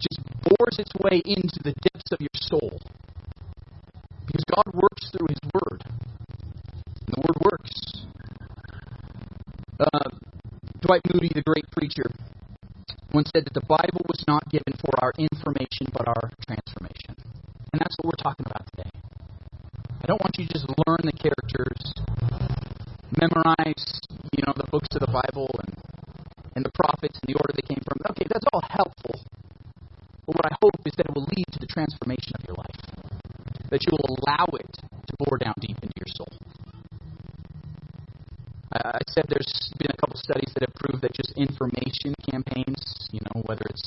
just 0.00 0.22
bores 0.42 0.78
its 0.78 0.94
way 1.02 1.20
into 1.26 1.58
the 1.62 1.74
depths 1.82 2.12
of 2.12 2.20
your 2.20 2.38
soul. 2.38 2.80
Because 4.26 4.44
God 4.46 4.66
works 4.74 5.10
through 5.10 5.26
His 5.28 5.42
Word. 5.54 5.82
And 5.86 7.14
the 7.14 7.22
Word 7.22 7.38
works. 7.50 7.74
Uh, 9.78 10.10
Dwight 10.80 11.02
Moody, 11.12 11.30
the 11.34 11.42
great 11.42 11.66
preacher, 11.70 12.10
once 13.12 13.30
said 13.34 13.44
that 13.44 13.54
the 13.54 13.66
Bible 13.66 14.04
was 14.08 14.22
not 14.28 14.44
given 14.50 14.74
for 14.80 14.92
our 15.02 15.12
information, 15.18 15.88
but 15.92 16.06
our 16.06 16.30
transformation. 16.46 17.16
And 17.72 17.80
that's 17.80 17.96
what 17.98 18.12
we're 18.12 18.22
talking 18.22 18.46
about 18.46 18.66
today. 18.76 18.90
I 20.02 20.06
don't 20.06 20.20
want 20.20 20.36
you 20.38 20.46
to 20.46 20.52
just 20.52 20.68
learn 20.86 21.02
the 21.02 21.16
characters, 21.16 21.80
memorize, 23.16 23.84
you 24.36 24.44
know, 24.46 24.52
the 24.54 24.68
books 24.70 24.88
of 24.92 25.00
the 25.00 25.10
Bible 25.10 25.50
and, 25.64 25.74
and 26.54 26.64
the 26.64 26.70
prophets 26.76 27.18
and 27.18 27.26
the 27.26 27.40
order 27.40 27.56
they 27.56 27.66
came 27.66 27.82
from. 27.82 27.98
Okay, 28.12 28.26
that's 28.28 28.46
all 28.52 28.62
helpful. 28.68 29.18
But 30.26 30.36
what 30.36 30.46
I 30.46 30.54
hope 30.60 30.78
is 30.84 30.94
that 31.00 31.06
it 31.08 31.14
will 31.14 31.26
lead 31.34 31.46
to 31.52 31.58
the 31.58 31.66
transformation 31.66 32.36
of 32.38 32.44
your 32.46 32.54
life. 32.54 32.80
That 33.72 33.82
you 33.82 33.96
will 33.96 34.20
allow 34.20 34.46
it 34.60 34.70
to 34.78 35.12
bore 35.24 35.38
down 35.38 35.54
deep 35.58 35.78
into 35.82 35.96
your 35.98 36.12
soul. 36.14 36.30
I, 38.72 39.00
I 39.00 39.02
said 39.10 39.26
there's 39.28 39.72
been 39.78 39.90
a 39.90 39.98
couple 39.98 40.16
studies 40.16 40.50
that 40.54 40.70
have 40.70 40.76
proved 40.76 41.02
that 41.02 41.14
just 41.14 41.32
information 41.34 42.14
campaigns, 42.30 43.10
you 43.10 43.20
know, 43.26 43.42
whether 43.46 43.66
it's 43.70 43.82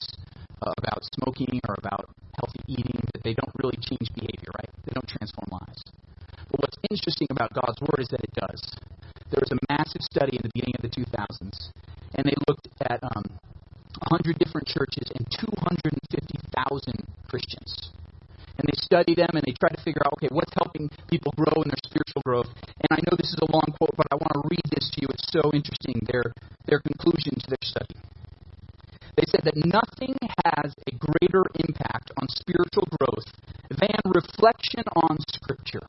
uh, 0.63 0.73
about 0.77 1.03
smoking 1.19 1.59
or 1.67 1.75
about 1.77 2.09
healthy 2.35 2.59
eating, 2.67 2.99
that 3.13 3.23
they 3.23 3.33
don't 3.33 3.51
really 3.61 3.77
change 3.77 4.07
behavior, 4.15 4.51
right? 4.55 4.69
They 4.85 4.93
don't 4.95 5.07
transform 5.07 5.47
lives. 5.51 5.83
But 6.51 6.61
what's 6.61 6.77
interesting 6.89 7.27
about 7.29 7.53
God's 7.53 7.79
Word 7.81 7.99
is 7.99 8.09
that 8.09 8.23
it 8.23 8.33
does. 8.33 8.61
There 9.29 9.41
was 9.41 9.51
a 9.51 9.59
massive 9.69 10.01
study 10.01 10.37
in 10.37 10.41
the 10.41 10.51
beginning 10.53 10.75
of 10.79 10.83
the 10.87 10.93
2000s, 10.95 11.75
and 12.15 12.25
they 12.25 12.33
looked 12.47 12.67
at 12.81 13.03
um, 13.03 13.23
100 14.19 14.37
different 14.39 14.67
churches 14.67 15.07
and 15.15 15.23
250,000 15.31 17.07
Christians. 17.27 17.91
And 18.59 18.67
they 18.67 18.75
studied 18.75 19.23
them 19.23 19.31
and 19.31 19.43
they 19.47 19.55
tried 19.55 19.79
to 19.79 19.83
figure 19.83 20.03
out, 20.03 20.19
okay, 20.19 20.27
what's 20.35 20.51
helping 20.59 20.91
people 21.07 21.31
grow 21.39 21.63
in 21.63 21.71
their 21.71 21.83
spiritual 21.87 22.21
growth. 22.27 22.51
And 22.67 22.91
I 22.91 22.99
know 23.07 23.15
this 23.15 23.31
is 23.31 23.39
a 23.39 23.51
long 23.51 23.71
quote, 23.79 23.95
but 23.95 24.07
I 24.11 24.19
want 24.19 24.35
to 24.35 24.43
read 24.51 24.67
this 24.75 24.91
to 24.91 24.97
you. 24.99 25.07
It's 25.15 25.31
so 25.31 25.47
interesting, 25.55 26.03
their, 26.11 26.35
their 26.67 26.83
conclusion 26.83 27.39
to 27.39 27.47
their 27.47 27.63
study. 27.63 27.95
They 29.15 29.23
said 29.31 29.47
that 29.47 29.55
nothing 29.55 30.15
has 30.43 30.75
a 30.87 30.91
greater 30.99 31.47
impact 31.63 32.11
on 32.19 32.27
spiritual 32.27 32.87
growth 32.99 33.27
than 33.71 33.99
reflection 34.11 34.83
on 35.07 35.15
Scripture. 35.31 35.87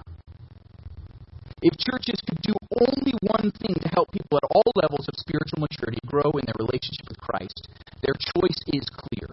If 1.63 1.77
churches 1.77 2.23
could 2.25 2.41
do 2.41 2.55
only 2.81 3.13
one 3.21 3.53
thing 3.61 3.77
to 3.77 3.89
help 3.93 4.11
people 4.13 4.39
at 4.39 4.49
all 4.49 4.73
levels 4.77 5.05
of 5.09 5.21
spiritual 5.21 5.61
maturity 5.61 6.01
grow 6.07 6.33
in 6.41 6.49
their 6.49 6.57
relationship 6.57 7.05
with 7.07 7.21
Christ, 7.21 7.69
their 8.01 8.17
choice 8.17 8.57
is 8.73 8.89
clear. 8.89 9.29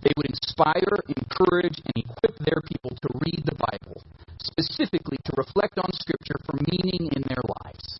They 0.00 0.14
would 0.16 0.30
inspire, 0.30 1.02
encourage, 1.10 1.82
and 1.82 1.94
equip 1.98 2.38
their 2.46 2.62
people 2.62 2.94
to 2.94 3.08
read 3.26 3.42
the 3.42 3.58
Bible, 3.58 4.06
specifically 4.38 5.18
to 5.26 5.32
reflect 5.36 5.78
on 5.78 5.90
Scripture 5.98 6.38
for 6.46 6.54
meaning 6.70 7.10
in 7.10 7.22
their 7.26 7.42
lives. 7.42 7.98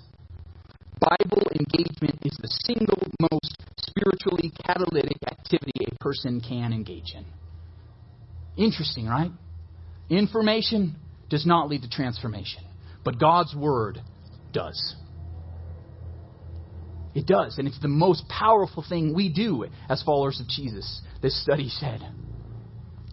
Bible 1.02 1.42
engagement 1.58 2.22
is 2.22 2.38
the 2.38 2.54
single 2.62 3.02
most 3.30 3.58
spiritually 3.90 4.52
catalytic 4.62 5.18
activity 5.26 5.86
a 5.90 5.98
person 6.18 6.40
can 6.40 6.72
engage 6.72 7.14
in. 7.14 7.24
Interesting, 8.62 9.06
right? 9.06 9.30
Information 10.10 10.96
does 11.28 11.46
not 11.46 11.68
lead 11.68 11.82
to 11.82 11.90
transformation, 11.90 12.62
but 13.04 13.20
God's 13.20 13.54
Word 13.54 14.00
does. 14.52 14.96
It 17.14 17.26
does, 17.26 17.58
and 17.58 17.66
it's 17.66 17.80
the 17.80 17.88
most 17.88 18.28
powerful 18.28 18.84
thing 18.88 19.14
we 19.14 19.32
do 19.32 19.66
as 19.88 20.02
followers 20.02 20.40
of 20.40 20.48
Jesus, 20.48 21.02
this 21.22 21.40
study 21.42 21.68
said. 21.68 22.00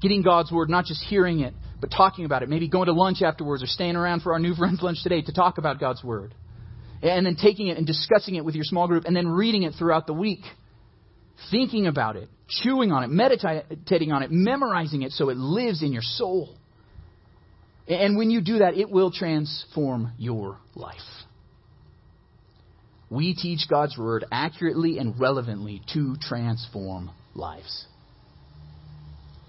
Getting 0.01 0.21
God's 0.21 0.51
Word, 0.51 0.69
not 0.69 0.85
just 0.85 1.03
hearing 1.03 1.39
it, 1.41 1.53
but 1.79 1.91
talking 1.91 2.25
about 2.25 2.43
it. 2.43 2.49
Maybe 2.49 2.67
going 2.67 2.87
to 2.87 2.93
lunch 2.93 3.21
afterwards 3.21 3.63
or 3.63 3.67
staying 3.67 3.95
around 3.95 4.21
for 4.21 4.33
our 4.33 4.39
new 4.39 4.55
friends' 4.57 4.81
lunch 4.81 5.03
today 5.03 5.21
to 5.21 5.33
talk 5.33 5.57
about 5.57 5.79
God's 5.79 6.03
Word. 6.03 6.33
And 7.01 7.25
then 7.25 7.35
taking 7.35 7.67
it 7.67 7.77
and 7.77 7.85
discussing 7.85 8.35
it 8.35 8.45
with 8.45 8.55
your 8.55 8.63
small 8.63 8.87
group, 8.87 9.05
and 9.05 9.15
then 9.15 9.27
reading 9.27 9.63
it 9.63 9.73
throughout 9.77 10.07
the 10.07 10.13
week. 10.13 10.41
Thinking 11.51 11.87
about 11.87 12.15
it, 12.15 12.29
chewing 12.47 12.91
on 12.91 13.03
it, 13.03 13.09
meditating 13.09 14.11
on 14.11 14.23
it, 14.23 14.31
memorizing 14.31 15.01
it 15.01 15.11
so 15.11 15.29
it 15.29 15.37
lives 15.37 15.83
in 15.83 15.91
your 15.91 16.01
soul. 16.01 16.55
And 17.87 18.17
when 18.17 18.31
you 18.31 18.41
do 18.41 18.59
that, 18.59 18.75
it 18.75 18.89
will 18.89 19.11
transform 19.11 20.13
your 20.17 20.57
life. 20.73 20.95
We 23.09 23.35
teach 23.35 23.67
God's 23.69 23.97
Word 23.97 24.25
accurately 24.31 24.97
and 24.97 25.19
relevantly 25.19 25.81
to 25.93 26.15
transform 26.19 27.11
lives. 27.35 27.85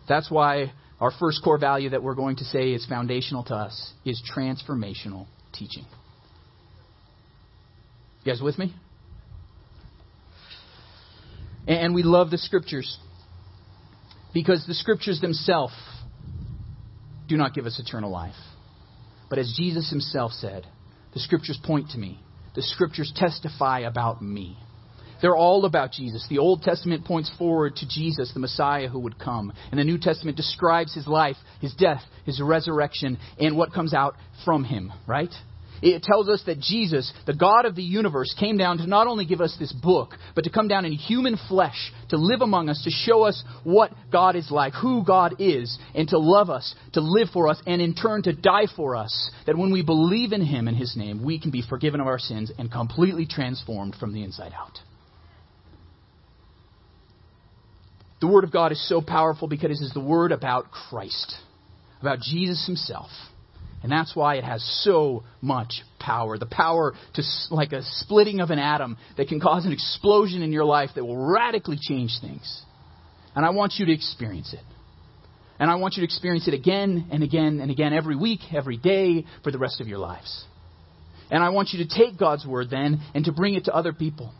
That's 0.08 0.30
why 0.30 0.72
our 1.00 1.10
first 1.18 1.42
core 1.42 1.58
value 1.58 1.90
that 1.90 2.02
we're 2.02 2.14
going 2.14 2.36
to 2.36 2.44
say 2.44 2.72
is 2.72 2.86
foundational 2.86 3.44
to 3.44 3.54
us 3.54 3.92
is 4.04 4.22
transformational 4.34 5.26
teaching. 5.52 5.84
You 8.24 8.32
guys 8.32 8.42
with 8.42 8.58
me? 8.58 8.74
And 11.66 11.94
we 11.94 12.02
love 12.02 12.30
the 12.30 12.38
Scriptures 12.38 12.98
because 14.32 14.64
the 14.66 14.74
Scriptures 14.74 15.20
themselves 15.20 15.74
do 17.28 17.36
not 17.36 17.54
give 17.54 17.66
us 17.66 17.80
eternal 17.80 18.10
life. 18.10 18.34
But 19.28 19.38
as 19.38 19.52
Jesus 19.56 19.90
himself 19.90 20.32
said, 20.32 20.66
the 21.12 21.20
Scriptures 21.20 21.58
point 21.64 21.90
to 21.90 21.98
me. 21.98 22.20
The 22.56 22.62
scriptures 22.62 23.12
testify 23.14 23.80
about 23.80 24.22
me. 24.22 24.56
They're 25.20 25.36
all 25.36 25.66
about 25.66 25.92
Jesus. 25.92 26.26
The 26.28 26.38
Old 26.38 26.62
Testament 26.62 27.04
points 27.04 27.30
forward 27.38 27.76
to 27.76 27.88
Jesus, 27.88 28.32
the 28.32 28.40
Messiah 28.40 28.88
who 28.88 29.00
would 29.00 29.18
come. 29.18 29.52
And 29.70 29.78
the 29.78 29.84
New 29.84 29.98
Testament 29.98 30.36
describes 30.36 30.94
his 30.94 31.06
life, 31.06 31.36
his 31.60 31.74
death, 31.74 32.02
his 32.24 32.40
resurrection, 32.40 33.18
and 33.38 33.56
what 33.56 33.72
comes 33.72 33.94
out 33.94 34.16
from 34.44 34.64
him, 34.64 34.92
right? 35.06 35.32
It 35.82 36.02
tells 36.02 36.28
us 36.28 36.42
that 36.46 36.60
Jesus, 36.60 37.12
the 37.26 37.34
God 37.34 37.66
of 37.66 37.74
the 37.74 37.82
universe, 37.82 38.34
came 38.38 38.56
down 38.56 38.78
to 38.78 38.86
not 38.86 39.06
only 39.06 39.26
give 39.26 39.40
us 39.40 39.56
this 39.58 39.72
book, 39.72 40.14
but 40.34 40.44
to 40.44 40.50
come 40.50 40.68
down 40.68 40.84
in 40.84 40.92
human 40.92 41.36
flesh, 41.48 41.92
to 42.08 42.16
live 42.16 42.40
among 42.40 42.68
us, 42.68 42.82
to 42.84 42.90
show 42.90 43.22
us 43.22 43.42
what 43.64 43.92
God 44.10 44.36
is 44.36 44.50
like, 44.50 44.72
who 44.74 45.04
God 45.04 45.36
is, 45.38 45.78
and 45.94 46.08
to 46.08 46.18
love 46.18 46.50
us, 46.50 46.74
to 46.94 47.00
live 47.00 47.28
for 47.32 47.48
us, 47.48 47.60
and 47.66 47.82
in 47.82 47.94
turn 47.94 48.22
to 48.22 48.32
die 48.32 48.66
for 48.74 48.96
us. 48.96 49.30
That 49.46 49.58
when 49.58 49.72
we 49.72 49.82
believe 49.82 50.32
in 50.32 50.44
Him 50.44 50.68
and 50.68 50.76
His 50.76 50.96
name, 50.96 51.24
we 51.24 51.38
can 51.38 51.50
be 51.50 51.62
forgiven 51.68 52.00
of 52.00 52.06
our 52.06 52.18
sins 52.18 52.50
and 52.58 52.72
completely 52.72 53.26
transformed 53.26 53.96
from 53.96 54.14
the 54.14 54.22
inside 54.22 54.52
out. 54.58 54.78
The 58.20 58.28
Word 58.28 58.44
of 58.44 58.52
God 58.52 58.72
is 58.72 58.88
so 58.88 59.02
powerful 59.02 59.46
because 59.46 59.80
it 59.80 59.84
is 59.84 59.92
the 59.92 60.00
Word 60.00 60.32
about 60.32 60.70
Christ, 60.70 61.36
about 62.00 62.20
Jesus 62.20 62.64
Himself. 62.66 63.10
And 63.82 63.92
that's 63.92 64.16
why 64.16 64.36
it 64.36 64.44
has 64.44 64.64
so 64.84 65.24
much 65.40 65.82
power. 66.00 66.38
The 66.38 66.46
power 66.46 66.94
to, 67.14 67.22
like 67.50 67.72
a 67.72 67.82
splitting 67.82 68.40
of 68.40 68.50
an 68.50 68.58
atom 68.58 68.96
that 69.16 69.28
can 69.28 69.40
cause 69.40 69.64
an 69.66 69.72
explosion 69.72 70.42
in 70.42 70.52
your 70.52 70.64
life 70.64 70.90
that 70.94 71.04
will 71.04 71.30
radically 71.30 71.78
change 71.80 72.18
things. 72.20 72.62
And 73.34 73.44
I 73.44 73.50
want 73.50 73.74
you 73.76 73.86
to 73.86 73.92
experience 73.92 74.52
it. 74.52 74.64
And 75.58 75.70
I 75.70 75.76
want 75.76 75.94
you 75.96 76.02
to 76.02 76.04
experience 76.04 76.48
it 76.48 76.54
again 76.54 77.08
and 77.10 77.22
again 77.22 77.60
and 77.60 77.70
again 77.70 77.92
every 77.92 78.16
week, 78.16 78.40
every 78.54 78.76
day 78.76 79.24
for 79.42 79.50
the 79.50 79.58
rest 79.58 79.80
of 79.80 79.88
your 79.88 79.98
lives. 79.98 80.44
And 81.30 81.42
I 81.42 81.50
want 81.50 81.70
you 81.72 81.84
to 81.84 81.94
take 81.94 82.18
God's 82.18 82.46
word 82.46 82.68
then 82.70 83.00
and 83.14 83.24
to 83.24 83.32
bring 83.32 83.54
it 83.54 83.64
to 83.64 83.74
other 83.74 83.92
people. 83.92 84.32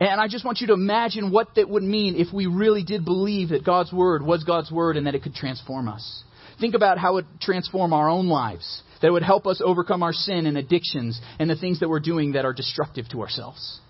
And 0.00 0.20
I 0.20 0.26
just 0.26 0.44
want 0.44 0.60
you 0.60 0.66
to 0.68 0.72
imagine 0.72 1.30
what 1.30 1.54
that 1.56 1.68
would 1.68 1.82
mean 1.82 2.16
if 2.16 2.32
we 2.32 2.46
really 2.46 2.82
did 2.82 3.04
believe 3.04 3.50
that 3.50 3.64
God's 3.64 3.92
word 3.92 4.22
was 4.22 4.42
God's 4.42 4.70
word 4.70 4.96
and 4.96 5.06
that 5.06 5.14
it 5.14 5.22
could 5.22 5.34
transform 5.34 5.88
us. 5.88 6.24
Think 6.60 6.74
about 6.74 6.98
how 6.98 7.12
it 7.12 7.14
would 7.14 7.40
transform 7.40 7.92
our 7.92 8.08
own 8.08 8.28
lives, 8.28 8.82
that 9.02 9.12
would 9.12 9.22
help 9.22 9.46
us 9.46 9.60
overcome 9.62 10.02
our 10.02 10.12
sin 10.12 10.46
and 10.46 10.56
addictions 10.56 11.20
and 11.38 11.50
the 11.50 11.56
things 11.56 11.80
that 11.80 11.88
we're 11.88 12.00
doing 12.00 12.32
that 12.32 12.44
are 12.44 12.52
destructive 12.52 13.08
to 13.10 13.20
ourselves. 13.20 13.80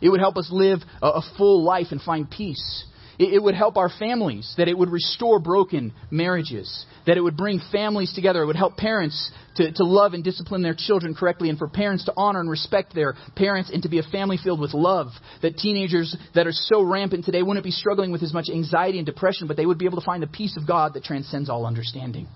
It 0.00 0.10
would 0.10 0.20
help 0.20 0.36
us 0.36 0.48
live 0.52 0.80
a, 1.02 1.06
a 1.06 1.22
full 1.38 1.62
life 1.62 1.88
and 1.90 2.00
find 2.00 2.30
peace. 2.30 2.84
It, 3.18 3.42
would 3.42 3.54
help 3.54 3.76
our 3.76 3.88
families, 3.88 4.52
that 4.56 4.68
it 4.68 4.76
would 4.76 4.90
restore 4.90 5.38
broken 5.38 5.92
marriages, 6.10 6.86
that 7.06 7.16
it 7.16 7.20
would 7.20 7.36
bring 7.36 7.60
families 7.70 8.12
together. 8.14 8.42
It 8.42 8.46
would 8.46 8.56
help 8.56 8.76
parents 8.76 9.30
to, 9.56 9.72
to 9.72 9.84
love 9.84 10.14
and 10.14 10.24
discipline 10.24 10.62
their 10.62 10.74
children 10.76 11.14
correctly, 11.14 11.48
and 11.48 11.58
for 11.58 11.68
parents 11.68 12.04
to 12.06 12.12
honor 12.16 12.40
and 12.40 12.50
respect 12.50 12.94
their 12.94 13.14
parents 13.36 13.70
and 13.72 13.82
to 13.82 13.88
be 13.88 13.98
a 13.98 14.02
family 14.02 14.38
filled 14.42 14.60
with 14.60 14.74
love. 14.74 15.08
That 15.42 15.56
teenagers 15.56 16.16
that 16.34 16.46
are 16.46 16.52
so 16.52 16.82
rampant 16.82 17.24
today 17.24 17.42
wouldn't 17.42 17.64
be 17.64 17.70
struggling 17.70 18.12
with 18.12 18.22
as 18.22 18.34
much 18.34 18.46
anxiety 18.52 18.98
and 18.98 19.06
depression, 19.06 19.46
but 19.46 19.56
they 19.56 19.66
would 19.66 19.78
be 19.78 19.86
able 19.86 20.00
to 20.00 20.04
find 20.04 20.22
the 20.22 20.28
peace 20.28 20.56
of 20.56 20.66
God 20.66 20.94
that 20.94 21.04
transcends 21.04 21.48
all 21.48 21.66
understanding 21.66 22.28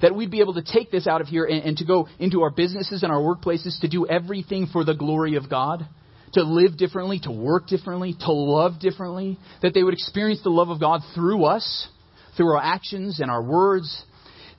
that 0.00 0.16
we'd 0.16 0.32
be 0.32 0.40
able 0.40 0.54
to 0.54 0.62
take 0.62 0.90
this 0.90 1.06
out 1.06 1.20
of 1.20 1.28
here 1.28 1.44
and, 1.44 1.62
and, 1.62 1.76
to 1.76 1.84
go 1.84 2.08
into 2.18 2.42
our 2.42 2.50
businesses 2.50 3.04
and 3.04 3.12
our 3.12 3.20
workplaces 3.20 3.80
to 3.80 3.88
do 3.88 4.04
everything 4.04 4.66
for 4.66 4.84
the 4.84 4.94
glory 4.94 5.36
of 5.36 5.48
God 5.48 5.86
to 6.34 6.42
live 6.42 6.76
differently, 6.76 7.20
to 7.20 7.30
work 7.30 7.66
differently, 7.66 8.14
to 8.20 8.32
love 8.32 8.80
differently, 8.80 9.38
that 9.60 9.74
they 9.74 9.82
would 9.82 9.94
experience 9.94 10.40
the 10.42 10.50
love 10.50 10.70
of 10.70 10.80
God 10.80 11.00
through 11.14 11.44
us, 11.44 11.88
through 12.36 12.52
our 12.52 12.62
actions 12.62 13.20
and 13.20 13.30
our 13.30 13.42
words. 13.42 14.04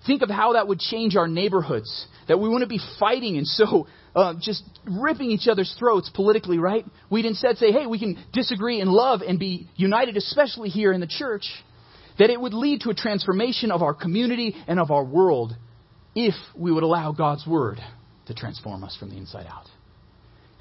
Think 0.05 0.21
of 0.21 0.29
how 0.29 0.53
that 0.53 0.67
would 0.67 0.79
change 0.79 1.15
our 1.15 1.27
neighborhoods, 1.27 2.07
that 2.27 2.39
we 2.39 2.49
wouldn't 2.49 2.69
be 2.69 2.79
fighting 2.99 3.37
and 3.37 3.47
so 3.47 3.87
uh, 4.15 4.35
just 4.39 4.63
ripping 4.85 5.31
each 5.31 5.47
other's 5.47 5.73
throats 5.79 6.11
politically, 6.13 6.59
right? 6.59 6.85
We'd 7.09 7.25
instead 7.25 7.57
say, 7.57 7.71
hey, 7.71 7.87
we 7.87 7.99
can 7.99 8.23
disagree 8.31 8.79
and 8.79 8.89
love 8.91 9.21
and 9.27 9.39
be 9.39 9.67
united, 9.75 10.17
especially 10.17 10.69
here 10.69 10.93
in 10.93 11.01
the 11.01 11.07
church. 11.07 11.47
That 12.19 12.29
it 12.29 12.39
would 12.39 12.53
lead 12.53 12.81
to 12.81 12.91
a 12.91 12.93
transformation 12.93 13.71
of 13.71 13.81
our 13.81 13.95
community 13.95 14.55
and 14.67 14.79
of 14.79 14.91
our 14.91 15.03
world 15.03 15.55
if 16.15 16.35
we 16.55 16.71
would 16.71 16.83
allow 16.83 17.11
God's 17.11 17.47
Word 17.47 17.79
to 18.27 18.35
transform 18.35 18.83
us 18.83 18.95
from 18.99 19.09
the 19.09 19.17
inside 19.17 19.47
out. 19.47 19.65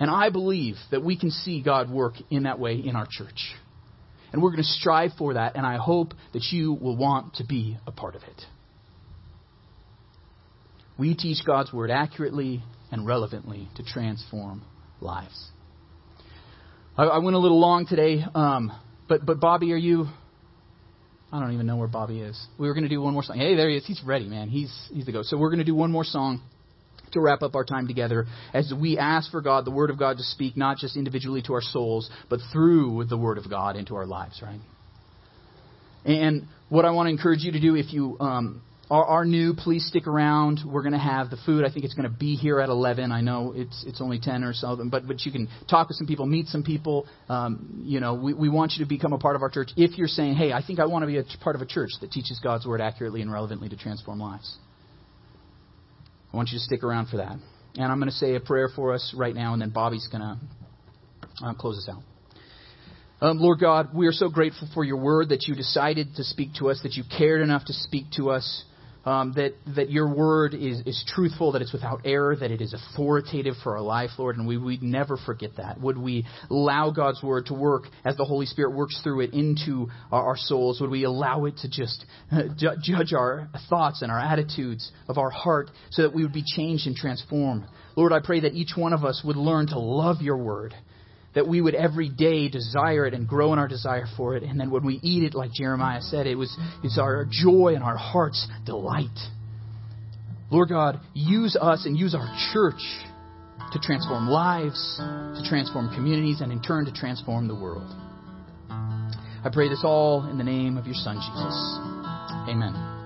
And 0.02 0.10
I 0.10 0.30
believe 0.30 0.74
that 0.90 1.04
we 1.04 1.16
can 1.16 1.30
see 1.30 1.62
God 1.62 1.88
work 1.88 2.14
in 2.28 2.42
that 2.42 2.58
way 2.58 2.74
in 2.74 2.96
our 2.96 3.06
church. 3.08 3.54
And 4.32 4.42
we're 4.42 4.50
going 4.50 4.64
to 4.64 4.68
strive 4.68 5.12
for 5.16 5.34
that, 5.34 5.54
and 5.54 5.64
I 5.64 5.76
hope 5.76 6.14
that 6.32 6.42
you 6.50 6.72
will 6.72 6.96
want 6.96 7.34
to 7.34 7.44
be 7.44 7.78
a 7.86 7.92
part 7.92 8.16
of 8.16 8.24
it. 8.24 8.42
We 10.98 11.14
teach 11.14 11.46
God's 11.46 11.72
Word 11.72 11.92
accurately 11.92 12.64
and 12.90 13.06
relevantly 13.06 13.68
to 13.76 13.84
transform 13.84 14.64
lives. 15.00 15.50
I, 16.98 17.04
I 17.04 17.18
went 17.18 17.36
a 17.36 17.38
little 17.38 17.60
long 17.60 17.86
today, 17.86 18.24
um, 18.34 18.72
but, 19.08 19.24
but 19.24 19.38
Bobby, 19.38 19.72
are 19.72 19.76
you. 19.76 20.08
I 21.30 21.38
don't 21.38 21.52
even 21.52 21.66
know 21.66 21.76
where 21.76 21.86
Bobby 21.86 22.22
is. 22.22 22.44
We 22.58 22.66
were 22.66 22.74
going 22.74 22.82
to 22.82 22.90
do 22.90 23.00
one 23.00 23.12
more 23.12 23.22
song. 23.22 23.38
Hey, 23.38 23.54
there 23.54 23.70
he 23.70 23.76
is. 23.76 23.86
He's 23.86 24.02
ready, 24.04 24.26
man. 24.26 24.48
He's, 24.48 24.76
he's 24.92 25.06
the 25.06 25.12
go. 25.12 25.22
So 25.22 25.38
we're 25.38 25.50
going 25.50 25.60
to 25.60 25.64
do 25.64 25.76
one 25.76 25.92
more 25.92 26.02
song 26.02 26.42
to 27.12 27.20
wrap 27.20 27.42
up 27.42 27.54
our 27.54 27.64
time 27.64 27.86
together 27.86 28.26
as 28.52 28.72
we 28.78 28.98
ask 28.98 29.30
for 29.30 29.40
God, 29.40 29.64
the 29.64 29.70
Word 29.70 29.90
of 29.90 29.98
God, 29.98 30.16
to 30.18 30.22
speak 30.22 30.56
not 30.56 30.78
just 30.78 30.96
individually 30.96 31.42
to 31.42 31.54
our 31.54 31.62
souls, 31.62 32.10
but 32.28 32.40
through 32.52 33.04
the 33.04 33.16
Word 33.16 33.38
of 33.38 33.48
God 33.48 33.76
into 33.76 33.94
our 33.94 34.06
lives, 34.06 34.40
right? 34.42 34.60
And 36.04 36.46
what 36.68 36.84
I 36.84 36.90
want 36.90 37.06
to 37.06 37.10
encourage 37.10 37.42
you 37.42 37.52
to 37.52 37.60
do 37.60 37.76
if 37.76 37.92
you 37.92 38.16
um, 38.18 38.62
are, 38.90 39.04
are 39.04 39.24
new, 39.24 39.54
please 39.54 39.86
stick 39.86 40.06
around. 40.06 40.60
We're 40.66 40.82
going 40.82 40.92
to 40.92 40.98
have 40.98 41.30
the 41.30 41.38
food. 41.46 41.64
I 41.64 41.72
think 41.72 41.84
it's 41.84 41.94
going 41.94 42.10
to 42.10 42.16
be 42.16 42.34
here 42.34 42.60
at 42.60 42.68
11. 42.68 43.12
I 43.12 43.20
know 43.20 43.52
it's 43.56 43.84
it's 43.86 44.00
only 44.00 44.18
10 44.20 44.44
or 44.44 44.52
so, 44.52 44.78
but 44.90 45.06
but 45.06 45.24
you 45.24 45.32
can 45.32 45.48
talk 45.68 45.88
with 45.88 45.96
some 45.96 46.06
people, 46.06 46.26
meet 46.26 46.46
some 46.48 46.62
people. 46.62 47.06
Um, 47.28 47.82
you 47.84 48.00
know, 48.00 48.14
we, 48.14 48.34
we 48.34 48.48
want 48.48 48.72
you 48.76 48.84
to 48.84 48.88
become 48.88 49.12
a 49.12 49.18
part 49.18 49.36
of 49.36 49.42
our 49.42 49.48
church. 49.48 49.70
If 49.76 49.96
you're 49.96 50.08
saying, 50.08 50.34
hey, 50.34 50.52
I 50.52 50.62
think 50.62 50.78
I 50.78 50.86
want 50.86 51.04
to 51.04 51.06
be 51.06 51.18
a 51.18 51.24
part 51.42 51.56
of 51.56 51.62
a 51.62 51.66
church 51.66 51.90
that 52.00 52.10
teaches 52.10 52.38
God's 52.42 52.66
word 52.66 52.80
accurately 52.80 53.22
and 53.22 53.32
relevantly 53.32 53.70
to 53.70 53.76
transform 53.76 54.20
lives. 54.20 54.58
I 56.32 56.36
want 56.36 56.50
you 56.50 56.58
to 56.58 56.64
stick 56.64 56.82
around 56.82 57.08
for 57.08 57.18
that. 57.18 57.36
And 57.76 57.84
I'm 57.84 57.98
going 57.98 58.10
to 58.10 58.16
say 58.16 58.34
a 58.34 58.40
prayer 58.40 58.68
for 58.74 58.94
us 58.94 59.14
right 59.16 59.34
now, 59.34 59.52
and 59.52 59.62
then 59.62 59.70
Bobby's 59.70 60.08
going 60.10 60.22
to 60.22 61.46
uh, 61.46 61.54
close 61.54 61.76
us 61.78 61.88
out. 61.88 62.02
Um, 63.20 63.38
Lord 63.38 63.60
God, 63.60 63.94
we 63.94 64.06
are 64.06 64.12
so 64.12 64.28
grateful 64.28 64.68
for 64.74 64.84
your 64.84 64.96
word 64.96 65.28
that 65.28 65.46
you 65.46 65.54
decided 65.54 66.16
to 66.16 66.24
speak 66.24 66.54
to 66.58 66.70
us, 66.70 66.80
that 66.82 66.94
you 66.94 67.04
cared 67.16 67.40
enough 67.40 67.64
to 67.66 67.72
speak 67.72 68.06
to 68.16 68.30
us 68.30 68.64
um, 69.04 69.32
that, 69.34 69.54
that 69.74 69.90
your 69.90 70.12
word 70.14 70.54
is, 70.54 70.80
is 70.86 71.04
truthful, 71.08 71.52
that 71.52 71.62
it's 71.62 71.72
without 71.72 72.02
error, 72.04 72.36
that 72.36 72.50
it 72.50 72.60
is 72.60 72.74
authoritative 72.74 73.54
for 73.62 73.76
our 73.76 73.82
life, 73.82 74.10
Lord, 74.18 74.36
and 74.36 74.46
we 74.46 74.56
we'd 74.56 74.82
never 74.82 75.16
forget 75.16 75.56
that. 75.56 75.80
Would 75.80 75.98
we 75.98 76.26
allow 76.50 76.90
God's 76.90 77.22
word 77.22 77.46
to 77.46 77.54
work 77.54 77.84
as 78.04 78.16
the 78.16 78.24
Holy 78.24 78.46
Spirit 78.46 78.74
works 78.74 79.00
through 79.02 79.20
it 79.22 79.34
into 79.34 79.88
our, 80.10 80.28
our 80.28 80.36
souls? 80.36 80.80
Would 80.80 80.90
we 80.90 81.04
allow 81.04 81.46
it 81.46 81.56
to 81.58 81.68
just 81.68 82.04
ju- 82.56 82.76
judge 82.80 83.12
our 83.12 83.48
thoughts 83.68 84.02
and 84.02 84.12
our 84.12 84.20
attitudes 84.20 84.92
of 85.08 85.18
our 85.18 85.30
heart 85.30 85.70
so 85.90 86.02
that 86.02 86.14
we 86.14 86.22
would 86.22 86.32
be 86.32 86.44
changed 86.44 86.86
and 86.86 86.94
transformed? 86.94 87.64
Lord, 87.96 88.12
I 88.12 88.20
pray 88.20 88.40
that 88.40 88.54
each 88.54 88.72
one 88.76 88.92
of 88.92 89.04
us 89.04 89.22
would 89.24 89.36
learn 89.36 89.66
to 89.68 89.78
love 89.78 90.22
your 90.22 90.38
word 90.38 90.74
that 91.34 91.48
we 91.48 91.60
would 91.60 91.74
every 91.74 92.08
day 92.08 92.48
desire 92.48 93.06
it 93.06 93.14
and 93.14 93.26
grow 93.26 93.52
in 93.52 93.58
our 93.58 93.68
desire 93.68 94.06
for 94.16 94.36
it. 94.36 94.42
And 94.42 94.60
then 94.60 94.70
when 94.70 94.84
we 94.84 95.00
eat 95.02 95.24
it, 95.24 95.34
like 95.34 95.52
Jeremiah 95.52 96.00
said, 96.02 96.26
it 96.26 96.34
was 96.34 96.56
it's 96.84 96.98
our 96.98 97.26
joy 97.28 97.72
and 97.74 97.82
our 97.82 97.96
heart's 97.96 98.46
delight. 98.64 99.18
Lord 100.50 100.68
God, 100.68 101.00
use 101.14 101.56
us 101.58 101.86
and 101.86 101.96
use 101.96 102.14
our 102.14 102.28
church 102.52 102.82
to 103.72 103.78
transform 103.78 104.28
lives, 104.28 104.96
to 104.98 105.42
transform 105.48 105.94
communities, 105.94 106.42
and 106.42 106.52
in 106.52 106.60
turn 106.60 106.84
to 106.84 106.92
transform 106.92 107.48
the 107.48 107.54
world. 107.54 107.90
I 108.68 109.50
pray 109.50 109.68
this 109.68 109.82
all 109.82 110.28
in 110.30 110.36
the 110.38 110.44
name 110.44 110.76
of 110.76 110.86
your 110.86 110.94
Son, 110.94 111.16
Jesus. 111.16 111.78
Amen. 112.48 113.01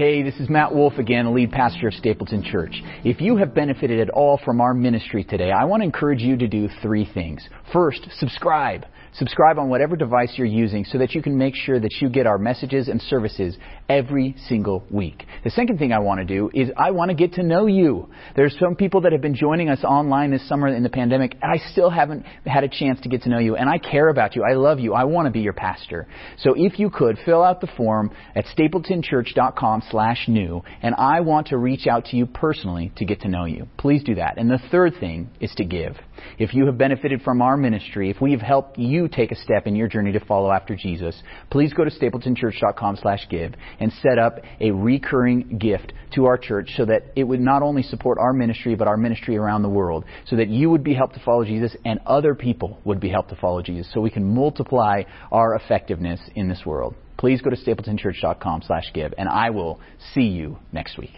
Hey, 0.00 0.22
this 0.22 0.40
is 0.40 0.48
Matt 0.48 0.74
Wolf 0.74 0.94
again, 0.96 1.34
lead 1.34 1.50
pastor 1.50 1.88
of 1.88 1.92
Stapleton 1.92 2.42
Church. 2.42 2.82
If 3.04 3.20
you 3.20 3.36
have 3.36 3.54
benefited 3.54 4.00
at 4.00 4.08
all 4.08 4.40
from 4.42 4.58
our 4.62 4.72
ministry 4.72 5.24
today, 5.24 5.50
I 5.52 5.66
want 5.66 5.82
to 5.82 5.84
encourage 5.84 6.22
you 6.22 6.38
to 6.38 6.48
do 6.48 6.70
three 6.80 7.06
things. 7.12 7.46
First, 7.70 8.08
subscribe. 8.12 8.86
Subscribe 9.14 9.58
on 9.58 9.68
whatever 9.68 9.96
device 9.96 10.32
you're 10.36 10.46
using 10.46 10.84
so 10.84 10.98
that 10.98 11.14
you 11.14 11.22
can 11.22 11.36
make 11.36 11.54
sure 11.54 11.80
that 11.80 11.96
you 12.00 12.08
get 12.08 12.26
our 12.26 12.38
messages 12.38 12.88
and 12.88 13.02
services 13.02 13.56
every 13.88 14.36
single 14.48 14.84
week. 14.90 15.26
The 15.42 15.50
second 15.50 15.78
thing 15.78 15.92
I 15.92 15.98
want 15.98 16.20
to 16.20 16.24
do 16.24 16.50
is 16.54 16.70
I 16.76 16.92
want 16.92 17.10
to 17.10 17.14
get 17.14 17.34
to 17.34 17.42
know 17.42 17.66
you. 17.66 18.08
There's 18.36 18.56
some 18.60 18.76
people 18.76 19.00
that 19.02 19.12
have 19.12 19.20
been 19.20 19.34
joining 19.34 19.68
us 19.68 19.82
online 19.82 20.30
this 20.30 20.48
summer 20.48 20.68
in 20.68 20.82
the 20.82 20.88
pandemic. 20.88 21.36
and 21.42 21.50
I 21.50 21.58
still 21.70 21.90
haven't 21.90 22.24
had 22.46 22.62
a 22.62 22.68
chance 22.68 23.00
to 23.00 23.08
get 23.08 23.22
to 23.22 23.28
know 23.28 23.38
you 23.38 23.56
and 23.56 23.68
I 23.68 23.78
care 23.78 24.08
about 24.08 24.36
you. 24.36 24.44
I 24.44 24.54
love 24.54 24.78
you. 24.78 24.94
I 24.94 25.04
want 25.04 25.26
to 25.26 25.32
be 25.32 25.40
your 25.40 25.52
pastor. 25.54 26.06
So 26.38 26.54
if 26.56 26.78
you 26.78 26.90
could 26.90 27.18
fill 27.24 27.42
out 27.42 27.60
the 27.60 27.68
form 27.76 28.12
at 28.36 28.44
stapletonchurch.com 28.46 29.82
slash 29.90 30.28
new 30.28 30.62
and 30.82 30.94
I 30.94 31.20
want 31.20 31.48
to 31.48 31.58
reach 31.58 31.86
out 31.86 32.06
to 32.06 32.16
you 32.16 32.26
personally 32.26 32.92
to 32.96 33.04
get 33.04 33.22
to 33.22 33.28
know 33.28 33.44
you. 33.44 33.66
Please 33.76 34.04
do 34.04 34.14
that. 34.14 34.38
And 34.38 34.48
the 34.48 34.60
third 34.70 34.94
thing 35.00 35.30
is 35.40 35.52
to 35.56 35.64
give. 35.64 35.96
If 36.38 36.54
you 36.54 36.66
have 36.66 36.78
benefited 36.78 37.22
from 37.22 37.42
our 37.42 37.56
ministry, 37.56 38.10
if 38.10 38.20
we 38.20 38.32
have 38.32 38.40
helped 38.40 38.78
you 38.78 39.08
take 39.08 39.32
a 39.32 39.36
step 39.36 39.66
in 39.66 39.74
your 39.74 39.88
journey 39.88 40.12
to 40.12 40.20
follow 40.20 40.50
after 40.50 40.76
Jesus, 40.76 41.20
please 41.50 41.72
go 41.72 41.84
to 41.84 41.90
stapletonchurch.com 41.90 42.96
slash 42.96 43.26
give 43.28 43.54
and 43.78 43.92
set 44.02 44.18
up 44.18 44.38
a 44.60 44.70
recurring 44.70 45.58
gift 45.58 45.92
to 46.14 46.26
our 46.26 46.38
church 46.38 46.70
so 46.76 46.84
that 46.84 47.04
it 47.16 47.24
would 47.24 47.40
not 47.40 47.62
only 47.62 47.82
support 47.82 48.18
our 48.18 48.32
ministry, 48.32 48.74
but 48.74 48.88
our 48.88 48.96
ministry 48.96 49.36
around 49.36 49.62
the 49.62 49.68
world, 49.68 50.04
so 50.26 50.36
that 50.36 50.48
you 50.48 50.70
would 50.70 50.84
be 50.84 50.94
helped 50.94 51.14
to 51.14 51.20
follow 51.20 51.44
Jesus 51.44 51.76
and 51.84 52.00
other 52.06 52.34
people 52.34 52.78
would 52.84 53.00
be 53.00 53.08
helped 53.08 53.30
to 53.30 53.36
follow 53.36 53.62
Jesus, 53.62 53.90
so 53.92 54.00
we 54.00 54.10
can 54.10 54.24
multiply 54.24 55.02
our 55.30 55.54
effectiveness 55.54 56.20
in 56.34 56.48
this 56.48 56.62
world. 56.64 56.94
Please 57.16 57.42
go 57.42 57.50
to 57.50 57.56
stapletonchurch.com 57.56 58.62
slash 58.66 58.90
give, 58.94 59.12
and 59.18 59.28
I 59.28 59.50
will 59.50 59.80
see 60.14 60.22
you 60.22 60.58
next 60.72 60.96
week. 60.96 61.12